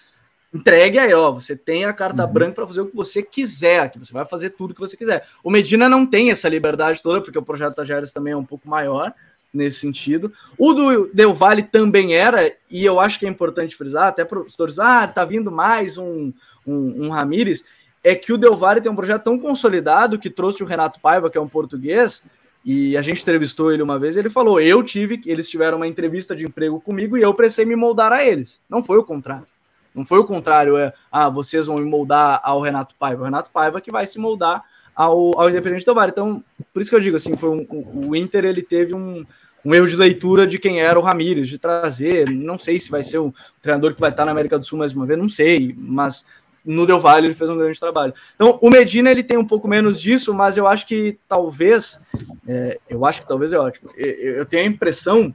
[0.53, 1.31] entregue aí, ó.
[1.31, 2.33] Você tem a carta uhum.
[2.33, 3.99] branca para fazer o que você quiser aqui.
[3.99, 5.25] Você vai fazer tudo que você quiser.
[5.43, 8.43] O Medina não tem essa liberdade toda, porque o projeto da Tajeres também é um
[8.43, 9.13] pouco maior
[9.53, 10.31] nesse sentido.
[10.57, 14.39] O do Del Valle também era, e eu acho que é importante frisar, até para
[14.39, 16.31] os torcedores, ah, tá vindo mais um,
[16.65, 17.63] um, um Ramires,
[18.03, 21.29] é que o Del Valle tem um projeto tão consolidado que trouxe o Renato Paiva,
[21.29, 22.23] que é um português,
[22.63, 26.35] e a gente entrevistou ele uma vez, ele falou, eu tive, eles tiveram uma entrevista
[26.35, 28.61] de emprego comigo e eu precisei me moldar a eles.
[28.69, 29.47] Não foi o contrário.
[29.95, 33.21] Não foi o contrário, é, ah, vocês vão me moldar ao Renato Paiva.
[33.21, 34.63] O Renato Paiva que vai se moldar
[34.99, 36.11] ao, ao Independente do Vale.
[36.11, 36.43] Então,
[36.73, 37.65] por isso que eu digo assim, foi um,
[38.05, 39.25] o Inter ele teve um,
[39.63, 42.29] um erro de leitura de quem era o Ramires, de trazer.
[42.29, 44.91] Não sei se vai ser o treinador que vai estar na América do Sul mais
[44.91, 46.25] uma vez, não sei, mas
[46.65, 48.13] no Del Valle ele fez um grande trabalho.
[48.35, 51.97] Então, o Medina ele tem um pouco menos disso, mas eu acho que talvez,
[52.45, 53.89] é, eu acho que talvez é ótimo.
[53.95, 55.33] Eu, eu tenho a impressão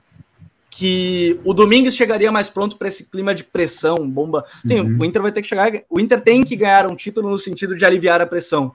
[0.69, 4.45] que o Domingues chegaria mais pronto para esse clima de pressão, bomba.
[4.67, 4.99] Sim, uhum.
[5.01, 5.73] o Inter vai ter que chegar.
[5.89, 8.75] O Inter tem que ganhar um título no sentido de aliviar a pressão.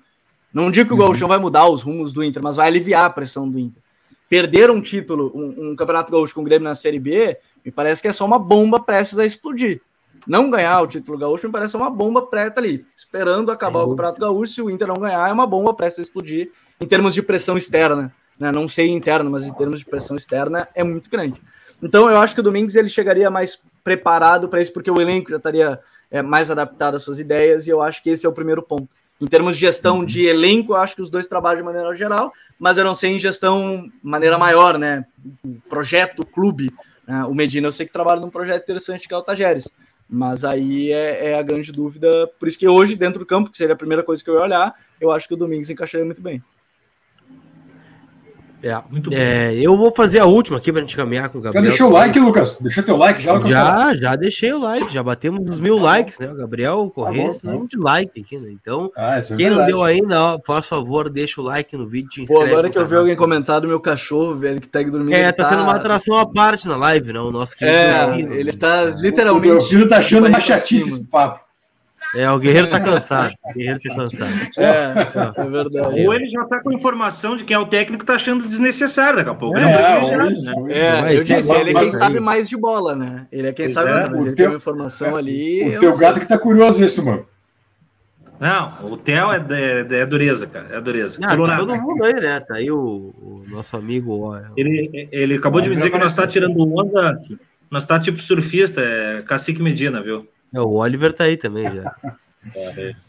[0.53, 1.03] Não digo que o uhum.
[1.03, 3.81] Gauchão vai mudar os rumos do Inter, mas vai aliviar a pressão do Inter.
[4.27, 8.01] Perder um título, um, um Campeonato Gaúcho com o Grêmio na Série B, me parece
[8.01, 9.81] que é só uma bomba prestes a explodir.
[10.27, 13.83] Não ganhar o título gaúcho me parece uma bomba preta ali, esperando acabar é.
[13.83, 14.53] o Campeonato Gaúcho.
[14.53, 17.57] Se o Inter não ganhar, é uma bomba prestes a explodir em termos de pressão
[17.57, 18.13] externa.
[18.37, 18.51] Né?
[18.51, 21.41] Não sei interna, mas em termos de pressão externa é muito grande.
[21.81, 25.29] Então eu acho que o Domingues ele chegaria mais preparado para isso, porque o elenco
[25.29, 25.79] já estaria
[26.11, 28.89] é, mais adaptado às suas ideias, e eu acho que esse é o primeiro ponto.
[29.21, 32.77] Em termos de gestão de elenco, acho que os dois trabalham de maneira geral, mas
[32.77, 35.05] eu não sei em gestão de maneira maior, né?
[35.67, 36.71] Projeto, clube.
[37.05, 37.25] Né?
[37.25, 39.67] O Medina eu sei que trabalha num projeto interessante que é o Tajeres.
[40.09, 42.27] Mas aí é, é, a grande dúvida.
[42.39, 44.41] Por isso que hoje, dentro do campo, que seria a primeira coisa que eu ia
[44.41, 46.41] olhar, eu acho que o Domingos encaixaria muito bem.
[48.61, 51.41] É, muito é, eu vou fazer a última aqui para a gente caminhar com o
[51.41, 51.63] Gabriel.
[51.63, 52.57] Já deixou o like, Lucas?
[52.59, 53.39] Deixou teu like já?
[53.39, 56.29] Já, já deixei o like, já batemos os mil tá likes, né?
[56.29, 58.49] O Gabriel Correia, tá de like aqui, né?
[58.51, 61.87] Então, ah, é quem é não deu ainda, ó, por favor, deixa o like no
[61.87, 62.09] vídeo.
[62.09, 65.13] Te Pô, agora que eu vi alguém comentar do meu cachorro, velho, que tá dormindo.
[65.13, 67.23] É, tá, tá, sendo uma atração à parte na live, não?
[67.23, 67.29] Né?
[67.29, 67.77] O nosso querido.
[67.77, 69.47] É, ele tá literalmente.
[69.47, 71.48] O meu filho tá achando uma chatice esse papo.
[72.15, 73.33] É, o Guerreiro tá cansado.
[73.45, 74.33] O Guerreiro tá cansado.
[74.57, 76.07] É, é verdade.
[76.07, 79.29] Ou ele já tá com informação de quem é o técnico tá achando desnecessário daqui
[79.29, 79.57] a pouco.
[79.57, 80.73] É, é, isso, né?
[80.73, 83.27] é eu disse, ele é quem sabe mais de bola, né?
[83.31, 85.77] Ele é quem é, sabe mais, mas ele teu, tem uma informação ali.
[85.77, 87.25] O teu gato que tá curioso nisso, mano.
[88.39, 90.67] Não, o Theo é, é, é, dureza, cara.
[90.71, 91.19] É dureza.
[91.21, 92.39] Ah, tá todo mundo aí, né?
[92.39, 94.17] Tá aí o, o nosso amigo.
[94.17, 97.21] Ó, ele, ele acabou de me dizer que nós tá tirando onda.
[97.69, 100.25] Nós tá tipo surfista, é Cacique Medina, viu?
[100.53, 101.95] É, o Oliver tá aí também já.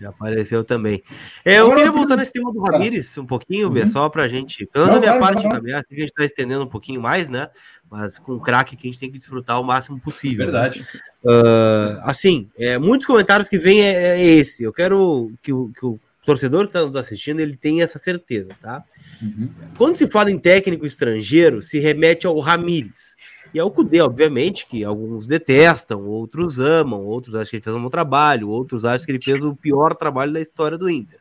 [0.00, 1.02] já apareceu também.
[1.44, 3.88] É, eu queria voltar nesse tema do Ramires um pouquinho, uhum.
[3.88, 6.68] só pra gente, pelo menos a minha parte, caminhar, que a gente tá estendendo um
[6.68, 7.48] pouquinho mais, né?
[7.90, 10.46] Mas com o craque que a gente tem que desfrutar o máximo possível.
[10.46, 10.52] Né?
[10.52, 10.80] Verdade.
[10.80, 11.00] Né?
[11.32, 14.62] Uh, assim, é, muitos comentários que vêm é, é, esse.
[14.62, 18.50] Eu quero que o, que o torcedor que está nos assistindo ele tenha essa certeza,
[18.60, 18.84] tá?
[19.20, 19.50] Uhum.
[19.76, 23.16] Quando se fala em técnico estrangeiro, se remete ao Ramires.
[23.52, 27.74] E é o Cudê, obviamente, que alguns detestam, outros amam, outros acham que ele fez
[27.74, 31.20] um bom trabalho, outros acham que ele fez o pior trabalho da história do Inter.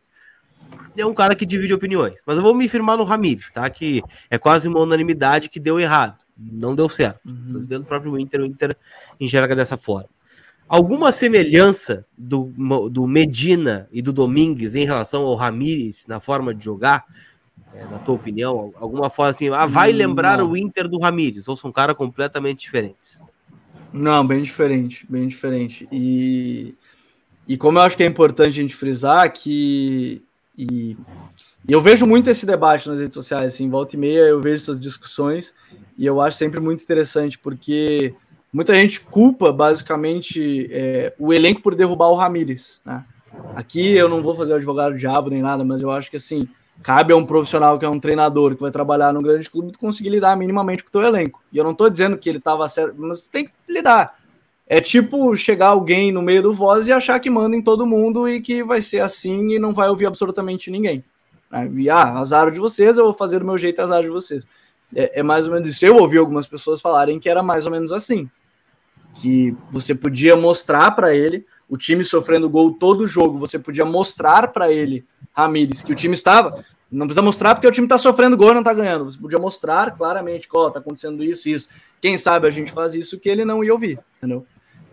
[0.96, 2.22] É um cara que divide opiniões.
[2.26, 3.70] Mas eu vou me firmar no Ramires, tá?
[3.70, 6.18] Que é quase uma unanimidade que deu errado.
[6.38, 7.20] Não deu certo.
[7.26, 7.60] Uhum.
[7.62, 8.76] Dentro do próprio Inter, o Inter
[9.20, 10.10] enxerga dessa forma.
[10.68, 12.54] Alguma semelhança do,
[12.92, 17.06] do Medina e do Domingues em relação ao Ramires na forma de jogar?
[17.74, 18.74] É, na tua opinião?
[18.76, 20.52] Alguma forma assim, ah, vai lembrar não.
[20.52, 23.22] o Inter do Ramires, ou são caras completamente diferentes?
[23.92, 25.88] Não, bem diferente, bem diferente.
[25.92, 26.76] E,
[27.48, 30.24] e como eu acho que é importante a gente frisar que.
[30.58, 30.96] E,
[31.68, 34.64] e eu vejo muito esse debate nas redes sociais, assim, volta e meia eu vejo
[34.64, 35.54] essas discussões
[35.98, 38.14] e eu acho sempre muito interessante, porque
[38.52, 42.82] muita gente culpa basicamente é, o elenco por derrubar o Ramires.
[42.86, 43.04] Né?
[43.56, 46.48] Aqui eu não vou fazer o advogado diabo nem nada, mas eu acho que assim
[46.82, 50.10] cabe a um profissional que é um treinador que vai trabalhar num grande clube conseguir
[50.10, 51.42] lidar minimamente com o teu elenco.
[51.52, 54.18] E eu não estou dizendo que ele estava certo, mas tem que lidar.
[54.68, 58.30] É tipo chegar alguém no meio do voz e achar que manda em todo mundo
[58.30, 61.04] e que vai ser assim e não vai ouvir absolutamente ninguém.
[61.76, 64.48] E, ah, azar de vocês, eu vou fazer do meu jeito, azar de vocês.
[64.96, 65.84] É, é mais ou menos isso.
[65.84, 68.30] Eu ouvi algumas pessoas falarem que era mais ou menos assim
[69.16, 74.48] que você podia mostrar para ele o time sofrendo gol todo jogo, você podia mostrar
[74.48, 76.66] para ele, Ramires, que o time estava.
[76.92, 79.06] Não precisa mostrar porque o time está sofrendo gol e não está ganhando.
[79.06, 81.70] Você podia mostrar claramente que está acontecendo isso e isso.
[82.02, 84.46] Quem sabe a gente faz isso que ele não ia ouvir, entendeu?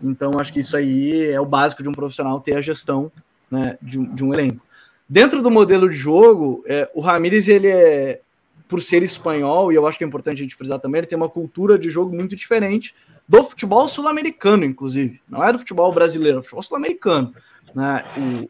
[0.03, 3.11] Então acho que isso aí é o básico de um profissional ter a gestão
[3.49, 4.63] né, de, um, de um elenco.
[5.09, 8.21] Dentro do modelo de jogo, é, o Ramires ele é,
[8.67, 11.17] por ser espanhol, e eu acho que é importante a gente frisar também, ele tem
[11.17, 12.93] uma cultura de jogo muito diferente
[13.27, 15.21] do futebol sul-americano, inclusive.
[15.27, 17.33] Não é do futebol brasileiro, é do futebol sul-americano.
[17.75, 18.03] Né?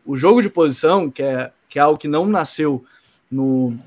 [0.05, 2.85] O, o jogo de posição, que é, que é algo que não nasceu
[3.29, 3.77] no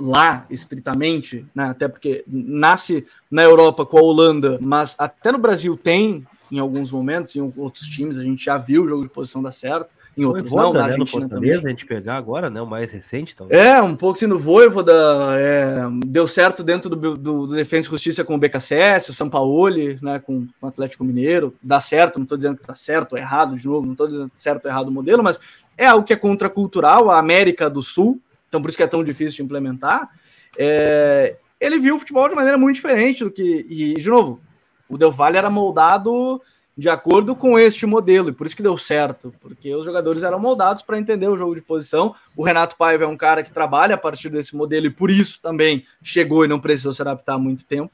[0.00, 1.66] lá estritamente, né?
[1.66, 6.90] até porque nasce na Europa com a Holanda, mas até no Brasil tem em alguns
[6.90, 10.24] momentos, em outros times a gente já viu o jogo de posição dar certo em
[10.24, 11.52] outros Voivoda, não, na né, Argentina também.
[11.52, 13.58] a gente pegar agora, né, o mais recente, talvez.
[13.58, 14.92] É, um pouco assim no Voivoda,
[15.38, 19.98] é, deu certo dentro do, do, do Defesa e Justiça com o BKSS, o Sampaoli,
[20.02, 23.18] né, com, com o Atlético Mineiro, dá certo, não estou dizendo que está certo ou
[23.18, 25.40] errado de novo, não estou dizendo certo ou errado o modelo, mas
[25.78, 29.02] é algo que é contracultural, a América do Sul, então por isso que é tão
[29.02, 30.10] difícil de implementar,
[30.58, 34.40] é, ele viu o futebol de maneira muito diferente do que, e de novo,
[34.90, 36.42] o Del Valle era moldado
[36.76, 40.38] de acordo com este modelo, e por isso que deu certo, porque os jogadores eram
[40.38, 42.14] moldados para entender o jogo de posição.
[42.34, 45.38] O Renato Paiva é um cara que trabalha a partir desse modelo e por isso
[45.42, 47.92] também chegou e não precisou se adaptar há muito tempo.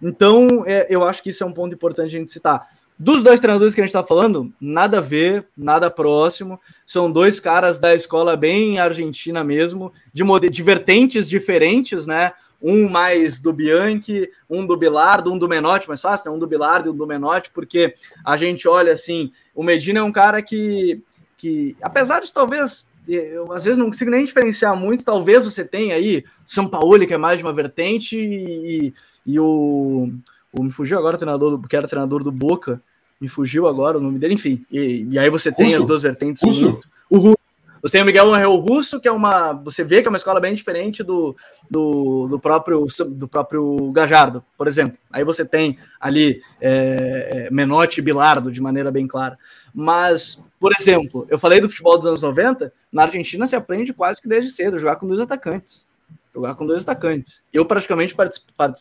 [0.00, 2.66] Então, é, eu acho que isso é um ponto importante a gente citar.
[2.98, 6.60] Dos dois treinadores que a gente está falando, nada a ver, nada próximo.
[6.86, 12.32] São dois caras da escola bem argentina mesmo, de, de vertentes diferentes, né?
[12.62, 16.36] Um mais do Bianchi, um do Bilardo, um do Menotti, mais fácil, né?
[16.36, 20.02] um do Bilardo e um do Menotti, porque a gente olha assim, o Medina é
[20.02, 21.02] um cara que,
[21.36, 25.94] que apesar de talvez, eu às vezes não consigo nem diferenciar muito, talvez você tenha
[25.94, 28.92] aí São Paulo, que é mais de uma vertente, e,
[29.24, 30.12] e o,
[30.52, 32.82] o, me fugiu agora o treinador, do, que era treinador do Boca,
[33.18, 35.80] me fugiu agora o nome dele, enfim, e, e aí você tem Russo.
[35.80, 36.42] as duas vertentes.
[36.42, 36.72] Russo.
[36.72, 37.39] Muito, o Russo,
[37.82, 39.52] você tem o Miguel Angel Russo, que é uma.
[39.52, 41.34] Você vê que é uma escola bem diferente do,
[41.70, 44.98] do, do próprio, do próprio Gajardo, por exemplo.
[45.10, 49.38] Aí você tem ali é, é, Menotti e Bilardo, de maneira bem clara.
[49.74, 54.20] Mas, por exemplo, eu falei do futebol dos anos 90, na Argentina se aprende quase
[54.20, 55.86] que desde cedo, jogar com dois atacantes.
[56.34, 57.42] Jogar com dois atacantes.
[57.52, 58.14] Eu praticamente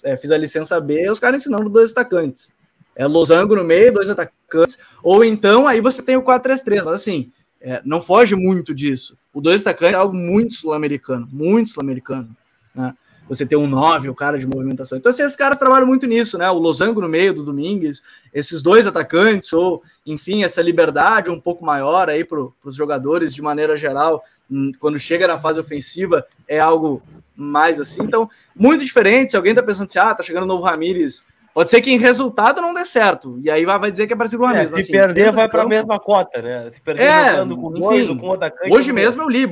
[0.03, 2.51] é, fiz a licença B e os caras ensinando dois atacantes.
[2.95, 4.77] É losango no meio, dois atacantes.
[5.01, 6.83] Ou então, aí você tem o 4-3-3.
[6.83, 7.31] Mas assim,
[7.61, 9.17] é, não foge muito disso.
[9.33, 12.35] O dois destacantes é algo muito sul-americano, muito sul-americano.
[12.73, 12.93] Né?
[13.27, 14.97] Você tem um 9, o cara de movimentação.
[14.97, 16.49] Então, assim, esses caras trabalham muito nisso, né?
[16.49, 18.01] O Losango no meio do Domingues,
[18.33, 23.41] esses dois atacantes, ou, enfim, essa liberdade um pouco maior aí para os jogadores de
[23.41, 27.03] maneira geral, hum, quando chega na fase ofensiva, é algo
[27.35, 28.01] mais assim.
[28.01, 29.31] Então, muito diferente.
[29.31, 31.23] Se alguém está pensando assim, ah, tá chegando o novo Ramires
[31.53, 33.39] Pode ser que em resultado não dê certo.
[33.43, 34.75] E aí vai, dizer que é a é, mesma.
[34.75, 36.69] Se assim, perder, vai para a mesma cota, né?
[36.69, 38.71] Se perder é, jogando com dois ou com atacante.
[38.71, 39.45] Hoje mesmo eu li,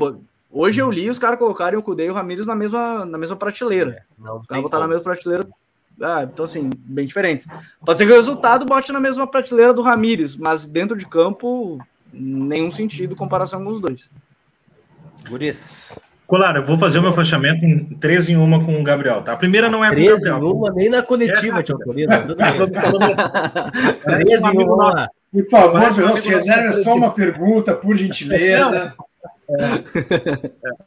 [0.49, 3.35] Hoje eu li os caras colocarem o Cudê e o Ramires na mesma, na mesma
[3.35, 3.91] prateleira.
[3.91, 5.47] É, não, os caras botaram na mesma prateleira.
[6.01, 7.45] Ah, então, assim, bem diferentes.
[7.83, 11.79] Pode ser que o resultado bote na mesma prateleira do Ramires, mas dentro de campo,
[12.13, 14.09] nenhum sentido comparação com os dois.
[15.27, 15.97] Guris,
[16.27, 19.31] Colar, eu vou fazer o meu fechamento em três em uma com o Gabriel, tá?
[19.31, 20.51] A primeira não é três com o Gabriel.
[20.51, 22.11] em uma, nem na coletiva, Tio Corino.
[24.03, 25.09] Três em uma.
[25.31, 28.93] Por favor, Belão, se reserve só uma pergunta, por gentileza.
[29.01, 29.07] É.
[29.49, 29.83] É.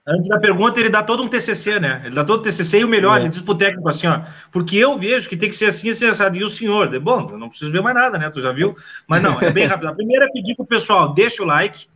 [0.07, 2.03] Antes da pergunta, ele dá todo um TCC, né?
[2.05, 3.21] Ele dá todo o TCC e o melhor, é.
[3.23, 4.21] ele diz pro técnico assim, ó,
[4.53, 6.37] porque eu vejo que tem que ser assim, assim, assado.
[6.37, 8.29] E o senhor, bom, eu não preciso ver mais nada, né?
[8.29, 8.77] Tu já viu?
[9.09, 9.89] Mas não, é bem rápido.
[9.89, 11.87] A primeira é pedir pro pessoal, deixa o like,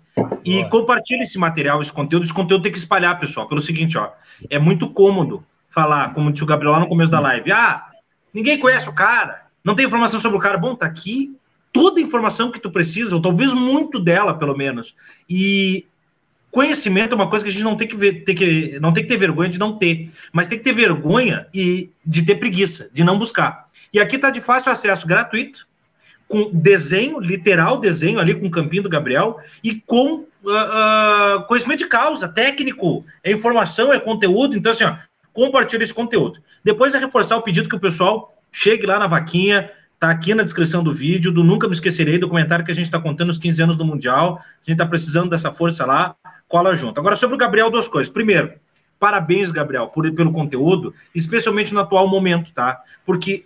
[0.45, 0.69] e Boa.
[0.69, 2.24] compartilhe esse material, esse conteúdo.
[2.24, 4.11] Esse conteúdo tem que espalhar, pessoal, pelo seguinte, ó.
[4.49, 7.51] É muito cômodo falar, como disse o Gabriel lá no começo da live.
[7.51, 7.86] Ah,
[8.32, 10.59] ninguém conhece o cara, não tem informação sobre o cara.
[10.59, 11.36] Bom, tá aqui
[11.73, 14.95] toda a informação que tu precisa, ou talvez muito dela, pelo menos.
[15.28, 15.86] E
[16.51, 19.03] conhecimento é uma coisa que a gente não tem que ver, tem que, não tem
[19.03, 22.89] que ter vergonha de não ter, mas tem que ter vergonha e de ter preguiça,
[22.93, 23.69] de não buscar.
[23.93, 25.66] E aqui tá de fácil acesso, gratuito
[26.35, 31.78] com desenho, literal desenho ali com o campinho do Gabriel e com uh, uh, conhecimento
[31.78, 34.56] de causa, técnico, é informação, é conteúdo.
[34.56, 34.97] Então, assim, ó,
[35.32, 36.40] compartilha esse conteúdo.
[36.65, 39.70] Depois é reforçar o pedido que o pessoal chegue lá na vaquinha,
[40.01, 42.86] tá aqui na descrição do vídeo, do Nunca Me Esquecerei, do comentário que a gente
[42.86, 44.40] está contando os 15 anos do Mundial.
[44.40, 46.16] A gente está precisando dessa força lá,
[46.48, 46.98] cola junto.
[46.98, 48.12] Agora, sobre o Gabriel, duas coisas.
[48.12, 48.55] Primeiro,
[48.98, 52.82] parabéns, Gabriel, por, pelo conteúdo, especialmente no atual momento, tá?
[53.06, 53.44] Porque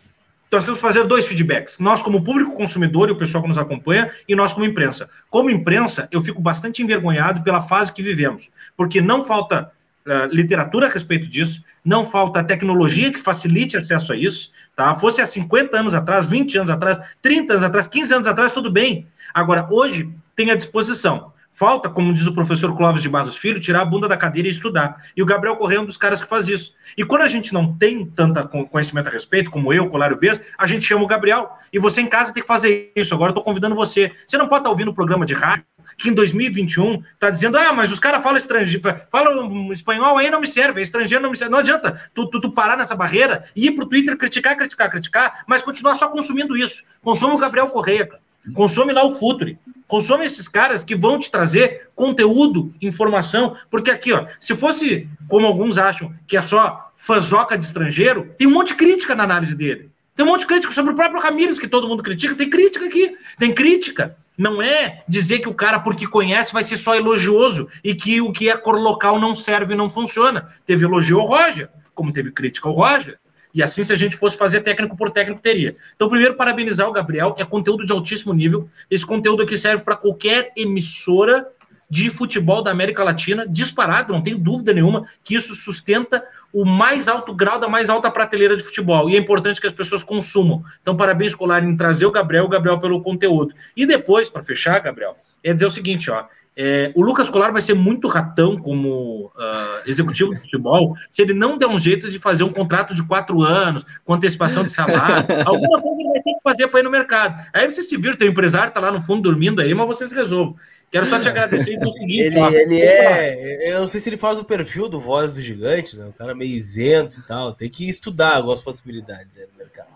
[0.51, 1.79] nós temos que fazer dois feedbacks.
[1.79, 5.09] Nós, como público consumidor e o pessoal que nos acompanha, e nós, como imprensa.
[5.29, 9.71] Como imprensa, eu fico bastante envergonhado pela fase que vivemos, porque não falta
[10.07, 14.51] uh, literatura a respeito disso, não falta tecnologia que facilite acesso a isso.
[14.75, 14.95] Tá?
[14.95, 18.71] Fosse há 50 anos atrás, 20 anos atrás, 30 anos atrás, 15 anos atrás, tudo
[18.71, 19.07] bem.
[19.35, 21.33] Agora, hoje, tem à disposição.
[21.59, 24.51] Falta, como diz o professor Clóvis de Barros Filho, tirar a bunda da cadeira e
[24.53, 25.03] estudar.
[25.17, 26.73] E o Gabriel Correia é um dos caras que faz isso.
[26.97, 30.69] E quando a gente não tem tanta conhecimento a respeito, como eu, Colário Bez, a
[30.69, 31.51] gente chama o Gabriel.
[31.73, 33.13] E você em casa tem que fazer isso.
[33.13, 34.13] Agora eu estou convidando você.
[34.29, 35.65] Você não pode estar ouvindo o programa de rádio
[35.97, 38.81] que em 2021 está dizendo, ah, mas os caras falam estrangeiro,
[39.11, 41.51] falam espanhol aí não me serve, é estrangeiro não me serve.
[41.51, 44.89] Não adianta tu, tu, tu parar nessa barreira e ir para o Twitter criticar, criticar,
[44.89, 46.85] criticar, mas continuar só consumindo isso.
[47.03, 48.28] Consome o Gabriel Correia, cara.
[48.55, 49.59] Consome lá o Futre.
[49.87, 55.47] Consome esses caras que vão te trazer conteúdo, informação, porque aqui, ó, se fosse como
[55.47, 59.55] alguns acham que é só fanzoca de estrangeiro, tem um monte de crítica na análise
[59.55, 59.91] dele.
[60.15, 62.35] Tem um monte de crítica sobre o próprio Ramires, que todo mundo critica.
[62.35, 64.17] Tem crítica aqui, tem crítica.
[64.37, 68.33] Não é dizer que o cara, porque conhece, vai ser só elogioso e que o
[68.33, 70.53] que é cor local não serve e não funciona.
[70.67, 73.19] Teve elogio ao Roger, como teve crítica ao Roger.
[73.55, 75.77] E assim, se a gente fosse fazer técnico por técnico, teria.
[75.97, 77.35] Então, primeiro, parabenizar o Gabriel.
[77.39, 78.69] É conteúdo de altíssimo nível.
[78.91, 81.47] Esse conteúdo aqui serve para qualquer emissora
[81.91, 86.23] de futebol da América Latina, disparado, não tenho dúvida nenhuma que isso sustenta
[86.53, 89.09] o mais alto grau da mais alta prateleira de futebol.
[89.09, 90.63] E é importante que as pessoas consumam.
[90.83, 93.55] Então, parabéns, Colar, em trazer o Gabriel, o Gabriel pelo conteúdo.
[93.77, 96.25] E depois, para fechar, Gabriel, é dizer o seguinte, ó.
[96.61, 101.33] É, o Lucas Colar vai ser muito ratão como uh, executivo de futebol se ele
[101.33, 105.25] não der um jeito de fazer um contrato de quatro anos, com antecipação de salário.
[105.47, 107.41] alguma coisa ele vai ter que fazer para ir no mercado.
[107.55, 110.57] Aí você se vira, teu empresário está lá no fundo dormindo aí, mas vocês resolvem.
[110.91, 112.23] Quero só te agradecer e conseguir.
[112.23, 113.73] Ele, ele é.
[113.73, 116.07] Eu não sei se ele faz o perfil do Voz do Gigante, né?
[116.07, 117.53] Um cara meio isento e tal.
[117.53, 119.89] Tem que estudar algumas possibilidades aí no mercado.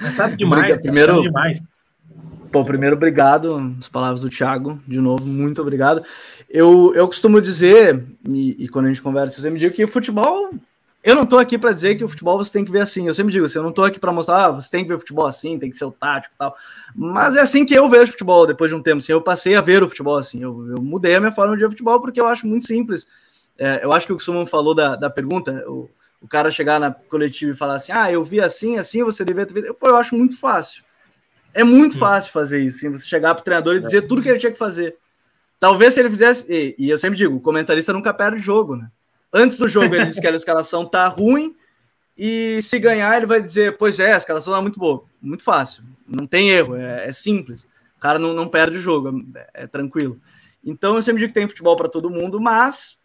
[0.00, 1.60] Mas tá demais, primeiro, demais.
[2.54, 3.74] Pô, primeiro, obrigado.
[3.80, 6.04] As palavras do Thiago, de novo, muito obrigado.
[6.48, 10.54] Eu, eu costumo dizer, e, e quando a gente conversa, eu sempre digo que futebol.
[11.02, 13.08] Eu não tô aqui para dizer que o futebol você tem que ver assim.
[13.08, 15.00] Eu sempre digo assim, eu não tô aqui para mostrar, ah, você tem que ver
[15.00, 16.54] futebol assim, tem que ser o tático e tal.
[16.94, 18.98] Mas é assim que eu vejo futebol depois de um tempo.
[18.98, 20.40] Assim, eu passei a ver o futebol assim.
[20.40, 23.04] Eu, eu mudei a minha forma de ver futebol porque eu acho muito simples.
[23.58, 25.90] É, eu acho que o que o Suman falou da, da pergunta, o,
[26.20, 29.44] o cara chegar na coletiva e falar assim, ah, eu vi assim, assim, você devia
[29.44, 29.74] ter visto.
[29.74, 30.83] Pô, eu acho muito fácil.
[31.54, 34.28] É muito fácil fazer isso, assim, você chegar para o treinador e dizer tudo que
[34.28, 34.96] ele tinha que fazer.
[35.60, 38.90] Talvez se ele fizesse, e, e, eu sempre digo, o comentarista nunca perde jogo, né?
[39.32, 41.54] Antes do jogo ele diz que a escalação tá ruim
[42.18, 45.04] e se ganhar ele vai dizer, pois é, a escalação tá muito boa.
[45.22, 47.62] Muito fácil, não tem erro, é, é simples.
[47.96, 50.20] O cara não, não perde o jogo, é, é tranquilo.
[50.62, 52.98] Então eu sempre digo que tem futebol para todo mundo, mas,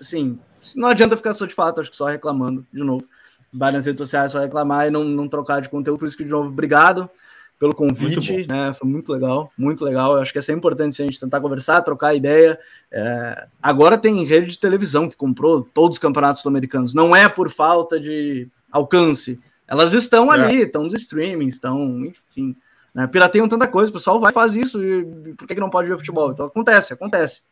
[0.00, 0.38] assim,
[0.74, 3.06] não adianta ficar só de fato, acho que só reclamando, de novo.
[3.52, 6.24] Vai nas redes sociais só reclamar e não, não trocar de conteúdo, por isso que,
[6.24, 7.10] de novo, obrigado
[7.58, 8.74] pelo convite, né?
[8.74, 10.14] Foi muito legal, muito legal.
[10.14, 12.58] Eu acho que é sempre importante a gente tentar conversar, trocar ideia.
[12.90, 13.46] É...
[13.62, 16.94] Agora tem rede de televisão que comprou todos os campeonatos sul-americanos.
[16.94, 19.38] Não é por falta de alcance.
[19.66, 20.38] Elas estão é.
[20.38, 22.56] ali, estão nos streamings, estão, enfim.
[22.94, 23.06] Né?
[23.06, 24.82] Pirateiam tanta coisa, o pessoal vai fazer isso.
[24.84, 26.32] E por que, que não pode ver futebol?
[26.32, 27.42] Então acontece, acontece.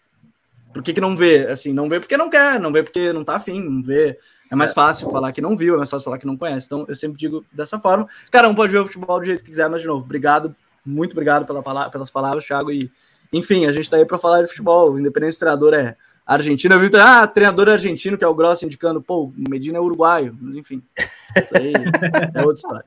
[0.72, 1.46] Por que, que não vê?
[1.46, 4.18] Assim, não vê porque não quer, não vê porque não tá afim, não vê
[4.52, 6.66] é mais fácil falar que não viu, é mais fácil falar que não conhece.
[6.66, 8.06] Então, eu sempre digo dessa forma.
[8.30, 10.54] Cada um pode ver o futebol do jeito que quiser, mas, de novo, obrigado,
[10.84, 12.70] muito obrigado pela palavra, pelas palavras, Thiago.
[12.70, 12.90] E,
[13.32, 14.98] enfim, a gente está aí para falar de futebol.
[14.98, 15.96] Independente se o treinador é
[16.26, 16.74] argentino.
[16.74, 20.36] Eu vi, ah, treinador argentino, que é o Grosso, indicando, pô, o Medina é uruguaio.
[20.38, 20.82] Mas, enfim,
[21.34, 21.72] isso aí
[22.34, 22.84] é outra história.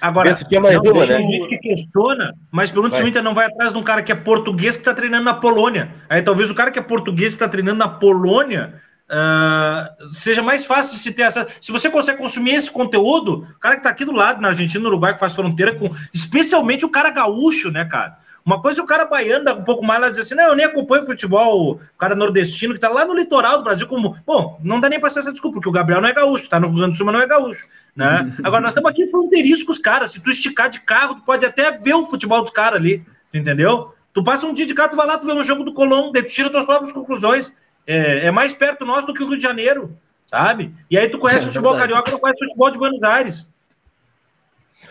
[0.00, 1.16] Agora, Esse aqui é mais não, uma, né?
[1.16, 4.10] gente que questiona, mas pergunta se o Inter não vai atrás de um cara que
[4.10, 5.94] é português que está treinando na Polônia.
[6.08, 10.64] Aí talvez o cara que é português que está treinando na Polônia Uh, seja mais
[10.64, 11.46] fácil de se ter essa.
[11.60, 14.82] Se você consegue consumir esse conteúdo, o cara que está aqui do lado, na Argentina,
[14.82, 15.90] no Uruguai, que faz fronteira com.
[16.12, 18.16] Especialmente o cara gaúcho, né, cara?
[18.44, 20.66] Uma coisa é o cara baiano, um pouco mais lá, dizer assim: não, eu nem
[20.66, 24.16] acompanho futebol, o cara nordestino que está lá no litoral do Brasil, como.
[24.26, 26.58] Bom, não dá nem para ser essa desculpa, porque o Gabriel não é gaúcho, tá
[26.58, 27.66] no Rio Grande do Sul, mas não é gaúcho,
[27.96, 28.34] né?
[28.42, 30.12] Agora, nós estamos aqui fronteiriços com os caras.
[30.12, 33.94] Se tu esticar de carro, tu pode até ver o futebol dos caras ali, entendeu?
[34.12, 36.12] Tu passa um dia de carro, tu vai lá, tu vê um jogo do Colombo,
[36.12, 37.52] daí tu tira tuas próprias conclusões
[37.86, 39.96] é, é, mais perto nosso do que o Rio de Janeiro,
[40.26, 40.74] sabe?
[40.90, 41.92] E aí tu conhece é, o futebol verdade.
[41.92, 43.48] carioca, não conhece o futebol de Buenos Aires.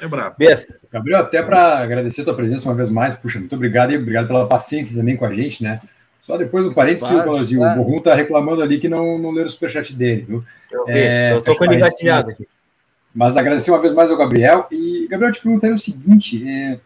[0.02, 0.36] É brabo.
[0.92, 4.28] Gabriel, até para agradecer a tua presença uma vez mais, puxa, muito obrigado e obrigado
[4.28, 5.82] pela paciência também com a gente, né?
[6.22, 9.94] Só depois do parênteses, o Borrum tá reclamando ali que não, não leram o superchat
[9.94, 10.44] dele, viu?
[10.72, 12.08] Eu, é, eu tô com ele aqui.
[13.14, 14.66] Mas agradecer uma vez mais ao Gabriel.
[14.72, 16.80] E, Gabriel, te perguntando o seguinte: é,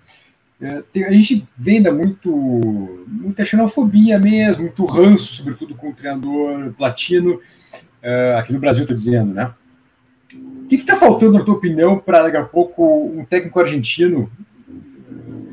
[0.59, 6.73] é, tem, a gente venda muito, muita xenofobia mesmo, muito ranço, sobretudo com o treinador
[6.73, 7.39] platino,
[8.01, 9.53] é, aqui no Brasil, estou dizendo, né?
[10.34, 14.29] O que está faltando, na tua opinião, para daqui a pouco um técnico argentino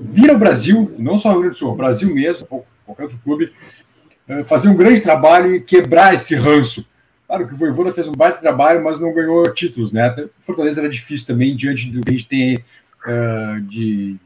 [0.03, 3.19] vir ao Brasil, não só no Rio Grande do Sul, ao Brasil mesmo, qualquer outro
[3.23, 3.53] clube,
[4.27, 6.89] é, fazer um grande trabalho e quebrar esse ranço?
[7.27, 10.15] Claro que o Voivoda fez um baita trabalho, mas não ganhou títulos, né?
[10.41, 14.17] Fortaleza era difícil também, diante do que a gente tem uh, de,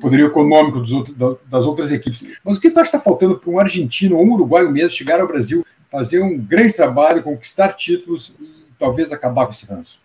[0.00, 1.16] poderio econômico outros,
[1.46, 2.26] das outras equipes.
[2.44, 5.28] Mas o que que está faltando para um argentino ou um uruguaio mesmo chegar ao
[5.28, 8.48] Brasil, fazer um grande trabalho, conquistar títulos e
[8.78, 10.00] talvez acabar com esse ranço?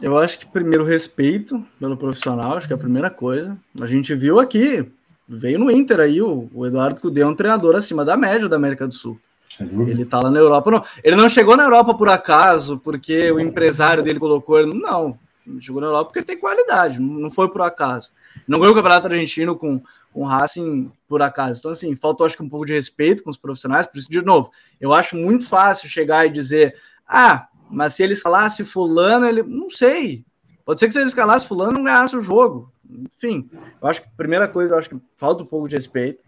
[0.00, 3.56] Eu acho que primeiro respeito pelo profissional, acho que é a primeira coisa.
[3.80, 4.86] A gente viu aqui,
[5.28, 8.56] veio no Inter aí, o, o Eduardo Cudê é um treinador acima da média da
[8.56, 9.18] América do Sul.
[9.60, 10.70] Ele tá lá na Europa.
[10.70, 14.72] Não, ele não chegou na Europa por acaso, porque o empresário dele colocou ele.
[14.72, 15.18] Não.
[15.44, 18.10] Ele chegou na Europa porque ele tem qualidade, não foi por acaso.
[18.46, 19.80] Não ganhou o Campeonato Argentino com,
[20.12, 21.60] com o Racing por acaso.
[21.60, 23.86] Então, assim, faltou acho que um pouco de respeito com os profissionais.
[23.86, 24.50] Por isso, de novo,
[24.80, 29.42] eu acho muito fácil chegar e dizer: ah, mas se ele escalasse Fulano, ele.
[29.42, 30.24] Não sei.
[30.64, 32.72] Pode ser que se ele escalasse Fulano, não ganhasse o jogo.
[32.90, 33.48] Enfim,
[33.80, 36.24] eu acho que, primeira coisa, eu acho que falta um pouco de respeito.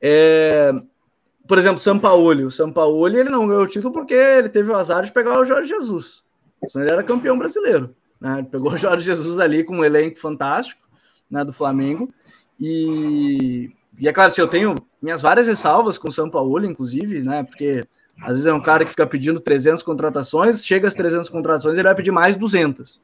[0.00, 0.72] É,
[1.46, 2.46] por exemplo, São Paulo.
[2.46, 5.38] O São Paulo ele não ganhou o título porque ele teve o azar de pegar
[5.40, 6.22] o Jorge Jesus.
[6.68, 7.94] Senão ele era campeão brasileiro.
[8.20, 8.38] Né?
[8.38, 10.87] Ele pegou o Jorge Jesus ali com um elenco fantástico
[11.30, 12.12] né, do Flamengo.
[12.60, 16.64] E, e é claro, se assim, eu tenho minhas várias ressalvas com o São Paulo,
[16.64, 17.44] inclusive, né?
[17.44, 17.86] Porque
[18.20, 21.86] às vezes é um cara que fica pedindo 300 contratações, chega às 300 contratações, ele
[21.86, 23.00] vai pedir mais 200.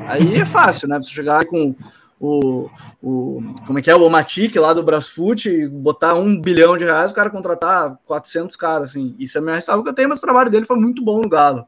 [0.00, 0.98] Aí é fácil, né?
[0.98, 1.74] Você chegar com
[2.20, 2.68] o,
[3.02, 7.10] o como é que é, o Omatic lá do Brasfoot botar um bilhão de reais,
[7.10, 9.14] o cara contratar 400 caras, assim.
[9.18, 11.28] Isso é minha ressalva que eu tenho, mas o trabalho dele foi muito bom no
[11.28, 11.66] Galo.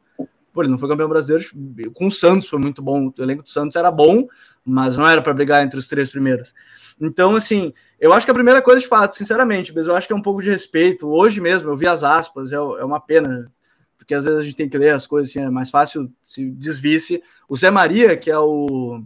[0.53, 1.49] Pô, ele não foi campeão brasileiro,
[1.95, 4.27] com o Santos foi muito bom, o elenco do Santos era bom,
[4.65, 6.55] mas não era para brigar entre os três primeiros.
[7.01, 10.13] Então, assim, eu acho que a primeira coisa, de fato, sinceramente, mas eu acho que
[10.13, 11.09] é um pouco de respeito.
[11.09, 13.51] Hoje mesmo, eu vi as aspas, é, é uma pena,
[13.97, 16.51] porque às vezes a gente tem que ler as coisas, assim, é mais fácil se
[16.51, 17.23] desvisse.
[17.49, 19.03] O Zé Maria, que é o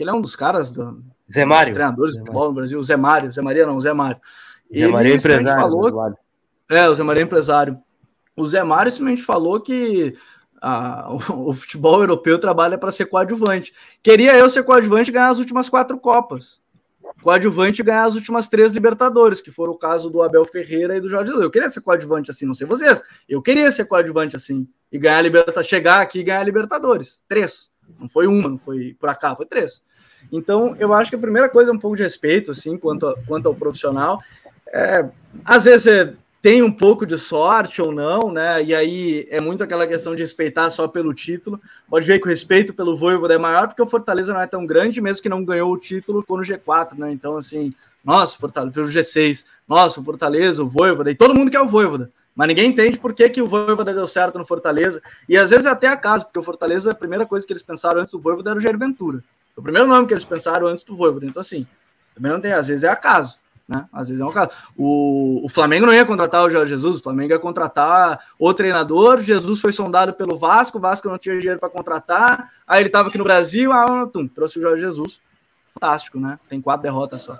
[0.00, 1.74] que ele é um dos caras do, Zé Mário.
[1.74, 4.18] treinadores de futebol no Brasil, o Zé Mário, Zé Maria não, Zé Mário.
[4.74, 5.60] Zé Maria é empresário.
[5.60, 6.14] Falou,
[6.70, 7.78] é, o Zé Maria é empresário.
[8.34, 10.16] O Zé Mário simplesmente falou que
[10.60, 11.16] a, o,
[11.50, 13.72] o, futebol europeu trabalha para ser coadjuvante.
[14.02, 16.60] Queria eu ser coadjuvante e ganhar as últimas quatro Copas.
[17.22, 21.00] Coadjuvante e ganhar as últimas três Libertadores, que foram o caso do Abel Ferreira e
[21.00, 21.44] do Jorge Jesus.
[21.44, 23.02] Eu queria ser coadjuvante assim, não sei vocês.
[23.28, 27.22] Eu queria ser coadjuvante assim e ganhar Libertadores, chegar aqui e ganhar Libertadores.
[27.26, 27.70] Três.
[27.98, 29.82] Não foi uma, não foi por acaso, foi três.
[30.30, 33.16] Então, eu acho que a primeira coisa é um pouco de respeito, assim, quanto, a,
[33.26, 34.20] quanto ao profissional.
[34.68, 35.08] É,
[35.44, 38.62] às vezes você tem um pouco de sorte ou não, né?
[38.62, 41.60] E aí é muito aquela questão de respeitar só pelo título.
[41.88, 44.64] Pode ver que o respeito pelo Voivoda é maior, porque o Fortaleza não é tão
[44.64, 47.12] grande, mesmo que não ganhou o título, ficou no G4, né?
[47.12, 51.60] Então, assim, nossa, Fortaleza, o G6, nossa, o Fortaleza, o Voivoda, e todo mundo quer
[51.60, 52.10] o Voivoda.
[52.34, 55.02] Mas ninguém entende por que, que o Voivoda deu certo no Fortaleza.
[55.28, 58.00] E às vezes é até acaso, porque o Fortaleza, a primeira coisa que eles pensaram
[58.00, 59.22] antes do Voivoda era o Jair Ventura.
[59.54, 61.26] O primeiro nome que eles pensaram antes do Voivoda.
[61.26, 61.66] Então, assim,
[62.14, 63.39] também não tem, às vezes é acaso.
[63.70, 63.86] Né?
[63.92, 64.50] Às vezes é um caso.
[64.76, 69.20] O, o Flamengo não ia contratar o Jorge Jesus, o Flamengo ia contratar o treinador.
[69.20, 72.50] Jesus foi sondado pelo Vasco, o Vasco não tinha dinheiro para contratar.
[72.66, 75.20] Aí ele estava aqui no Brasil, ah, tum, trouxe o Jorge Jesus.
[75.72, 76.36] Fantástico, né?
[76.48, 77.38] Tem quatro derrotas só.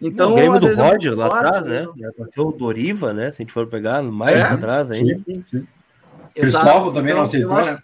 [0.00, 1.88] Então, o Grêmio do é Roger é lá atrás, né?
[1.96, 3.32] Já passou o Doriva, né?
[3.32, 5.20] Se a gente for pegar mais é, atrás ainda.
[5.26, 5.66] Sim, sim.
[6.32, 7.82] Cristóvão também então, não aceitou, né?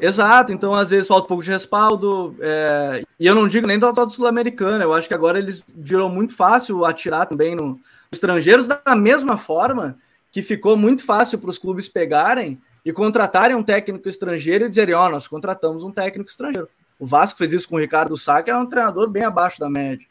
[0.00, 2.36] Exato, então às vezes falta um pouco de respaldo.
[2.40, 3.02] É...
[3.18, 6.34] E eu não digo nem do do sul-americano, eu acho que agora eles virou muito
[6.34, 7.78] fácil atirar também no
[8.12, 9.96] estrangeiros, da mesma forma
[10.30, 14.94] que ficou muito fácil para os clubes pegarem e contratarem um técnico estrangeiro e dizerem:
[14.94, 16.68] Ó, oh, nós contratamos um técnico estrangeiro.
[16.98, 19.68] O Vasco fez isso com o Ricardo Sá, que era um treinador bem abaixo da
[19.68, 20.06] média.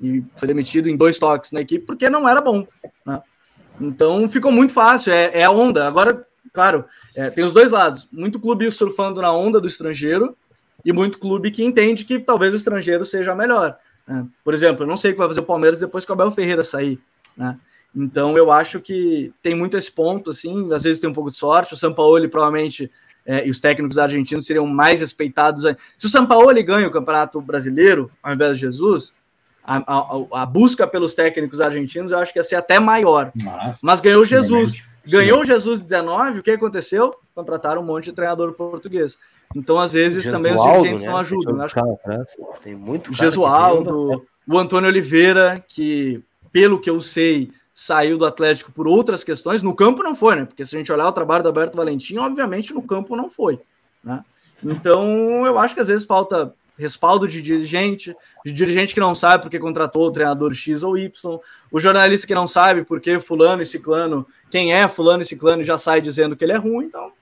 [0.00, 2.66] E foi demitido em dois toques na equipe porque não era bom.
[3.04, 3.20] Né?
[3.80, 5.86] Então ficou muito fácil, é, é onda.
[5.86, 6.26] Agora
[6.56, 8.08] claro, é, tem os dois lados.
[8.10, 10.34] Muito clube surfando na onda do estrangeiro
[10.82, 13.76] e muito clube que entende que talvez o estrangeiro seja melhor.
[14.08, 14.26] Né?
[14.42, 16.30] Por exemplo, eu não sei o que vai fazer o Palmeiras depois que o Abel
[16.30, 16.98] Ferreira sair.
[17.36, 17.58] Né?
[17.94, 21.36] Então eu acho que tem muito esse ponto, assim, às vezes tem um pouco de
[21.36, 21.74] sorte.
[21.74, 22.90] O São Paulo provavelmente
[23.26, 25.64] é, e os técnicos argentinos seriam mais respeitados.
[25.98, 29.12] Se o São Paulo ganha o Campeonato Brasileiro ao invés de Jesus,
[29.62, 33.30] a, a, a busca pelos técnicos argentinos eu acho que ia ser até maior.
[33.44, 34.85] Mas, Mas ganhou Jesus.
[35.06, 37.14] Ganhou o Jesus 19, o que aconteceu?
[37.34, 39.16] Contrataram um monte de treinador português.
[39.54, 41.10] Então, às vezes, também os dirigentes né?
[41.10, 41.56] não ajudam.
[41.56, 41.66] Né?
[42.62, 43.10] Tem muito.
[43.10, 46.22] O Gesualdo, o Antônio Oliveira, que,
[46.52, 49.62] pelo que eu sei, saiu do Atlético por outras questões.
[49.62, 50.44] No campo não foi, né?
[50.44, 53.60] Porque se a gente olhar o trabalho do Alberto Valentim, obviamente no campo não foi.
[54.02, 54.24] Né?
[54.64, 59.42] Então, eu acho que às vezes falta respaldo de dirigente, de dirigente que não sabe
[59.42, 61.38] porque contratou o treinador X ou Y,
[61.70, 65.78] o jornalista que não sabe porque fulano e ciclano, quem é fulano e ciclano já
[65.78, 67.12] sai dizendo que ele é ruim, então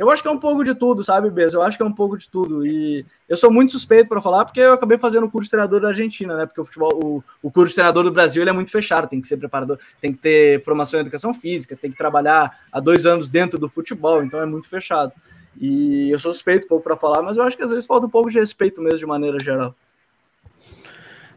[0.00, 1.52] eu acho que é um pouco de tudo, sabe, Bez?
[1.52, 2.64] Eu acho que é um pouco de tudo.
[2.64, 5.78] E eu sou muito suspeito para falar, porque eu acabei fazendo o curso de treinador
[5.78, 6.46] da Argentina, né?
[6.46, 9.20] Porque o futebol, o, o curso de treinador do Brasil ele é muito fechado, tem
[9.20, 13.04] que ser preparador, tem que ter formação em educação física, tem que trabalhar há dois
[13.04, 15.12] anos dentro do futebol, então é muito fechado.
[15.58, 18.06] E eu sou suspeito um pouco para falar, mas eu acho que às vezes falta
[18.06, 19.74] um pouco de respeito mesmo de maneira geral.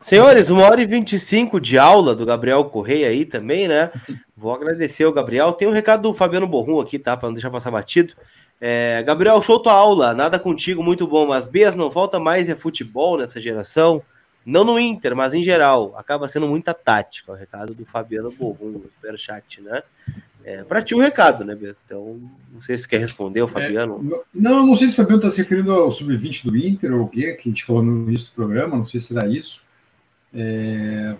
[0.01, 3.89] Senhores, uma hora e 25 de aula do Gabriel Correia aí também, né?
[4.35, 5.53] Vou agradecer o Gabriel.
[5.53, 7.15] Tem um recado do Fabiano Borrum aqui, tá?
[7.15, 8.13] Para não deixar passar batido.
[8.59, 12.55] É, Gabriel, show tua aula, nada contigo, muito bom, mas Bias não falta mais é
[12.55, 14.01] futebol nessa geração,
[14.45, 18.71] não no Inter, mas em geral, acaba sendo muita tática, o recado do Fabiano Borrum,
[18.71, 19.83] no superchat, né?
[20.43, 21.57] É, para ti o um recado, né?
[21.85, 22.19] Então,
[22.51, 23.95] não sei se quer responder o é, Fabiano.
[24.13, 27.03] É, não, não sei se o Fabiano está se referindo ao sub-20 do Inter ou
[27.03, 29.63] o quê, que a gente falou no início do programa, não sei se será isso.
[30.33, 31.15] É,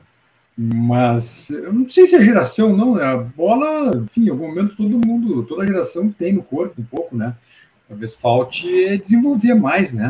[0.57, 2.95] mas eu não sei se é geração, não.
[2.95, 3.03] Né?
[3.05, 7.15] A bola, enfim, em algum momento todo mundo, toda geração tem no corpo um pouco,
[7.15, 7.35] né?
[7.87, 10.09] Talvez falte desenvolver mais, né?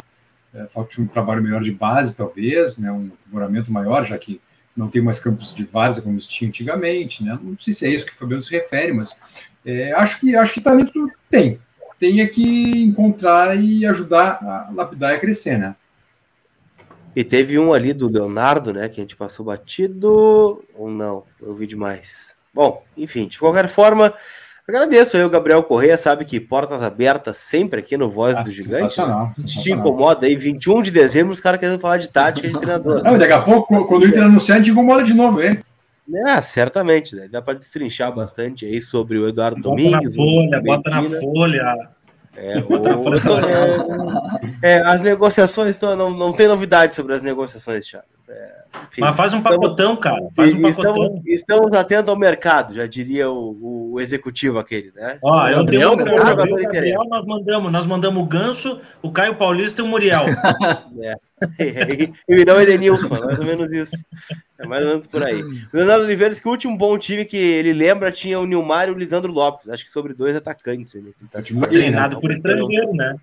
[0.53, 2.91] É, falte um trabalho melhor de base, talvez, né?
[2.91, 4.41] Um aprimoramento maior, já que
[4.75, 7.37] não tem mais campos de várzea como tinha antigamente, né?
[7.41, 9.17] Não sei se é isso que o Fabiano se refere, mas
[9.65, 11.59] é, acho que acho que talento tem.
[11.99, 15.75] Tem é que encontrar e ajudar a lapidar e a crescer, né?
[17.15, 18.89] E teve um ali do Leonardo, né?
[18.89, 20.63] Que a gente passou batido.
[20.73, 21.23] Ou não?
[21.39, 22.35] Eu vi demais.
[22.53, 24.13] Bom, enfim, de qualquer forma,
[24.68, 28.84] agradeço aí o Gabriel Correia, sabe que portas abertas sempre aqui no Voz do Gigante.
[28.84, 29.64] Sensacional, sensacional.
[29.64, 33.03] Te incomoda aí, 21 de dezembro, os caras querendo falar de tática de treinador.
[33.03, 35.60] Não, daqui a pouco, quando o Inter anunciar, a gente incomoda de novo, hein?
[36.26, 37.27] Ah, certamente, né?
[37.31, 40.15] Dá para destrinchar bastante aí sobre o Eduardo bota Domingues.
[40.15, 41.90] Na folha, bota na folha.
[42.35, 42.73] É, o...
[44.61, 48.12] é, as negociações, não, não tem novidade sobre as negociações, Thiago.
[48.29, 50.29] É, enfim, Mas faz um estamos, pacotão, cara.
[50.33, 51.23] Faz um estamos, pacotão.
[51.25, 55.19] estamos atentos ao mercado, já diria o, o executivo aquele, né?
[55.21, 60.25] Ó, mercado, Gabriel, nós mandamos, nós mandamos o Ganso, o Caio Paulista e o Muriel.
[61.03, 61.15] é.
[62.29, 63.95] e o Edenilson, mais ou menos isso.
[64.57, 65.41] É mais ou menos por aí.
[65.41, 68.87] O Leonardo Oliveira disse que o último bom time que ele lembra tinha o Nilmar
[68.87, 69.69] e o Lisandro Lopes.
[69.69, 70.95] Acho que sobre dois atacantes.
[70.95, 73.15] Ele tá treinado por estrangeiro, né?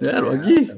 [0.00, 0.70] É, Logui.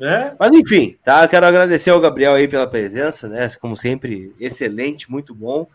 [0.00, 0.34] É, é.
[0.38, 1.26] Mas enfim, tá?
[1.28, 3.48] Quero agradecer ao Gabriel aí pela presença, né?
[3.60, 5.68] Como sempre, excelente, muito bom.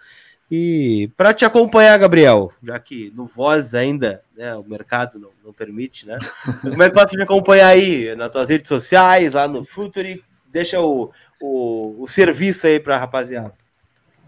[0.51, 5.53] E para te acompanhar, Gabriel, já que no Voz ainda né, o mercado não, não
[5.53, 6.17] permite, né?
[6.61, 10.23] Como é que posso me acompanhar aí nas tuas redes sociais, lá no Futuri?
[10.51, 13.53] Deixa o, o, o serviço aí para a rapaziada.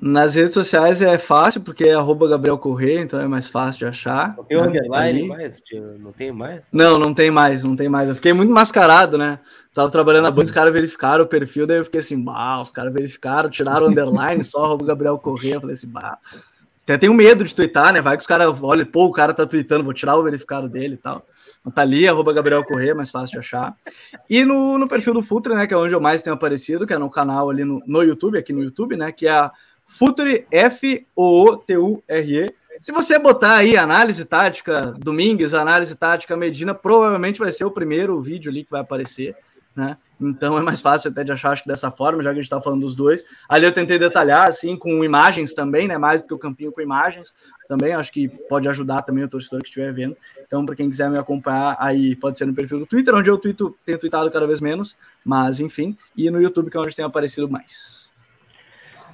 [0.01, 3.85] Nas redes sociais é fácil, porque é arroba Gabriel Corrêa, então é mais fácil de
[3.85, 4.35] achar.
[4.35, 4.67] Não tem né?
[4.67, 5.61] underline mais?
[5.99, 6.61] Não tem mais?
[6.71, 8.09] Não, não tem mais, não tem mais.
[8.09, 9.37] Eu fiquei muito mascarado, né?
[9.75, 12.71] Tava trabalhando na banca, os caras verificaram o perfil, daí eu fiquei assim, bah, os
[12.71, 15.55] caras verificaram, tiraram o underline, só arroba Gabriel Corrêa.
[15.55, 16.17] Eu falei assim, bah.
[16.81, 18.01] Até tenho medo de twittar, né?
[18.01, 20.95] Vai que os caras olham, pô, o cara tá tweetando, vou tirar o verificado dele
[20.95, 21.23] e tal.
[21.59, 23.75] Então tá ali, arroba Gabriel Corrêa, mais fácil de achar.
[24.27, 26.93] E no, no perfil do Futre, né, que é onde eu mais tenho aparecido, que
[26.93, 29.51] é no canal ali no, no YouTube, aqui no YouTube, né, que é a
[29.97, 32.45] Futuri, F-O-O-T-U-R-E.
[32.81, 38.19] Se você botar aí análise tática Domingues, análise tática Medina, provavelmente vai ser o primeiro
[38.21, 39.35] vídeo ali que vai aparecer,
[39.75, 39.97] né?
[40.19, 42.45] Então é mais fácil até de achar, acho que dessa forma, já que a gente
[42.45, 43.23] está falando dos dois.
[43.49, 45.97] Ali eu tentei detalhar, assim, com imagens também, né?
[45.97, 47.33] Mais do que o campinho com imagens
[47.67, 50.15] também, acho que pode ajudar também o torcedor que estiver vendo.
[50.45, 53.37] Então, para quem quiser me acompanhar, aí pode ser no perfil do Twitter, onde eu
[53.37, 57.05] tuito, tenho tweetado cada vez menos, mas enfim, e no YouTube, que é onde tem
[57.05, 58.09] aparecido mais.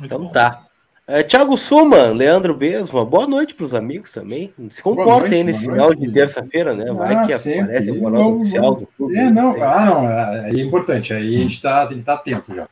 [0.02, 0.67] Então tá.
[1.10, 4.54] É, Thiago Suman, Leandro Besma, boa noite para os amigos também.
[4.70, 6.02] Se comportem aí nesse final noite.
[6.02, 6.92] de terça-feira, né?
[6.92, 9.16] Vai ah, que aparece o canal oficial do clube.
[9.16, 11.14] É, não, ah, não, é, é importante.
[11.14, 12.68] Aí a gente está tá atento já.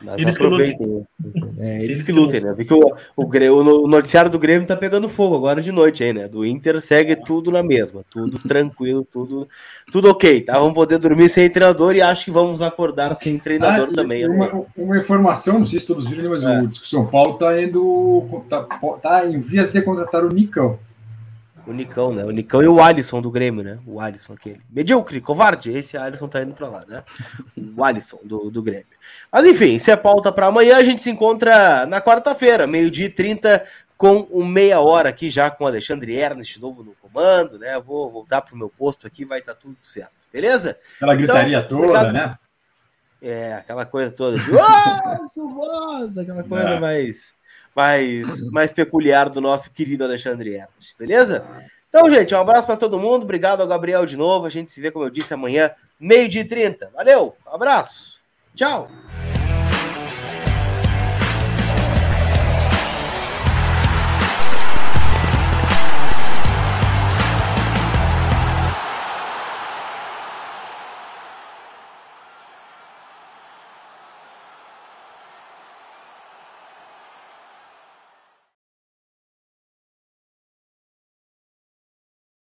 [0.00, 1.06] Mas eles aproveitem.
[1.58, 2.54] É, eles que lutem, né?
[2.54, 6.28] Porque o, o, o, noticiário do Grêmio tá pegando fogo agora de noite aí, né?
[6.28, 9.48] Do Inter segue tudo na mesma, tudo tranquilo, tudo,
[9.90, 10.58] tudo ok, tá?
[10.58, 14.28] Vamos poder dormir sem treinador e acho que vamos acordar sem treinador ah, também.
[14.28, 14.64] Uma, né?
[14.76, 16.62] uma, informação, não sei se todos viram, mas é.
[16.62, 18.42] o São Paulo tá indo.
[18.48, 18.62] Tá,
[19.02, 20.78] tá em vias de contratar o Nicão.
[21.68, 22.24] O Nicão, né?
[22.24, 23.78] O Nicão e o Alisson do Grêmio, né?
[23.86, 24.62] O Alisson aquele.
[24.70, 25.70] Medíocre, covarde.
[25.70, 27.04] Esse Alisson tá indo pra lá, né?
[27.76, 28.86] O Alisson do, do Grêmio.
[29.30, 30.78] Mas enfim, isso é pauta para amanhã.
[30.78, 33.66] A gente se encontra na quarta-feira, meio-dia e 30,
[33.98, 37.78] com um meia hora aqui já com o Alexandre Ernest novo no comando, né?
[37.78, 40.78] Vou voltar pro meu posto aqui, vai estar tá tudo certo, beleza?
[40.96, 42.12] Aquela gritaria então, toda, obrigado.
[42.12, 42.38] né?
[43.20, 46.80] É, aquela coisa toda de oh, aquela coisa é.
[46.80, 47.34] mais,
[47.78, 51.44] mais, mais peculiar do nosso querido Alexandre Ernest, beleza?
[51.88, 53.22] Então, gente, um abraço para todo mundo.
[53.22, 54.46] Obrigado ao Gabriel de novo.
[54.46, 56.90] A gente se vê, como eu disse, amanhã, meio-dia e 30.
[56.92, 58.18] Valeu, um abraço.
[58.52, 58.90] Tchau.